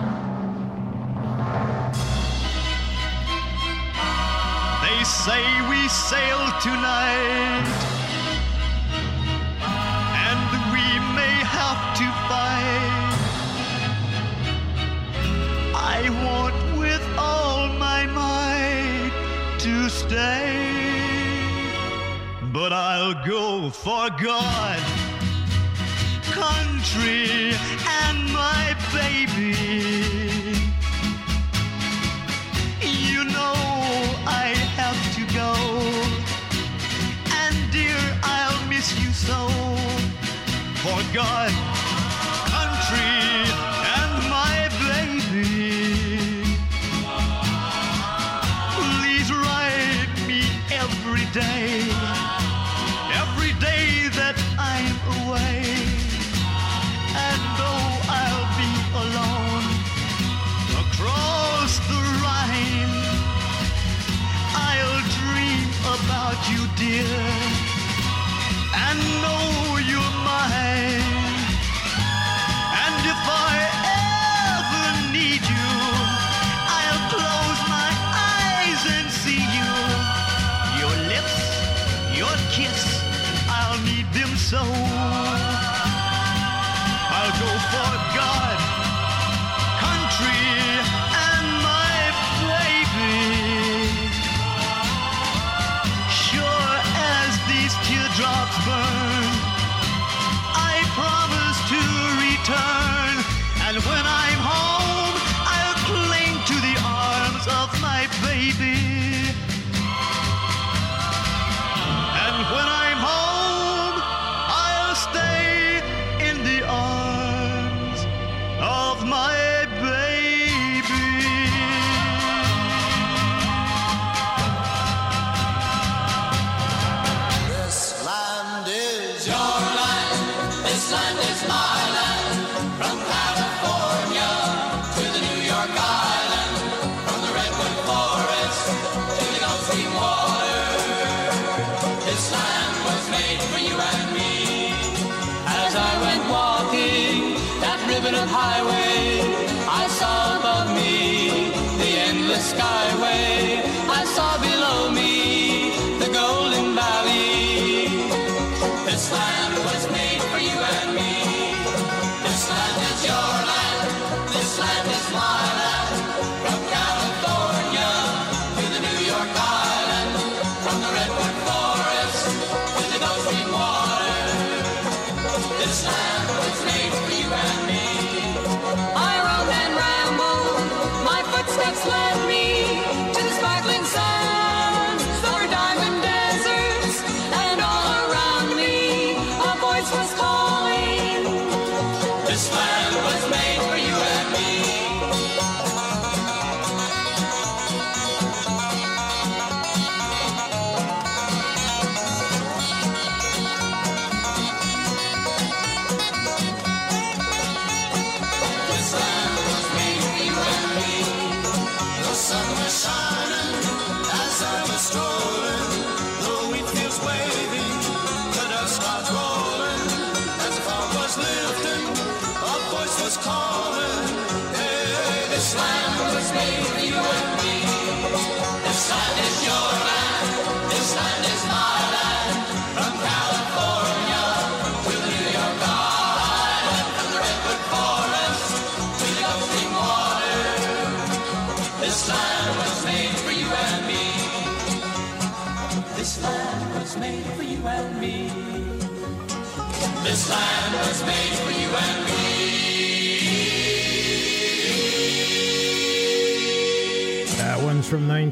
They 4.82 5.04
say 5.04 5.44
we 5.70 5.86
sail 5.86 6.50
tonight 6.60 7.97
I'll 23.08 23.26
go 23.26 23.70
for 23.70 24.10
God, 24.22 24.78
country, 26.24 27.54
and 28.02 28.30
my 28.34 28.76
baby. 28.92 29.56
You 32.82 33.24
know 33.24 33.54
I 34.26 34.52
have 34.76 35.00
to 35.14 35.22
go, 35.32 35.54
and 37.32 37.72
dear, 37.72 37.96
I'll 38.22 38.68
miss 38.68 38.92
you 39.02 39.10
so. 39.12 39.48
For 40.82 41.14
God. 41.14 41.67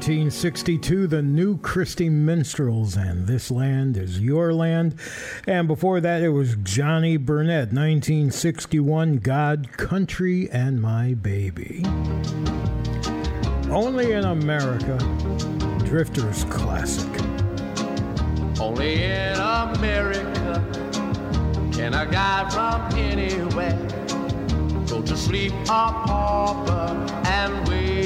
1962, 0.07 1.09
the 1.09 1.21
new 1.21 1.59
Christy 1.59 2.09
Minstrels, 2.09 2.97
and 2.97 3.27
This 3.27 3.51
Land 3.51 3.97
is 3.97 4.21
Your 4.21 4.55
Land. 4.55 4.95
And 5.49 5.67
before 5.67 6.01
that, 6.01 6.23
it 6.23 6.29
was 6.29 6.55
Johnny 6.63 7.19
Burnette, 7.19 7.73
1961, 7.73 9.17
God, 9.17 9.73
Country, 9.73 10.49
and 10.51 10.81
My 10.81 11.15
Baby. 11.15 11.83
Only 13.69 14.13
in 14.13 14.23
America, 14.23 14.97
Drifter's 15.85 16.45
Classic. 16.45 17.11
Only 18.61 19.03
in 19.03 19.35
America 19.35 20.65
can 21.73 21.95
a 21.95 22.07
guy 22.07 22.49
from 22.51 22.97
anywhere 22.97 23.77
go 24.87 25.03
to 25.03 25.17
sleep 25.17 25.53
a 25.65 25.91
pauper 26.07 26.95
and 27.27 27.69
wait 27.69 28.06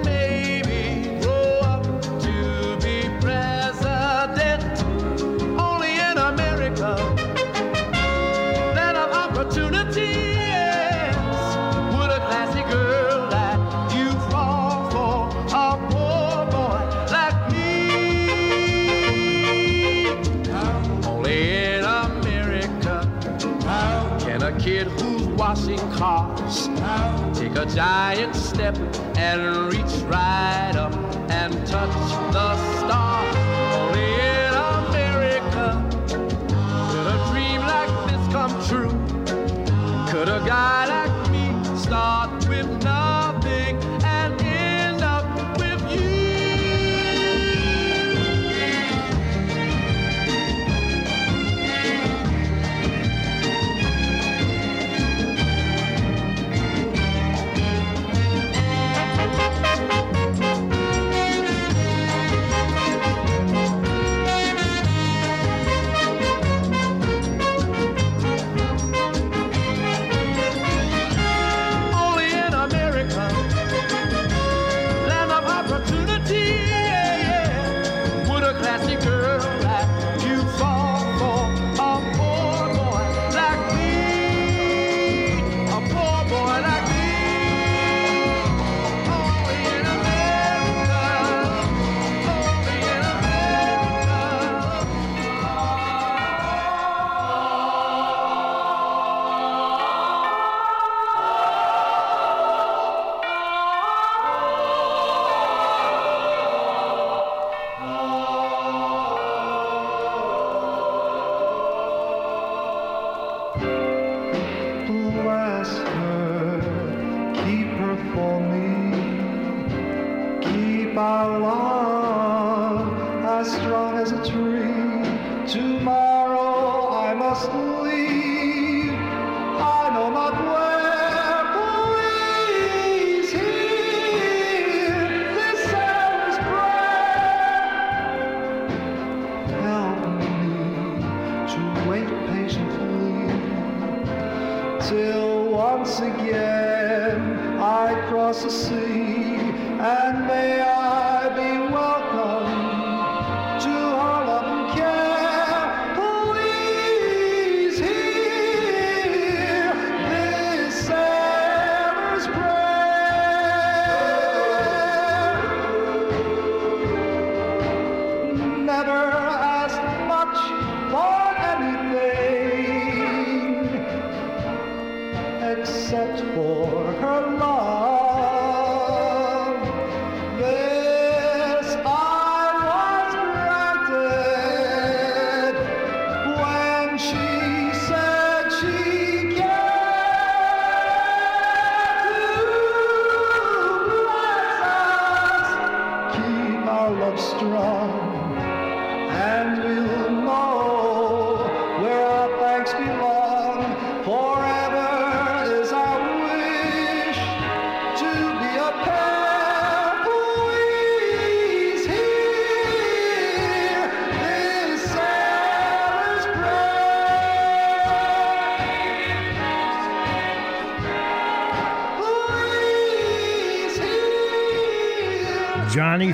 washing 25.41 25.91
cars. 25.93 26.67
Take 27.33 27.55
a 27.55 27.65
giant 27.65 28.35
step 28.35 28.77
and 29.17 29.73
reach 29.73 29.93
right 30.03 30.75
up 30.75 30.93
and 31.31 31.51
touch 31.65 31.95
the 32.35 32.47
stars. 32.77 33.35
Only 33.73 34.09
in 34.37 34.53
America 34.77 35.65
could 36.91 37.07
a 37.15 37.17
dream 37.31 37.61
like 37.73 37.93
this 38.07 38.23
come 38.35 38.53
true. 38.69 38.93
Could 40.11 40.29
a 40.29 40.41
guy 40.45 40.85
like 40.95 41.31
me 41.31 41.45
start 41.75 42.47
with 42.47 42.67
nothing? 42.67 42.90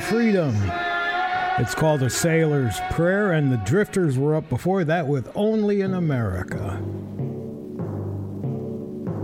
Freedom. 0.10 0.56
It's 1.58 1.76
called 1.76 2.02
A 2.02 2.10
Sailor's 2.10 2.80
Prayer, 2.92 3.34
and 3.34 3.52
the 3.52 3.58
Drifters 3.58 4.18
were 4.18 4.36
up 4.36 4.48
before 4.48 4.86
that 4.86 5.06
with 5.06 5.30
Only 5.36 5.82
in 5.82 5.94
America. 5.96 6.82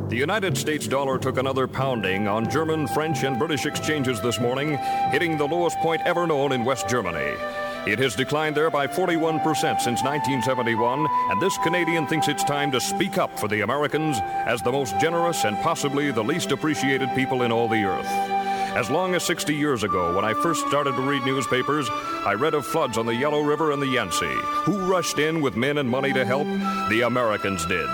The 0.09 0.17
United 0.17 0.57
States 0.57 0.85
dollar 0.85 1.17
took 1.17 1.37
another 1.37 1.69
pounding 1.69 2.27
on 2.27 2.49
German, 2.49 2.87
French, 2.87 3.23
and 3.23 3.39
British 3.39 3.65
exchanges 3.65 4.19
this 4.19 4.41
morning, 4.41 4.77
hitting 5.09 5.37
the 5.37 5.47
lowest 5.47 5.77
point 5.77 6.01
ever 6.03 6.27
known 6.27 6.51
in 6.51 6.65
West 6.65 6.89
Germany. 6.89 7.33
It 7.87 7.97
has 7.99 8.13
declined 8.13 8.57
there 8.57 8.69
by 8.69 8.85
41% 8.85 9.41
since 9.79 10.03
1971, 10.03 11.07
and 11.29 11.41
this 11.41 11.57
Canadian 11.59 12.07
thinks 12.07 12.27
it's 12.27 12.43
time 12.43 12.71
to 12.73 12.81
speak 12.81 13.17
up 13.17 13.39
for 13.39 13.47
the 13.47 13.61
Americans 13.61 14.17
as 14.21 14.61
the 14.61 14.71
most 14.71 14.99
generous 14.99 15.45
and 15.45 15.55
possibly 15.59 16.11
the 16.11 16.23
least 16.23 16.51
appreciated 16.51 17.07
people 17.15 17.43
in 17.43 17.53
all 17.53 17.69
the 17.69 17.85
earth. 17.85 18.32
As 18.75 18.89
long 18.89 19.13
as 19.13 19.23
60 19.25 19.53
years 19.53 19.83
ago, 19.83 20.15
when 20.15 20.25
I 20.25 20.33
first 20.33 20.65
started 20.67 20.95
to 20.95 21.01
read 21.01 21.23
newspapers, 21.23 21.87
I 22.25 22.33
read 22.33 22.55
of 22.55 22.65
floods 22.65 22.97
on 22.97 23.05
the 23.05 23.13
Yellow 23.13 23.41
River 23.41 23.71
and 23.71 23.79
the 23.79 23.87
Yangtze. 23.87 24.25
Who 24.65 24.79
rushed 24.79 25.19
in 25.19 25.41
with 25.41 25.55
men 25.55 25.77
and 25.77 25.87
money 25.87 26.11
to 26.11 26.25
help? 26.25 26.47
The 26.89 27.03
Americans 27.05 27.63
did. 27.67 27.87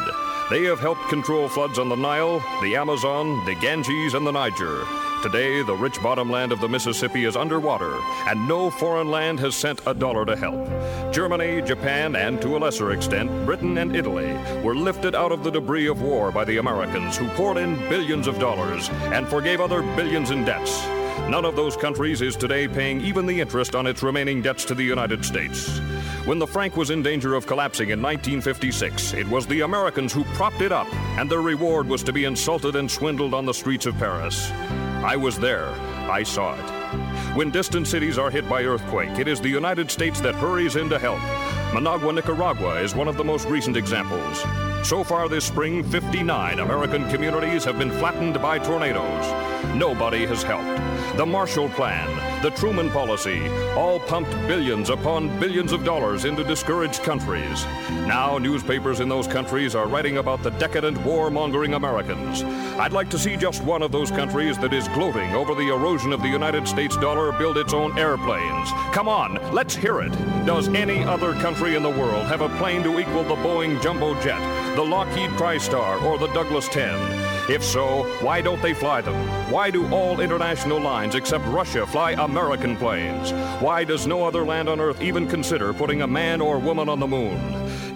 They 0.49 0.63
have 0.63 0.79
helped 0.79 1.09
control 1.09 1.49
floods 1.49 1.79
on 1.79 1.89
the 1.89 1.97
Nile, 1.97 2.39
the 2.61 2.77
Amazon, 2.77 3.45
the 3.45 3.55
Ganges, 3.55 4.13
and 4.13 4.25
the 4.25 4.31
Niger. 4.31 4.85
Today, 5.21 5.61
the 5.63 5.75
rich 5.75 6.01
bottomland 6.01 6.53
of 6.53 6.61
the 6.61 6.69
Mississippi 6.69 7.25
is 7.25 7.35
underwater, 7.35 7.93
and 8.25 8.47
no 8.47 8.69
foreign 8.69 9.11
land 9.11 9.37
has 9.41 9.53
sent 9.53 9.81
a 9.85 9.93
dollar 9.93 10.25
to 10.25 10.33
help. 10.33 10.65
Germany, 11.11 11.61
Japan, 11.61 12.15
and 12.15 12.41
to 12.41 12.55
a 12.55 12.59
lesser 12.59 12.93
extent, 12.93 13.29
Britain 13.45 13.77
and 13.77 13.97
Italy 13.97 14.31
were 14.63 14.75
lifted 14.75 15.15
out 15.15 15.33
of 15.33 15.43
the 15.43 15.51
debris 15.51 15.87
of 15.87 16.01
war 16.01 16.31
by 16.31 16.45
the 16.45 16.57
Americans, 16.57 17.17
who 17.17 17.27
poured 17.29 17.57
in 17.57 17.75
billions 17.89 18.27
of 18.27 18.39
dollars 18.39 18.87
and 19.11 19.27
forgave 19.27 19.59
other 19.59 19.81
billions 19.97 20.31
in 20.31 20.45
debts. 20.45 20.87
None 21.27 21.43
of 21.43 21.57
those 21.57 21.75
countries 21.75 22.21
is 22.21 22.37
today 22.37 22.69
paying 22.69 23.01
even 23.01 23.25
the 23.25 23.41
interest 23.41 23.75
on 23.75 23.87
its 23.87 24.01
remaining 24.01 24.41
debts 24.41 24.63
to 24.65 24.73
the 24.73 24.83
United 24.83 25.25
States. 25.25 25.79
When 26.23 26.39
the 26.39 26.47
franc 26.47 26.77
was 26.77 26.91
in 26.91 27.03
danger 27.03 27.35
of 27.35 27.45
collapsing 27.45 27.89
in 27.89 28.01
1956, 28.01 29.15
it 29.15 29.27
was 29.27 29.45
the 29.45 29.61
Americans 29.61 30.13
who 30.13 30.23
propped 30.35 30.61
it 30.61 30.71
up, 30.71 30.87
and 31.17 31.29
their 31.29 31.41
reward 31.41 31.89
was 31.89 32.03
to 32.03 32.13
be 32.13 32.23
insulted 32.23 32.77
and 32.77 32.89
swindled 32.89 33.33
on 33.33 33.45
the 33.45 33.53
streets 33.53 33.85
of 33.85 33.97
Paris. 33.97 34.49
I 35.09 35.15
was 35.15 35.39
there. 35.39 35.69
I 36.07 36.21
saw 36.21 36.53
it. 36.53 37.35
When 37.35 37.49
distant 37.49 37.87
cities 37.87 38.19
are 38.19 38.29
hit 38.29 38.47
by 38.47 38.61
earthquake, 38.65 39.17
it 39.17 39.27
is 39.27 39.41
the 39.41 39.49
United 39.49 39.89
States 39.89 40.21
that 40.21 40.35
hurries 40.35 40.75
in 40.75 40.87
to 40.89 40.99
help. 40.99 41.19
Managua, 41.73 42.13
Nicaragua 42.13 42.79
is 42.79 42.93
one 42.93 43.07
of 43.07 43.17
the 43.17 43.23
most 43.23 43.47
recent 43.47 43.75
examples. 43.75 44.43
So 44.87 45.03
far 45.03 45.27
this 45.27 45.45
spring, 45.45 45.83
59 45.83 46.59
American 46.59 47.09
communities 47.09 47.63
have 47.63 47.79
been 47.79 47.89
flattened 47.89 48.39
by 48.39 48.59
tornadoes. 48.59 49.25
Nobody 49.75 50.27
has 50.27 50.43
helped. 50.43 50.88
The 51.19 51.25
Marshall 51.25 51.67
Plan, 51.67 52.41
the 52.41 52.49
Truman 52.51 52.89
Policy, 52.91 53.49
all 53.75 53.99
pumped 53.99 54.31
billions 54.47 54.89
upon 54.89 55.37
billions 55.37 55.73
of 55.73 55.83
dollars 55.83 56.23
into 56.23 56.45
discouraged 56.45 57.03
countries. 57.03 57.65
Now, 58.07 58.37
newspapers 58.37 59.01
in 59.01 59.09
those 59.09 59.27
countries 59.27 59.75
are 59.75 59.85
writing 59.85 60.19
about 60.19 60.43
the 60.43 60.51
decadent, 60.51 60.97
warmongering 60.99 61.75
Americans. 61.75 62.43
I'd 62.79 62.93
like 62.93 63.09
to 63.09 63.19
see 63.19 63.35
just 63.35 63.61
one 63.65 63.81
of 63.81 63.91
those 63.91 64.11
countries 64.11 64.57
that 64.59 64.71
is 64.71 64.87
gloating 64.87 65.35
over 65.35 65.53
the 65.53 65.67
erosion 65.67 66.13
of 66.13 66.21
the 66.21 66.29
United 66.29 66.65
States 66.69 66.95
dollar 66.95 67.37
build 67.37 67.57
its 67.57 67.73
own 67.73 67.99
airplanes. 67.99 68.71
Come 68.93 69.09
on, 69.09 69.53
let's 69.53 69.75
hear 69.75 69.99
it. 69.99 70.13
Does 70.45 70.69
any 70.69 71.03
other 71.03 71.33
country 71.33 71.75
in 71.75 71.83
the 71.83 71.89
world 71.89 72.27
have 72.27 72.39
a 72.39 72.57
plane 72.57 72.81
to 72.83 72.97
equal 72.97 73.25
the 73.25 73.35
Boeing 73.35 73.81
Jumbo 73.81 74.13
Jet, 74.21 74.39
the 74.77 74.85
Lockheed 74.85 75.31
TriStar, 75.31 76.01
or 76.01 76.17
the 76.17 76.27
Douglas 76.27 76.69
10? 76.69 77.18
If 77.49 77.63
so, 77.63 78.03
why 78.21 78.41
don't 78.41 78.61
they 78.61 78.75
fly 78.75 79.01
them? 79.01 79.15
Why 79.51 79.71
do 79.71 79.91
all 79.91 80.19
international 80.19 80.79
lines 80.79 81.15
except 81.15 81.43
Russia 81.47 81.87
fly 81.87 82.11
American 82.11 82.77
planes? 82.77 83.31
Why 83.59 83.83
does 83.83 84.05
no 84.05 84.23
other 84.23 84.45
land 84.45 84.69
on 84.69 84.79
Earth 84.79 85.01
even 85.01 85.27
consider 85.27 85.73
putting 85.73 86.03
a 86.03 86.07
man 86.07 86.41
or 86.41 86.59
woman 86.59 86.87
on 86.87 86.99
the 86.99 87.07
moon? 87.07 87.39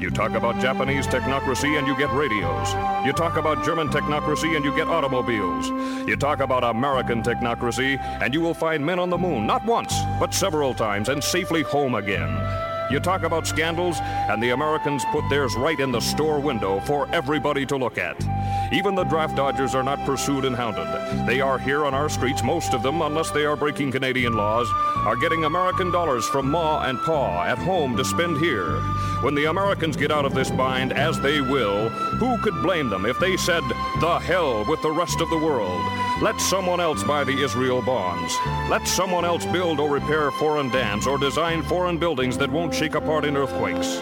You 0.02 0.10
talk 0.10 0.32
about 0.32 0.60
Japanese 0.60 1.06
technocracy 1.06 1.78
and 1.78 1.86
you 1.86 1.96
get 1.96 2.12
radios. 2.14 2.74
You 3.06 3.14
talk 3.14 3.38
about 3.38 3.64
German 3.64 3.90
technocracy 3.90 4.56
and 4.56 4.66
you 4.66 4.76
get 4.76 4.88
automobiles. 4.88 5.68
You 6.08 6.16
talk 6.16 6.40
about 6.40 6.64
American 6.64 7.22
technocracy 7.22 8.00
and 8.24 8.34
you 8.34 8.42
will 8.42 8.56
find 8.56 8.84
men 8.84 8.98
on 8.98 9.12
the 9.12 9.20
moon, 9.20 9.46
not 9.46 9.64
once, 9.66 9.94
but 10.20 10.34
several 10.34 10.74
times, 10.74 11.10
and 11.10 11.24
safely 11.24 11.62
home 11.62 11.94
again. 11.94 12.32
You 12.92 13.00
talk 13.00 13.24
about 13.24 13.48
scandals, 13.48 13.98
and 14.02 14.44
the 14.44 14.50
Americans 14.50 15.04
put 15.12 15.28
theirs 15.30 15.56
right 15.56 15.80
in 15.80 15.92
the 15.92 16.00
store 16.00 16.40
window 16.40 16.80
for 16.82 17.08
everybody 17.14 17.66
to 17.66 17.78
look 17.78 17.98
at. 17.98 18.22
Even 18.74 18.96
the 18.96 19.04
draft 19.04 19.36
dodgers 19.36 19.76
are 19.76 19.84
not 19.84 20.04
pursued 20.04 20.46
and 20.46 20.56
hounded. 20.56 20.88
They 21.28 21.42
are 21.42 21.60
here 21.60 21.86
on 21.86 21.94
our 21.94 22.10
streets, 22.10 22.44
most 22.44 22.74
of 22.74 22.82
them, 22.82 23.04
unless 23.04 23.30
they 23.30 23.46
are 23.46 23.56
breaking 23.56 23.92
Canadian 23.92 24.34
laws, 24.34 24.68
are 25.06 25.16
getting 25.16 25.46
American 25.46 25.92
dollars 25.92 26.26
from 26.26 26.50
Ma 26.50 26.84
and 26.84 27.00
Pa 27.02 27.46
at 27.46 27.60
home 27.60 27.96
to 27.98 28.04
spend 28.04 28.38
here. 28.38 28.80
When 29.22 29.36
the 29.36 29.46
Americans 29.46 29.96
get 29.96 30.12
out 30.12 30.26
of 30.26 30.34
this 30.34 30.50
bind, 30.50 30.92
as 30.92 31.20
they 31.22 31.40
will, 31.40 31.90
who 31.90 32.42
could 32.42 32.64
blame 32.64 32.90
them 32.90 33.06
if 33.06 33.20
they 33.20 33.38
said, 33.38 33.62
the 34.02 34.20
hell 34.20 34.66
with 34.68 34.82
the 34.82 34.92
rest 34.92 35.22
of 35.22 35.30
the 35.30 35.38
world? 35.38 36.03
Let 36.22 36.40
someone 36.40 36.80
else 36.80 37.04
buy 37.04 37.24
the 37.24 37.44
Israel 37.44 37.82
bonds. 37.82 38.38
Let 38.70 38.88
someone 38.88 39.26
else 39.26 39.46
build 39.48 39.80
or 39.80 39.90
repair 39.90 40.30
foreign 40.32 40.70
dams 40.70 41.08
or 41.08 41.18
design 41.18 41.64
foreign 41.64 41.98
buildings 41.98 42.38
that 42.38 42.52
won't 42.52 42.74
shake 42.74 42.94
apart 42.94 43.26
in 43.26 43.36
earthquakes. 43.36 43.98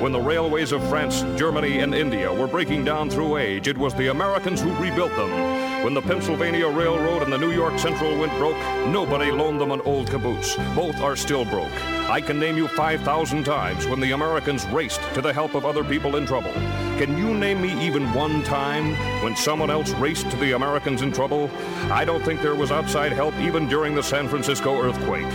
When 0.00 0.12
the 0.12 0.20
railways 0.20 0.70
of 0.70 0.86
France, 0.88 1.22
Germany, 1.36 1.80
and 1.80 1.92
India 1.92 2.32
were 2.32 2.46
breaking 2.46 2.84
down 2.84 3.10
through 3.10 3.38
age, 3.38 3.66
it 3.66 3.76
was 3.76 3.94
the 3.94 4.08
Americans 4.08 4.60
who 4.60 4.70
rebuilt 4.76 5.14
them. 5.16 5.75
When 5.86 5.94
the 5.94 6.02
Pennsylvania 6.02 6.66
Railroad 6.66 7.22
and 7.22 7.32
the 7.32 7.38
New 7.38 7.52
York 7.52 7.78
Central 7.78 8.18
went 8.18 8.36
broke, 8.38 8.56
nobody 8.88 9.30
loaned 9.30 9.60
them 9.60 9.70
an 9.70 9.80
old 9.82 10.10
caboose. 10.10 10.56
Both 10.74 11.00
are 11.00 11.14
still 11.14 11.44
broke. 11.44 11.70
I 12.10 12.20
can 12.20 12.40
name 12.40 12.56
you 12.56 12.66
5,000 12.66 13.44
times 13.44 13.86
when 13.86 14.00
the 14.00 14.10
Americans 14.10 14.66
raced 14.66 15.00
to 15.14 15.22
the 15.22 15.32
help 15.32 15.54
of 15.54 15.64
other 15.64 15.84
people 15.84 16.16
in 16.16 16.26
trouble. 16.26 16.50
Can 16.98 17.16
you 17.16 17.32
name 17.32 17.62
me 17.62 17.80
even 17.86 18.12
one 18.14 18.42
time 18.42 18.96
when 19.22 19.36
someone 19.36 19.70
else 19.70 19.92
raced 19.92 20.28
to 20.32 20.36
the 20.38 20.56
Americans 20.56 21.02
in 21.02 21.12
trouble? 21.12 21.48
I 21.88 22.04
don't 22.04 22.24
think 22.24 22.42
there 22.42 22.56
was 22.56 22.72
outside 22.72 23.12
help 23.12 23.36
even 23.36 23.68
during 23.68 23.94
the 23.94 24.02
San 24.02 24.26
Francisco 24.26 24.82
earthquake. 24.82 25.32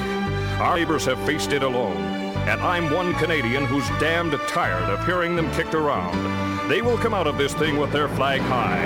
Our 0.60 0.76
neighbors 0.76 1.06
have 1.06 1.26
faced 1.26 1.54
it 1.54 1.64
alone, 1.64 1.96
and 2.50 2.60
I'm 2.60 2.92
one 2.92 3.14
Canadian 3.14 3.64
who's 3.64 3.88
damned 4.02 4.38
tired 4.50 4.90
of 4.90 5.06
hearing 5.06 5.38
them 5.38 5.50
kicked 5.54 5.76
around. 5.76 6.70
They 6.70 6.82
will 6.82 6.98
come 6.98 7.14
out 7.14 7.28
of 7.28 7.38
this 7.38 7.54
thing 7.54 7.78
with 7.78 7.94
their 7.94 8.10
flag 8.10 8.42
high. 8.42 8.78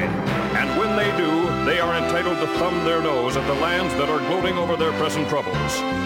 And 0.55 0.79
when 0.79 0.95
they 0.95 1.15
do, 1.17 1.44
they 1.65 1.79
are 1.79 1.95
entitled 1.95 2.37
to 2.37 2.47
thumb 2.59 2.85
their 2.85 3.01
nose 3.01 3.35
at 3.35 3.47
the 3.47 3.55
lands 3.55 3.91
that 3.95 4.07
are 4.07 4.19
gloating 4.27 4.55
over 4.55 4.75
their 4.75 4.91
present 4.99 5.27
troubles. 5.27 5.55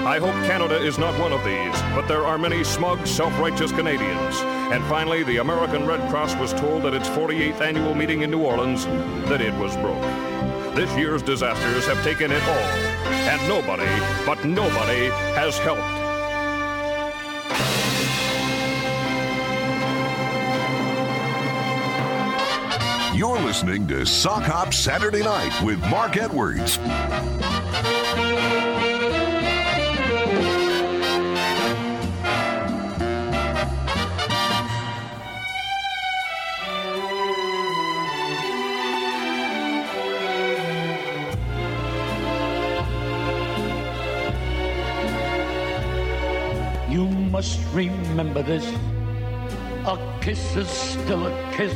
I 0.08 0.18
hope 0.18 0.34
Canada 0.48 0.82
is 0.82 0.98
not 0.98 1.20
one 1.20 1.34
of 1.34 1.44
these, 1.44 1.74
but 1.94 2.08
there 2.08 2.26
are 2.26 2.38
many 2.38 2.64
smug, 2.64 3.06
self-righteous 3.06 3.74
Canadians. 3.74 4.38
And 4.72 4.82
finally, 4.86 5.24
the 5.24 5.38
American 5.38 5.86
Red 5.86 6.10
Cross 6.10 6.36
was 6.36 6.54
told 6.54 6.86
at 6.86 6.94
its 6.94 7.10
48th 7.10 7.60
annual 7.60 7.94
meeting 7.94 8.22
in 8.22 8.32
New 8.32 8.42
Orleans 8.42 8.86
that 9.28 9.42
it 9.42 9.54
was 9.56 9.76
broke. 9.78 10.02
This 10.76 10.96
year's 10.98 11.22
disasters 11.22 11.86
have 11.88 12.02
taken 12.06 12.32
it 12.32 12.44
all, 12.44 12.70
and 13.28 13.48
nobody, 13.50 13.84
but 14.26 14.46
nobody, 14.46 15.10
has 15.36 15.58
helped. 15.58 15.99
You're 23.20 23.42
listening 23.42 23.86
to 23.90 24.06
Sock 24.06 24.44
Hop 24.44 24.74
Saturday 24.74 25.22
Night 25.22 25.52
with 25.62 25.78
Mark 25.90 26.16
Edwards. 26.16 26.78
You 46.90 47.10
must 47.10 47.60
remember 47.74 48.44
this. 48.44 48.66
A 49.86 50.20
kiss 50.22 50.56
is 50.56 50.70
still 50.70 51.28
a 51.28 51.54
kiss. 51.58 51.76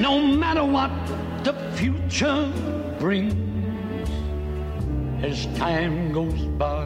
No 0.00 0.18
matter 0.18 0.64
what 0.64 0.90
the 1.44 1.52
future 1.76 2.52
brings 2.98 3.34
as 5.22 5.46
time 5.56 6.12
goes 6.12 6.42
by. 6.58 6.84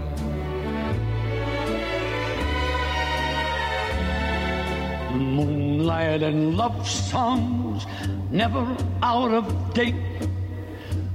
Moonlight 5.14 6.22
and 6.22 6.56
love 6.58 6.86
songs 6.86 7.86
never 8.30 8.76
out 9.02 9.32
of 9.32 9.72
date. 9.72 9.94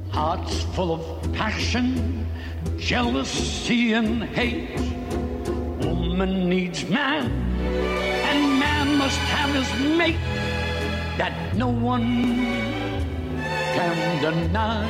Hearts 0.09 0.63
full 0.75 0.93
of 0.93 1.33
passion, 1.33 2.27
jealousy, 2.77 3.93
and 3.93 4.23
hate. 4.23 4.79
Woman 5.85 6.49
needs 6.49 6.89
man, 6.89 7.29
and 7.29 8.59
man 8.59 8.97
must 8.97 9.19
have 9.19 9.53
his 9.53 9.97
mate 9.97 10.42
that 11.17 11.55
no 11.55 11.67
one 11.67 12.35
can 13.75 14.21
deny. 14.21 14.87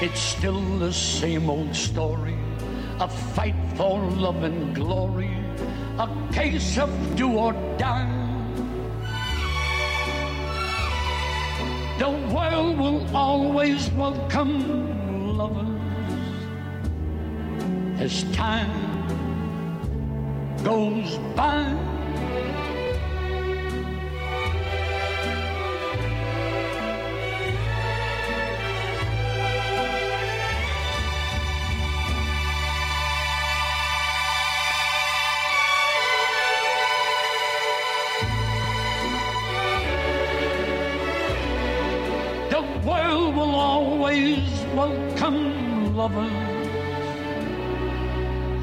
It's 0.00 0.20
still 0.20 0.60
the 0.78 0.92
same 0.92 1.48
old 1.50 1.74
story, 1.74 2.36
a 3.00 3.08
fight 3.08 3.54
for 3.76 4.00
love 4.00 4.42
and 4.42 4.74
glory, 4.74 5.36
a 5.98 6.08
case 6.32 6.78
of 6.78 6.90
do 7.16 7.32
or 7.36 7.52
die. 7.78 8.14
The 11.98 12.10
world 12.34 12.78
will 12.78 13.16
always 13.16 13.90
welcome 13.90 15.36
lovers 15.36 15.78
as 18.00 18.22
time 18.32 18.70
goes 20.62 21.18
by. 21.34 21.97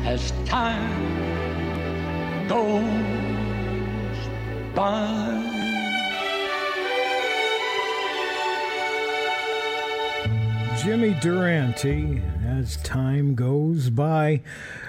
As 0.05 0.31
time 0.45 2.47
goes 2.47 2.83
by. 4.75 5.51
Jimmy 10.83 11.15
Durante 11.19 12.21
as 12.45 12.77
time 12.77 13.33
goes 13.33 13.89
by 13.89 14.41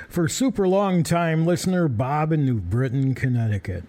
for 0.08 0.28
super 0.28 0.68
long 0.68 1.02
time 1.02 1.46
listener 1.46 1.88
Bob 1.88 2.32
in 2.32 2.44
New 2.44 2.60
Britain, 2.60 3.14
Connecticut. 3.14 3.84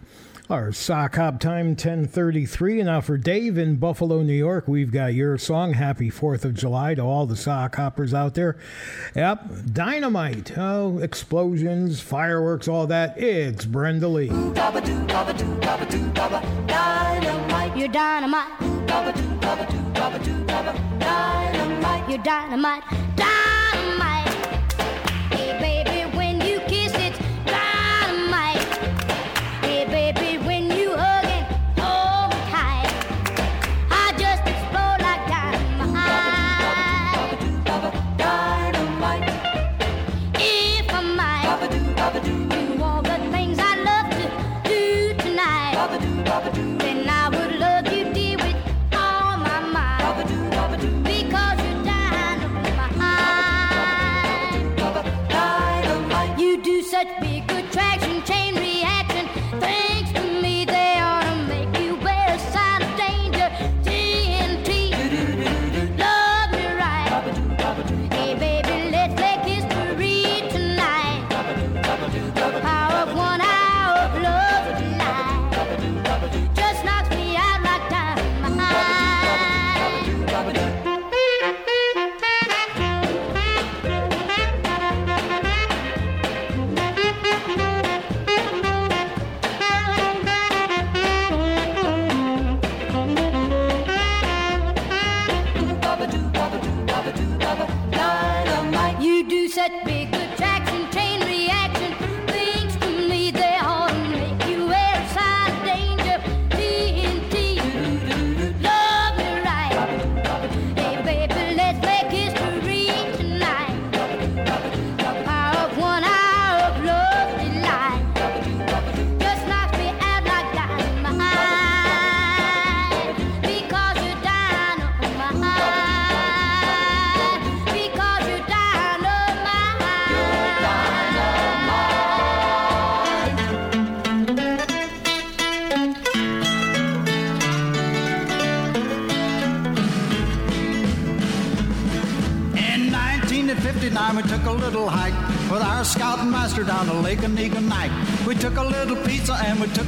Our 0.50 0.72
sock 0.72 1.18
hop 1.18 1.42
time 1.42 1.72
1033 1.72 2.80
and 2.80 2.88
now 2.88 3.02
for 3.02 3.18
Dave 3.18 3.58
in 3.58 3.76
Buffalo, 3.76 4.22
New 4.22 4.32
York, 4.32 4.66
we've 4.66 4.94
got 4.94 5.14
your 5.14 5.38
song 5.38 5.74
Happy 5.74 6.10
4th 6.10 6.46
of 6.46 6.54
July 6.54 6.96
to 6.96 7.02
all 7.02 7.26
the 7.26 7.36
sock 7.36 7.76
hoppers 7.76 8.14
out 8.14 8.34
there. 8.34 8.56
Yep, 9.14 9.74
dynamite, 9.74 10.58
oh, 10.58 11.00
explosions, 11.00 12.00
fireworks, 12.00 12.70
all 12.70 12.88
that. 12.88 13.22
It's 13.22 13.66
Brenda 13.66 14.08
Lee. 14.08 14.30
Dynamite. 14.30 14.88
You're 17.76 17.90
dynamite. 17.90 18.48
Dynamite. 18.88 19.18
You're 22.10 22.24
dynamite. 22.24 22.84
Dynamite. 23.18 23.37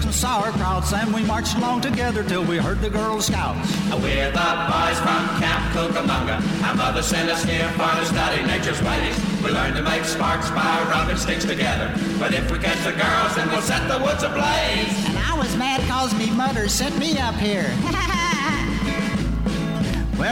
And 0.10 0.16
we 0.16 0.22
some 0.22 0.42
sauerkrauts 0.42 0.94
and 0.94 1.14
we 1.14 1.24
marched 1.24 1.56
along 1.58 1.82
together 1.82 2.24
till 2.24 2.44
we 2.44 2.58
heard 2.58 2.82
the 2.82 2.90
Girl 2.90 3.22
Scouts. 3.22 3.72
We're 4.02 4.32
the 4.32 4.50
boys 4.66 4.98
from 5.00 5.22
Camp 5.40 5.74
Cucamonga. 5.74 6.42
Our 6.68 6.76
mother 6.76 7.02
sent 7.02 7.30
us 7.30 7.44
here 7.44 7.68
for 7.70 7.90
to 8.00 8.06
study 8.06 8.44
nature's 8.44 8.82
ways. 8.82 9.16
We 9.44 9.52
learned 9.52 9.76
to 9.76 9.84
make 9.84 10.06
sparks 10.06 10.50
by 10.52 10.84
rubbing 10.90 11.18
sticks 11.18 11.46
together. 11.46 11.94
But 12.18 12.34
if 12.34 12.50
we 12.52 12.58
catch 12.60 12.84
the 12.84 12.92
girls, 12.92 13.36
then 13.36 13.50
we'll 13.50 13.62
set 13.62 13.88
the 13.88 14.04
woods 14.04 14.24
ablaze. 14.24 15.06
And 15.08 15.18
I 15.18 15.38
was 15.38 15.56
mad 15.58 15.82
cause 15.88 16.14
me 16.16 16.32
mother 16.32 16.68
sent 16.68 16.98
me 16.98 17.18
up 17.18 17.36
here. 17.36 17.70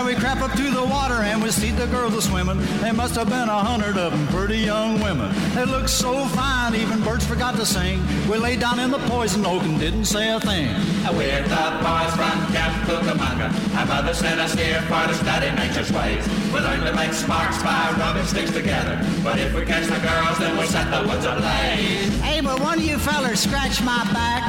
We 0.07 0.15
crept 0.15 0.39
up 0.39 0.53
to 0.53 0.71
the 0.71 0.85
water 0.85 1.15
and 1.15 1.43
we 1.43 1.51
see 1.51 1.71
the 1.71 1.85
girls 1.87 2.13
a 2.13 2.21
swimming. 2.21 2.59
There 2.79 2.93
must 2.93 3.15
have 3.15 3.27
been 3.27 3.49
a 3.49 3.59
hundred 3.59 3.97
of 3.97 4.13
them, 4.13 4.25
pretty 4.27 4.59
young 4.59 5.01
women. 5.01 5.35
They 5.53 5.65
looked 5.65 5.89
so 5.89 6.25
fine, 6.27 6.75
even 6.75 7.03
birds 7.03 7.25
forgot 7.27 7.57
to 7.57 7.65
sing. 7.65 7.99
We 8.29 8.37
lay 8.37 8.55
down 8.55 8.79
in 8.79 8.89
the 8.89 8.99
poison 8.99 9.45
oak 9.45 9.63
and 9.63 9.77
didn't 9.77 10.05
say 10.05 10.29
a 10.33 10.39
thing. 10.39 10.69
We're 11.11 11.43
the 11.43 11.65
boys 11.83 12.13
from 12.15 12.39
Cucamonga. 12.87 13.75
Our 13.75 13.85
mother 13.85 14.13
sent 14.13 14.39
us 14.39 14.53
here 14.53 14.81
for 14.83 15.07
to 15.07 15.13
study 15.13 15.51
nature's 15.57 15.91
ways. 15.91 16.25
We 16.53 16.61
learned 16.61 16.85
to 16.85 16.95
make 16.95 17.11
sparks 17.11 17.61
by 17.61 17.93
rubbing 17.99 18.23
sticks 18.23 18.51
together. 18.51 18.95
But 19.25 19.39
if 19.39 19.53
we 19.53 19.65
catch 19.65 19.87
the 19.87 19.99
girls, 19.99 20.39
then 20.39 20.55
we'll 20.55 20.67
set 20.67 20.89
the 20.89 21.05
woods 21.05 21.25
ablaze. 21.25 22.17
hey, 22.21 22.39
but 22.39 22.61
one 22.61 22.79
of 22.79 22.85
you 22.85 22.97
fellers 22.97 23.41
scratched 23.41 23.83
my 23.83 24.05
back. 24.13 24.46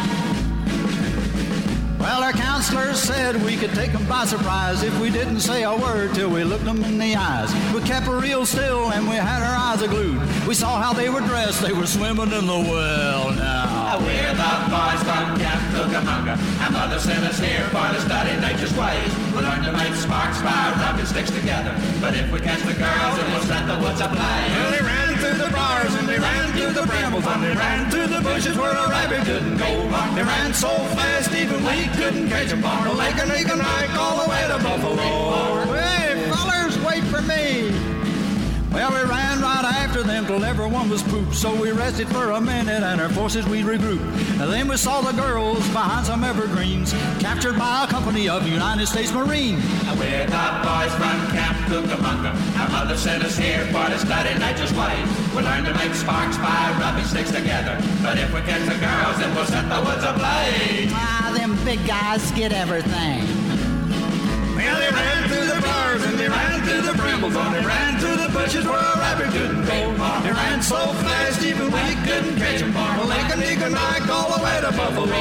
Well, 2.09 2.25
our 2.25 2.33
counselors 2.33 2.99
said 2.99 3.37
we 3.45 3.55
could 3.59 3.75
take 3.75 3.93
them 3.93 4.07
by 4.07 4.25
surprise 4.25 4.83
if 4.83 4.99
we 4.99 5.11
didn't 5.11 5.41
say 5.41 5.65
a 5.65 5.77
word 5.77 6.15
till 6.15 6.31
we 6.31 6.43
looked 6.43 6.65
them 6.65 6.83
in 6.83 6.97
the 6.97 7.15
eyes. 7.15 7.53
We 7.75 7.83
kept 7.83 8.09
real 8.09 8.47
still 8.47 8.91
and 8.93 9.07
we 9.07 9.17
had 9.17 9.45
our 9.45 9.55
eyes 9.55 9.87
glued. 9.87 10.17
We 10.49 10.55
saw 10.55 10.81
how 10.81 10.95
they 10.95 11.11
were 11.11 11.21
dressed, 11.21 11.61
they 11.61 11.75
were 11.75 11.87
swimming 11.87 12.33
in 12.33 12.47
the 12.47 12.61
well 12.65 13.29
now. 13.37 14.01
We're 14.01 14.33
the 14.33 14.53
boys 14.73 15.05
from 15.05 15.37
Camp 15.37 15.61
Cucamonga. 15.77 16.41
Our 16.65 16.71
mother 16.73 16.99
sent 16.99 17.25
us 17.29 17.39
here 17.39 17.69
for 17.69 17.85
to 17.93 18.01
study 18.01 18.41
nature's 18.41 18.73
ways. 18.73 19.13
We 19.37 19.45
learned 19.45 19.67
to 19.67 19.73
make 19.73 19.93
sparks 19.93 20.41
by 20.41 20.73
rubbing 20.81 21.05
sticks 21.05 21.31
together. 21.31 21.77
But 22.01 22.17
if 22.17 22.33
we 22.33 22.41
catch 22.41 22.63
the 22.65 22.73
girls, 22.73 23.17
then 23.21 23.33
we'll 23.33 23.45
set 23.45 23.67
the 23.69 23.77
woods 23.85 24.01
ablaze. 24.01 24.49
Well, 24.57 25.08
they 25.21 25.29
through 25.31 25.45
the 25.45 25.51
briars 25.51 25.95
and 25.95 26.09
they 26.09 26.19
ran 26.19 26.53
through 26.53 26.73
the 26.73 26.87
brambles 26.87 27.27
and 27.27 27.43
they 27.43 27.55
ran 27.55 27.91
through 27.91 28.07
the 28.07 28.21
bushes 28.21 28.57
where 28.57 28.71
a 28.71 28.89
rabbit 28.89 29.25
couldn't 29.25 29.57
go. 29.57 29.67
They 30.15 30.23
ran 30.23 30.55
so 30.55 30.69
fast 30.69 31.33
even 31.33 31.65
we 31.65 31.87
couldn't 31.97 32.29
catch 32.29 32.49
them. 32.49 32.61
The 32.61 32.95
Lake 32.95 33.17
and 33.19 33.33
Eagle 33.33 33.61
all 33.99 34.25
the 34.25 34.31
way 34.31 34.43
to 34.49 34.59
Buffalo. 34.63 35.73
Hey, 35.75 36.31
fellers, 36.31 36.79
wait 36.85 37.05
for 37.05 37.23
me. 37.23 37.98
Well, 38.73 38.91
we 38.91 39.01
ran 39.09 39.41
right 39.41 39.65
after 39.65 40.03
them 40.03 40.27
till 40.27 40.45
everyone 40.45 40.91
was 40.91 41.03
pooped. 41.03 41.35
So 41.35 41.55
we 41.55 41.73
rested 41.73 42.09
for 42.09 42.33
a 42.33 42.41
minute 42.41 42.83
and 42.83 43.01
our 43.01 43.09
forces 43.09 43.47
we 43.47 43.63
regrouped. 43.63 44.05
And 44.41 44.53
then 44.53 44.69
we 44.69 44.77
saw 44.77 45.01
the 45.01 45.13
girls 45.13 45.67
behind 45.69 46.07
some 46.07 46.23
evergreens, 46.23 46.93
captured 47.19 47.59
by 47.59 47.85
a 47.85 47.87
company 47.87 48.29
of 48.29 48.47
United 48.47 48.87
States 48.87 49.13
Marines. 49.13 49.65
We're 49.99 50.27
the 50.27 50.47
boys 50.63 50.93
from 51.01 51.17
Camp 51.33 51.57
Cucamonga. 51.67 52.33
Our 52.61 52.69
mother 52.69 52.97
sent 52.97 53.25
us 53.25 53.39
here 53.39 53.65
for 53.67 53.87
to 53.89 53.99
study 53.99 54.39
nature's 54.39 54.73
ways. 54.75 55.09
We 55.35 55.43
learned 55.43 55.67
to 55.67 55.75
make 55.75 55.95
sparks 55.95 56.37
by 56.37 56.77
rubbing 56.79 57.05
sticks 57.05 57.31
together. 57.31 57.81
But 58.03 58.19
if 58.19 58.33
we 58.35 58.41
catch 58.43 58.69
the 58.69 58.79
girls, 58.79 59.19
then 59.19 59.35
we'll 59.35 59.47
set 59.47 59.69
the 59.69 59.81
woods 59.81 60.05
ablaze. 60.05 60.93
Ah, 60.93 61.33
them 61.35 61.57
big 61.65 61.85
guys 61.87 62.31
get 62.33 62.53
everything. 62.53 63.38
Through 66.69 66.83
the 66.83 66.93
brambles 66.95 67.35
and 67.35 67.55
they 67.55 67.65
ran 67.65 67.99
through 67.99 68.17
the 68.17 68.29
bushes 68.29 68.65
where 68.67 68.77
a 68.77 68.99
rabbit 69.01 69.31
couldn't 69.33 69.65
go. 69.65 69.79
They 70.25 70.33
ran 70.33 70.63
so 70.63 70.77
fast 71.05 71.43
even 71.43 71.67
we 71.67 71.95
couldn't 72.07 72.37
catch 72.37 72.61
them. 72.61 72.73
From 72.73 73.09
Lake 73.09 73.31
Oniganike 73.35 74.09
all 74.09 74.37
the 74.37 74.45
way 74.45 74.61
to 74.61 74.71
Buffalo. 74.77 75.19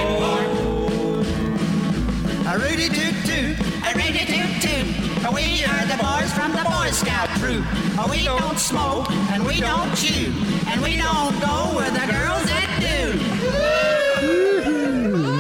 A 2.52 2.54
Rudy 2.60 2.90
toot 2.90 3.16
toot, 3.28 3.56
a 3.88 3.92
Rudy 3.96 4.26
toot 4.34 4.62
toot. 4.62 4.88
We 5.34 5.66
are 5.66 5.86
the 5.92 5.98
boys 6.02 6.32
from 6.34 6.52
the 6.52 6.64
Boy 6.64 6.90
Scout 6.92 7.30
troop. 7.40 7.66
We 8.10 8.24
don't 8.24 8.60
smoke 8.60 9.10
and 9.32 9.46
we 9.46 9.60
don't 9.60 9.94
chew, 9.96 10.32
and 10.68 10.82
we 10.82 10.98
don't 10.98 11.40
go 11.40 11.76
where 11.76 11.92
the 11.92 12.06
girls 12.12 12.46
that 12.52 12.70
do. 12.80 14.57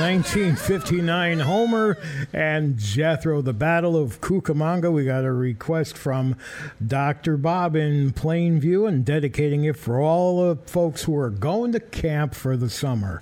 1959 0.07 1.41
Homer 1.41 1.97
and 2.31 2.77
Jethro, 2.77 3.41
the 3.41 3.51
Battle 3.51 3.97
of 3.97 4.21
Kookamonga. 4.21 4.89
We 4.89 5.03
got 5.03 5.25
a 5.25 5.33
request 5.33 5.97
from 5.97 6.37
Dr. 6.85 7.35
Bob 7.35 7.75
in 7.75 8.13
Plainview 8.13 8.87
and 8.87 9.03
dedicating 9.03 9.65
it 9.65 9.75
for 9.75 9.99
all 9.99 10.47
the 10.47 10.55
folks 10.65 11.03
who 11.03 11.17
are 11.17 11.29
going 11.29 11.73
to 11.73 11.81
camp 11.81 12.35
for 12.35 12.55
the 12.55 12.69
summer. 12.69 13.21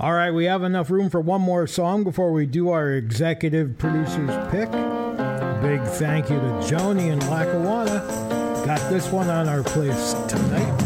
All 0.00 0.12
right, 0.12 0.32
we 0.32 0.46
have 0.46 0.64
enough 0.64 0.90
room 0.90 1.08
for 1.08 1.20
one 1.20 1.40
more 1.40 1.68
song 1.68 2.02
before 2.02 2.32
we 2.32 2.46
do 2.46 2.70
our 2.70 2.90
executive 2.90 3.78
producer's 3.78 4.34
pick. 4.50 4.72
Big 5.62 5.86
thank 5.94 6.30
you 6.30 6.40
to 6.40 6.46
Joni 6.66 7.12
and 7.12 7.22
Lackawanna. 7.30 8.00
Got 8.66 8.90
this 8.90 9.08
one 9.12 9.30
on 9.30 9.48
our 9.48 9.60
playlist 9.60 10.26
tonight. 10.28 10.78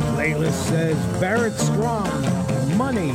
The 0.00 0.04
playlist 0.12 0.68
says 0.68 1.18
Barrett 1.18 1.54
Strong, 1.54 2.76
Money, 2.76 3.14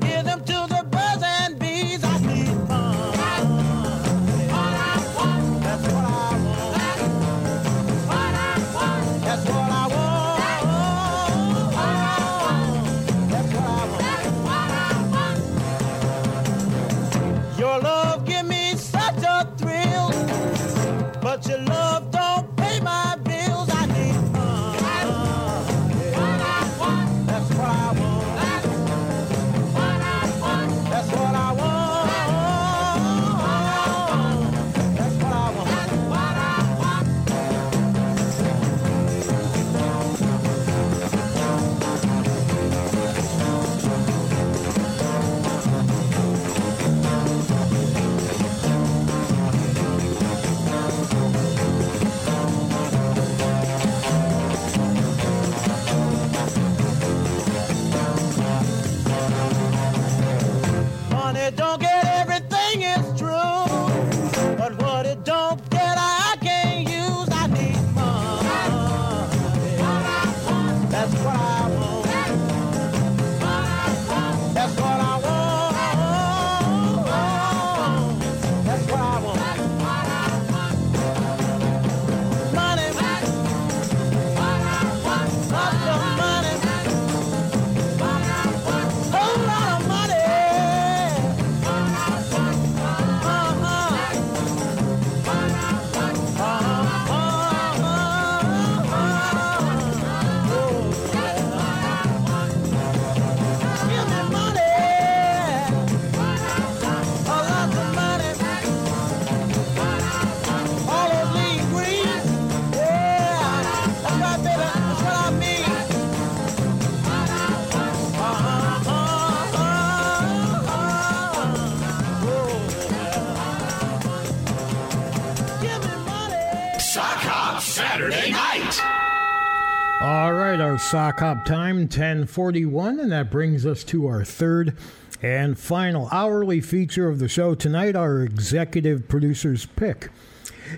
hop 131.21 131.45
time 131.45 131.77
1041, 131.81 132.99
and 132.99 133.11
that 133.11 133.29
brings 133.29 133.63
us 133.63 133.83
to 133.83 134.07
our 134.07 134.25
third 134.25 134.75
and 135.21 135.59
final 135.59 136.09
hourly 136.11 136.59
feature 136.59 137.07
of 137.07 137.19
the 137.19 137.27
show 137.27 137.53
tonight, 137.53 137.95
our 137.95 138.23
executive 138.23 139.07
producer's 139.07 139.67
pick. 139.67 140.09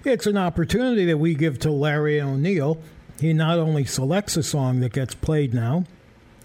It's 0.03 0.27
an 0.27 0.35
opportunity 0.35 1.05
that 1.05 1.17
we 1.17 1.33
give 1.33 1.59
to 1.59 1.71
Larry 1.71 2.19
O'Neill. 2.19 2.77
He 3.21 3.31
not 3.31 3.57
only 3.57 3.85
selects 3.85 4.35
a 4.35 4.43
song 4.43 4.81
that 4.81 4.91
gets 4.91 5.15
played 5.15 5.53
now, 5.53 5.85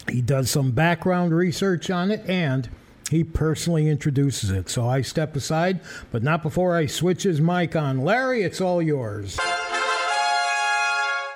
he 0.08 0.22
does 0.22 0.48
some 0.48 0.70
background 0.70 1.34
research 1.34 1.90
on 1.90 2.12
it 2.12 2.24
and 2.30 2.70
he 3.10 3.24
personally 3.24 3.88
introduces 3.88 4.52
it. 4.52 4.70
So 4.70 4.88
I 4.88 5.02
step 5.02 5.34
aside, 5.34 5.80
but 6.12 6.22
not 6.22 6.44
before 6.44 6.76
I 6.76 6.86
switch 6.86 7.24
his 7.24 7.40
mic 7.40 7.74
on. 7.74 8.04
Larry, 8.04 8.44
it's 8.44 8.60
all 8.60 8.80
yours. 8.80 9.40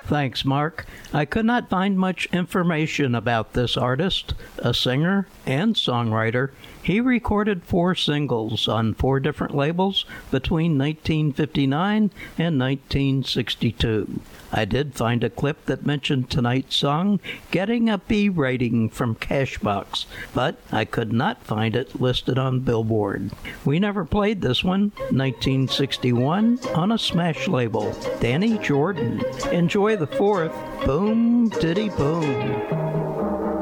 Thanks, 0.05 0.43
Mark. 0.43 0.85
I 1.13 1.25
could 1.25 1.45
not 1.45 1.69
find 1.69 1.97
much 1.97 2.27
information 2.33 3.15
about 3.15 3.53
this 3.53 3.77
artist, 3.77 4.33
a 4.57 4.73
singer 4.73 5.27
and 5.45 5.75
songwriter. 5.75 6.49
He 6.83 6.99
recorded 6.99 7.63
four 7.63 7.95
singles 7.95 8.67
on 8.67 8.93
four 8.93 9.21
different 9.21 9.55
labels 9.55 10.03
between 10.29 10.77
1959 10.77 12.11
and 12.37 12.59
1962. 12.59 14.19
I 14.51 14.65
did 14.65 14.93
find 14.93 15.23
a 15.23 15.29
clip 15.29 15.65
that 15.65 15.85
mentioned 15.85 16.29
tonight's 16.29 16.75
song 16.75 17.21
getting 17.51 17.89
a 17.89 17.97
B 17.97 18.27
rating 18.27 18.89
from 18.89 19.15
Cashbox, 19.15 20.05
but 20.33 20.57
I 20.73 20.83
could 20.83 21.13
not 21.13 21.43
find 21.43 21.73
it 21.73 22.01
listed 22.01 22.37
on 22.37 22.59
Billboard. 22.59 23.31
We 23.63 23.79
never 23.79 24.03
played 24.03 24.41
this 24.41 24.61
one, 24.61 24.91
1961, 25.09 26.59
on 26.75 26.91
a 26.91 26.97
Smash 26.97 27.47
label. 27.47 27.95
Danny 28.19 28.57
Jordan. 28.57 29.23
Enjoy 29.53 29.95
the 29.95 30.07
fourth. 30.07 30.53
Boom, 30.85 31.47
diddy 31.47 31.87
boom. 31.89 33.52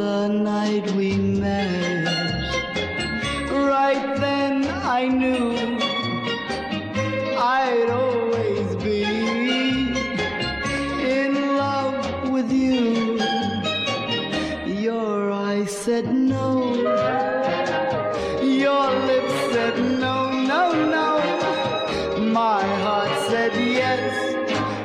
The 0.00 0.28
night 0.28 0.90
we 0.92 1.14
met. 1.14 2.06
Right 3.72 4.06
then 4.24 4.54
I 4.98 5.00
knew 5.08 5.50
I'd 7.36 7.90
always 7.90 8.68
be 8.76 9.02
in 11.18 11.32
love 11.64 12.30
with 12.30 12.50
you. 12.50 13.18
Your 14.86 15.30
eyes 15.32 15.70
said 15.84 16.06
no, 16.14 16.46
your 18.62 18.88
lips 19.08 19.38
said 19.52 19.76
no, 20.04 20.16
no, 20.52 20.62
no. 20.96 21.08
My 22.40 22.64
heart 22.84 23.14
said 23.28 23.52
yes 23.54 24.04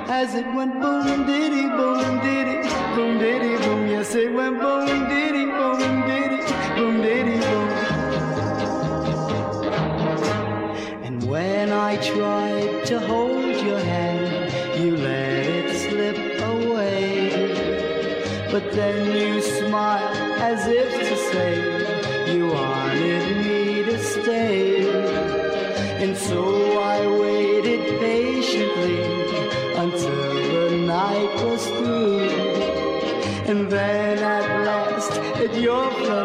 as 0.10 0.36
it 0.36 0.48
went 0.54 0.74
boom 0.82 1.26
diddy 1.26 1.68
boom 1.78 2.20
diddy 2.20 2.75
boom 2.96 3.20
diddy 3.20 3.58
boom. 3.58 3.88
Yes, 3.90 4.16
it 4.16 4.32
went 4.34 4.58
boom 4.60 4.88
diddy 5.10 5.46
boom 5.46 6.08
diddy 6.08 6.42
boom 6.76 7.02
diddy 7.02 7.38
boom. 7.48 7.70
And 11.06 11.30
when 11.30 11.74
I 11.74 11.98
tried 11.98 12.86
to 12.86 13.00
hold 13.02 13.56
your 13.70 13.80
hand, 13.80 14.82
you 14.82 14.96
let 14.96 15.46
it 15.60 15.70
slip 15.84 16.18
away. 16.54 17.12
But 18.50 18.72
then 18.72 18.98
you 19.18 19.42
smiled 19.42 20.16
as 20.50 20.66
if 20.66 20.90
to 21.10 21.16
say 21.32 22.34
you 22.34 22.48
wanted 22.48 23.46
me 23.46 23.84
to 23.84 23.98
stay. 24.00 24.88
And 26.02 26.16
so 26.16 26.80
I 26.80 27.06
waited 27.08 27.35
And 33.48 33.72
then 33.72 34.18
at 34.18 34.66
last, 34.66 35.12
at 35.12 35.54
your 35.56 35.92
front 35.92 36.25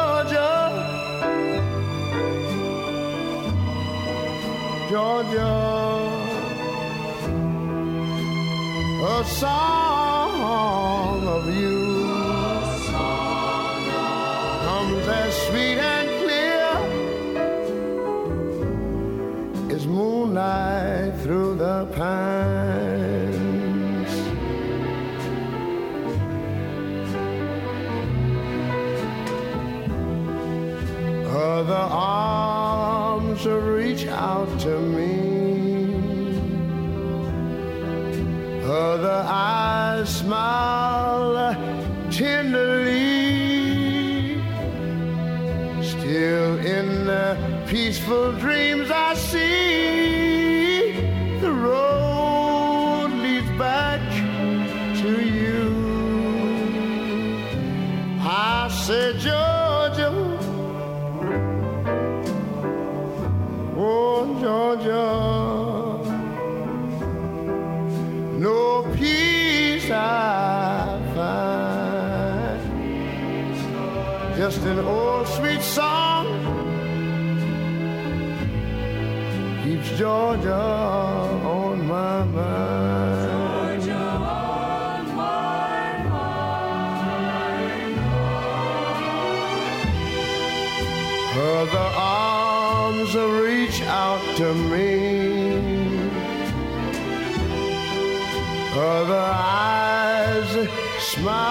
Georgia, 4.91 5.47
a 9.07 9.23
song 9.23 10.00
peaceful 48.11 48.40
smile 101.21 101.50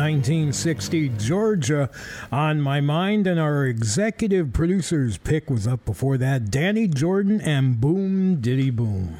1960, 0.00 1.10
Georgia, 1.18 1.90
on 2.32 2.58
my 2.58 2.80
mind. 2.80 3.26
And 3.26 3.38
our 3.38 3.66
executive 3.66 4.50
producer's 4.50 5.18
pick 5.18 5.50
was 5.50 5.66
up 5.66 5.84
before 5.84 6.16
that 6.16 6.50
Danny 6.50 6.88
Jordan 6.88 7.38
and 7.42 7.78
Boom 7.82 8.40
Diddy 8.40 8.70
Boom. 8.70 9.18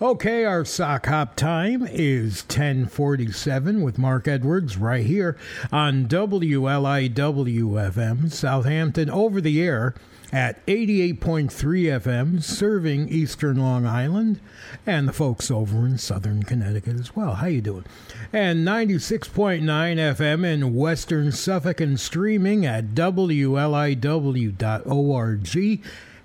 Okay, 0.00 0.46
our 0.46 0.64
sock 0.64 1.04
hop 1.04 1.36
time 1.36 1.86
is 1.86 2.44
1047 2.44 3.82
with 3.82 3.98
Mark 3.98 4.26
Edwards 4.26 4.78
right 4.78 5.04
here 5.04 5.36
on 5.70 6.06
WLIW 6.06 7.12
FM, 7.12 8.32
Southampton, 8.32 9.10
over 9.10 9.42
the 9.42 9.60
air 9.60 9.94
at 10.32 10.64
88.3 10.66 11.50
FM, 11.50 12.42
serving 12.42 13.08
eastern 13.08 13.56
Long 13.58 13.84
Island 13.86 14.40
and 14.86 15.08
the 15.08 15.12
folks 15.12 15.50
over 15.50 15.84
in 15.86 15.98
southern 15.98 16.42
Connecticut 16.42 16.96
as 16.98 17.16
well. 17.16 17.34
How 17.34 17.46
you 17.48 17.60
doing? 17.60 17.84
And 18.32 18.66
96.9 18.66 19.62
FM 19.62 20.44
in 20.44 20.74
western 20.74 21.32
Suffolk 21.32 21.80
and 21.80 21.98
streaming 21.98 22.64
at 22.64 22.94
WLIW.org 22.94 24.10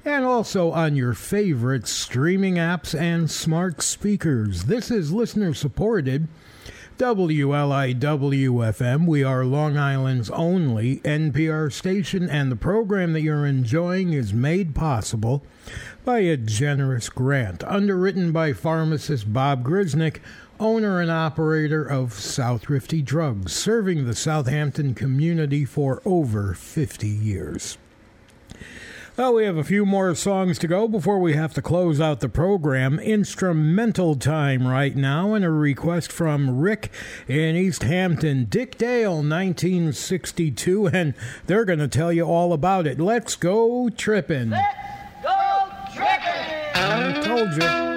and 0.05 0.23
also 0.23 0.71
on 0.71 0.95
your 0.95 1.13
favorite 1.13 1.87
streaming 1.87 2.55
apps 2.55 2.97
and 2.97 3.29
smart 3.31 3.81
speakers. 3.81 4.65
This 4.65 4.91
is 4.91 5.11
listener 5.11 5.53
supported. 5.55 6.27
WLIW 6.97 7.99
FM. 7.99 9.05
We 9.05 9.21
are 9.21 9.43
Long 9.43 9.75
Island's 9.75 10.29
only 10.29 10.99
NPR 10.99 11.69
station, 11.69 12.29
and 12.29 12.49
the 12.49 12.55
program 12.55 13.11
that 13.11 13.21
you're 13.21 13.45
enjoying 13.45 14.13
is 14.13 14.33
made 14.33 14.73
possible 14.73 15.43
by 16.05 16.19
a 16.19 16.37
generous 16.37 17.09
grant 17.09 17.65
underwritten 17.65 18.31
by 18.31 18.53
pharmacist 18.53 19.33
Bob 19.33 19.65
Grisnick, 19.65 20.19
owner 20.57 21.01
and 21.01 21.11
operator 21.11 21.83
of 21.83 22.13
Southrifty 22.13 23.03
Drugs, 23.03 23.51
serving 23.51 24.05
the 24.05 24.15
Southampton 24.15 24.93
community 24.93 25.65
for 25.65 26.01
over 26.05 26.53
50 26.53 27.09
years. 27.09 27.77
Well, 29.17 29.35
we 29.35 29.45
have 29.45 29.55
a 29.55 29.63
few 29.63 29.85
more 29.85 30.13
songs 30.13 30.59
to 30.59 30.67
go 30.67 30.89
before 30.89 31.19
we 31.19 31.35
have 31.35 31.53
to 31.53 31.61
close 31.61 32.01
out 32.01 32.19
the 32.19 32.27
program. 32.27 32.99
Instrumental 32.99 34.15
time 34.15 34.67
right 34.67 34.93
now, 34.93 35.33
and 35.33 35.45
a 35.45 35.49
request 35.49 36.11
from 36.11 36.59
Rick 36.59 36.91
in 37.25 37.55
East 37.55 37.83
Hampton, 37.83 38.43
Dick 38.49 38.77
Dale, 38.77 39.15
1962, 39.15 40.87
and 40.87 41.13
they're 41.45 41.63
going 41.63 41.79
to 41.79 41.87
tell 41.87 42.11
you 42.11 42.23
all 42.23 42.51
about 42.51 42.85
it. 42.85 42.99
Let's 42.99 43.37
go 43.37 43.87
tripping. 43.87 44.49
Let's 44.49 44.75
Go 45.23 45.69
tripping! 45.93 46.75
I 46.75 47.21
told 47.23 47.53
you. 47.55 47.94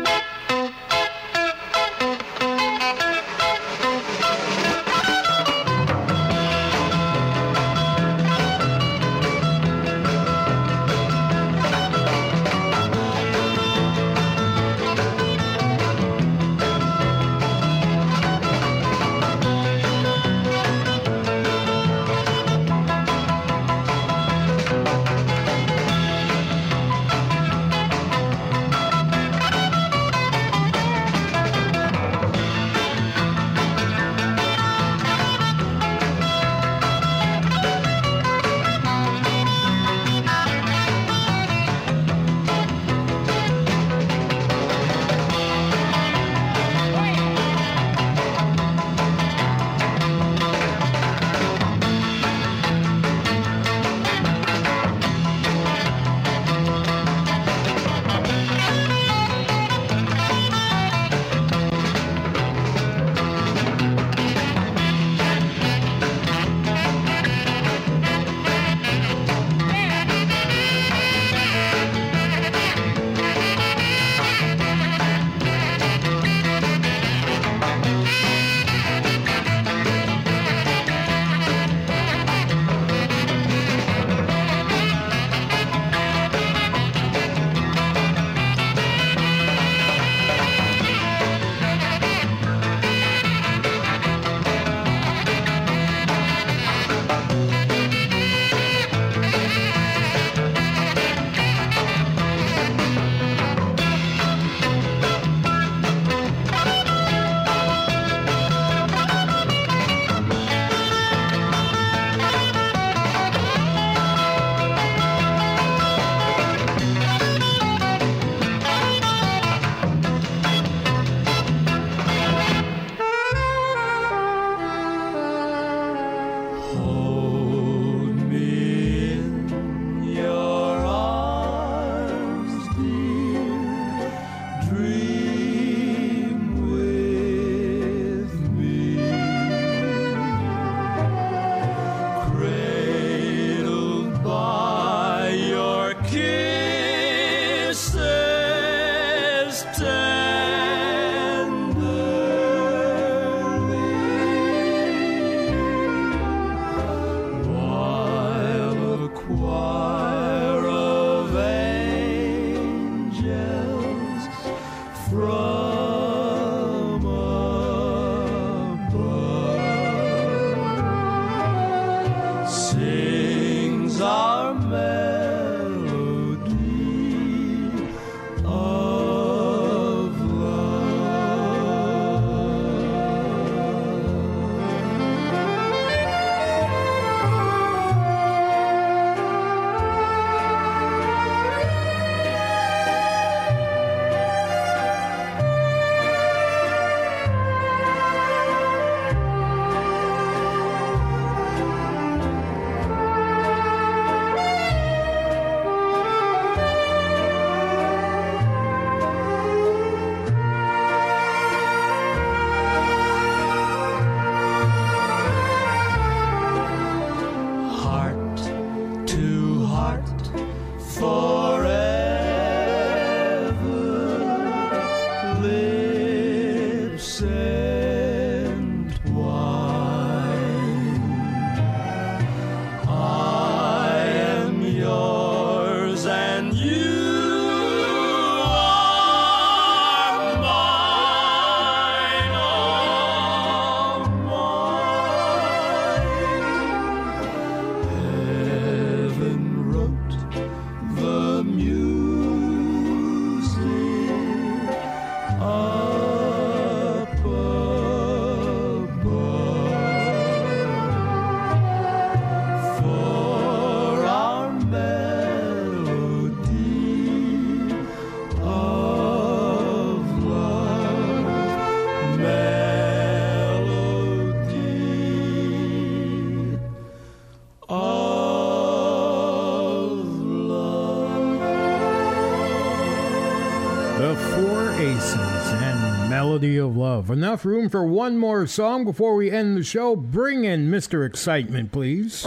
Enough 287.18 287.44
room 287.44 287.68
for 287.68 287.84
one 287.84 288.16
more 288.16 288.46
song 288.46 288.84
before 288.84 289.16
we 289.16 289.28
end 289.28 289.56
the 289.56 289.64
show. 289.64 289.96
Bring 289.96 290.44
in 290.44 290.70
Mr. 290.70 291.04
Excitement, 291.04 291.72
please. 291.72 292.24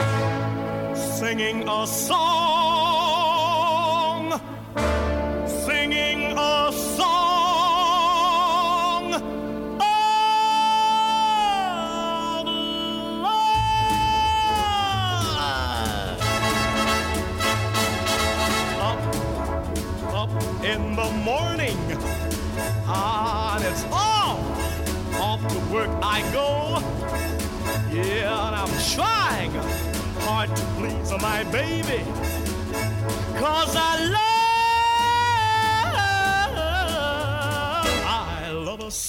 singing 1.18 1.66
a 1.66 1.88
song, 1.88 2.51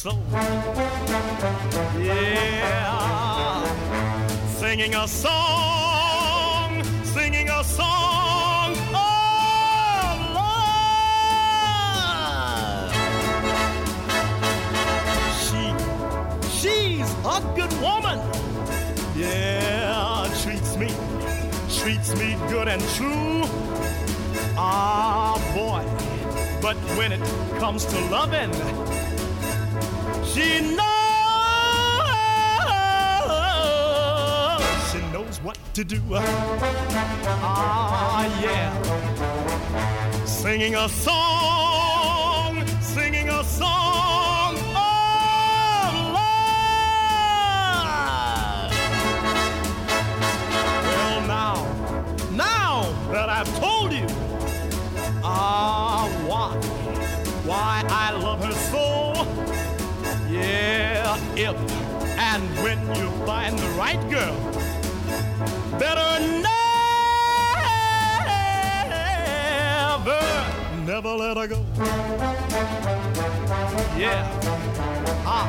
love 0.05 0.19
her 0.33 0.43
so. 0.43 2.01
Yeah, 2.01 3.65
singing 4.59 4.95
a 4.97 5.07
song, 5.07 6.83
singing 7.05 7.49
a 7.49 7.63
song 7.63 8.73
of 8.73 10.19
love. 10.35 10.83
She, 15.45 15.73
she's 16.51 17.11
a 17.25 17.41
good 17.55 17.73
woman. 17.81 18.19
Yeah, 19.17 20.27
treats 20.43 20.77
me, 20.77 20.89
treats 21.71 22.15
me 22.17 22.37
good 22.49 22.67
and 22.67 22.83
true. 22.97 23.45
Ah, 24.57 25.39
boy, 25.55 25.85
but 26.61 26.77
when 26.97 27.13
it 27.13 27.23
comes 27.61 27.85
to 27.87 28.01
loving, 28.11 28.51
she 30.35 30.61
knows, 30.61 30.81
she 34.91 34.99
knows 35.13 35.37
what 35.43 35.59
to 35.75 35.85
do. 35.85 36.01
Ah, 37.45 38.25
yeah, 38.43 38.73
singing 40.25 40.75
a 40.75 40.89
song, 40.89 41.72
if 61.37 61.57
and 62.19 62.43
when 62.63 62.79
you 62.97 63.11
find 63.27 63.59
the 63.59 63.69
right 63.71 64.01
girl, 64.11 64.37
better 65.79 66.21
never, 66.21 66.49
never 70.85 71.09
let 71.09 71.37
her 71.37 71.47
go. 71.47 71.65
Yeah, 73.99 74.27
ah, 75.27 75.49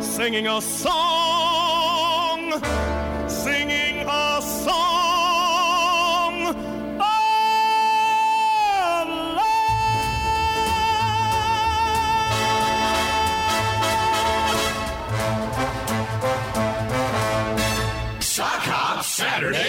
singing 0.00 0.46
a 0.48 0.60
song, 0.60 2.60
singing 3.28 4.04
a 4.06 4.42
song 4.42 4.91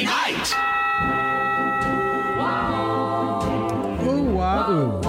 Saturday 0.05 0.37
night. 0.37 0.53
Ooh, 4.05 4.23
wah, 4.35 4.69
ooh. 4.71 4.99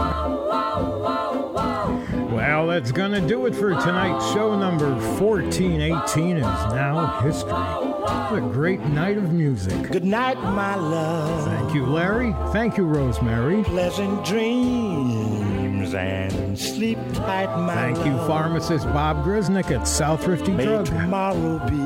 Well, 2.35 2.67
that's 2.69 2.93
gonna 2.93 3.27
do 3.27 3.47
it 3.47 3.55
for 3.55 3.71
tonight's 3.71 4.27
show. 4.33 4.59
Number 4.59 4.91
1418 5.19 6.37
is 6.39 6.43
now 6.43 7.21
history. 7.21 7.53
What 7.53 8.39
a 8.39 8.41
great 8.41 8.81
night 8.81 9.17
of 9.19 9.33
music. 9.33 9.91
Good 9.91 10.05
night, 10.05 10.41
my 10.43 10.75
love. 10.75 11.45
Thank 11.47 11.75
you, 11.75 11.87
Larry. 11.87 12.35
Thank 12.53 12.77
you, 12.77 12.85
Rosemary. 12.85 13.63
Pleasant 13.65 14.25
dreams 14.25 15.95
and 15.95 16.59
sleep 16.59 16.99
tight, 17.15 17.47
my 17.59 17.75
Thank 17.75 17.99
love. 17.99 18.07
you, 18.07 18.17
pharmacist 18.27 18.87
Bob 18.87 19.25
Grisnick 19.25 19.71
at 19.71 19.83
Southrifty 19.87 20.55
May 20.55 20.65
Drug. 20.65 20.87
tomorrow 20.87 21.59
be 21.69 21.77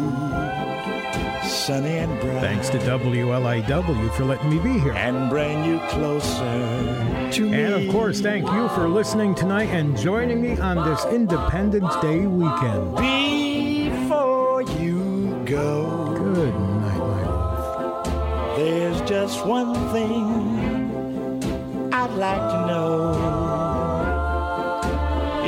sunny 1.68 1.98
and 1.98 2.18
bright. 2.20 2.40
Thanks 2.40 2.70
to 2.70 2.78
WLIW 2.78 4.10
for 4.14 4.24
letting 4.24 4.48
me 4.48 4.58
be 4.58 4.78
here. 4.80 4.94
And 4.94 5.28
bring 5.28 5.66
you 5.66 5.78
closer 5.90 7.30
to 7.30 7.42
me. 7.42 7.62
And 7.62 7.74
of 7.74 7.90
course, 7.92 8.22
thank 8.22 8.50
you 8.50 8.70
for 8.70 8.88
listening 8.88 9.34
tonight 9.34 9.68
and 9.68 9.94
joining 9.94 10.40
me 10.40 10.58
on 10.58 10.88
this 10.88 11.04
Independence 11.12 11.94
Day 11.96 12.26
weekend. 12.26 12.96
Before 12.96 14.62
you 14.62 15.42
go. 15.44 16.14
Good 16.16 16.54
night, 16.54 16.96
my 16.96 17.26
love. 17.26 18.56
There's 18.56 19.02
just 19.02 19.44
one 19.44 19.74
thing 19.92 21.92
I'd 21.92 22.14
like 22.14 22.50
to 22.54 22.66
know. 22.66 23.12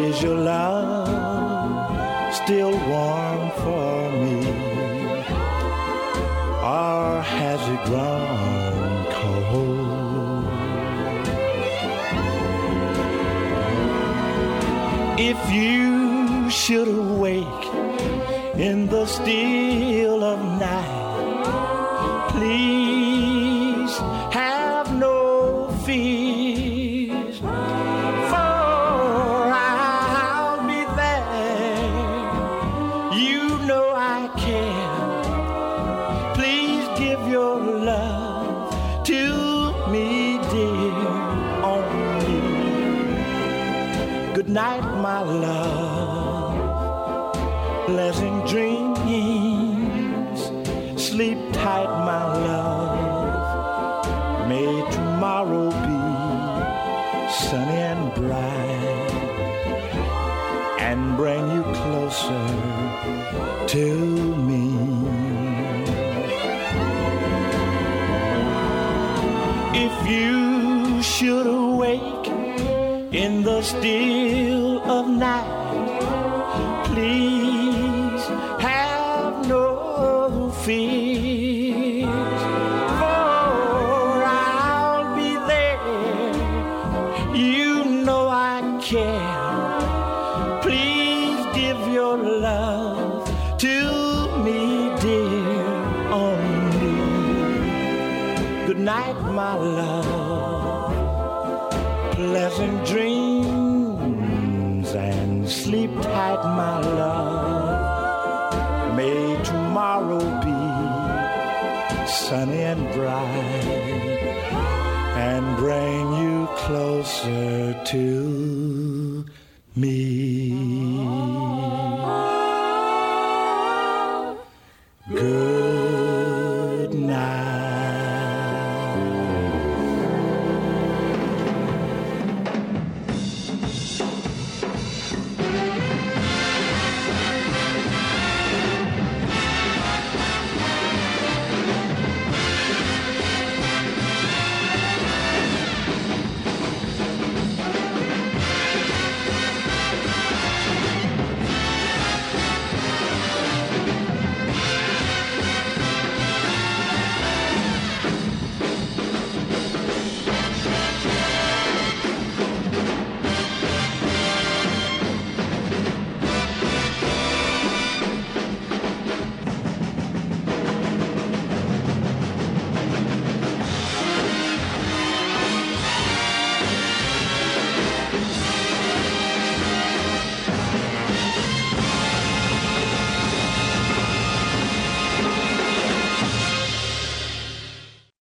Is 0.07 0.23
your 0.23 0.37
love 0.37 1.09
still 2.35 2.77
warm 2.91 3.51
for 3.63 4.10
has 7.23 7.61
it 7.69 7.85
grown 7.87 9.07
cold? 9.13 10.45
If 15.19 15.41
you 15.53 16.51
should 16.51 16.89
awake 16.89 17.67
in 18.57 18.87
the 18.87 19.07
still 19.07 20.23
of 20.25 20.39
night 20.61 21.00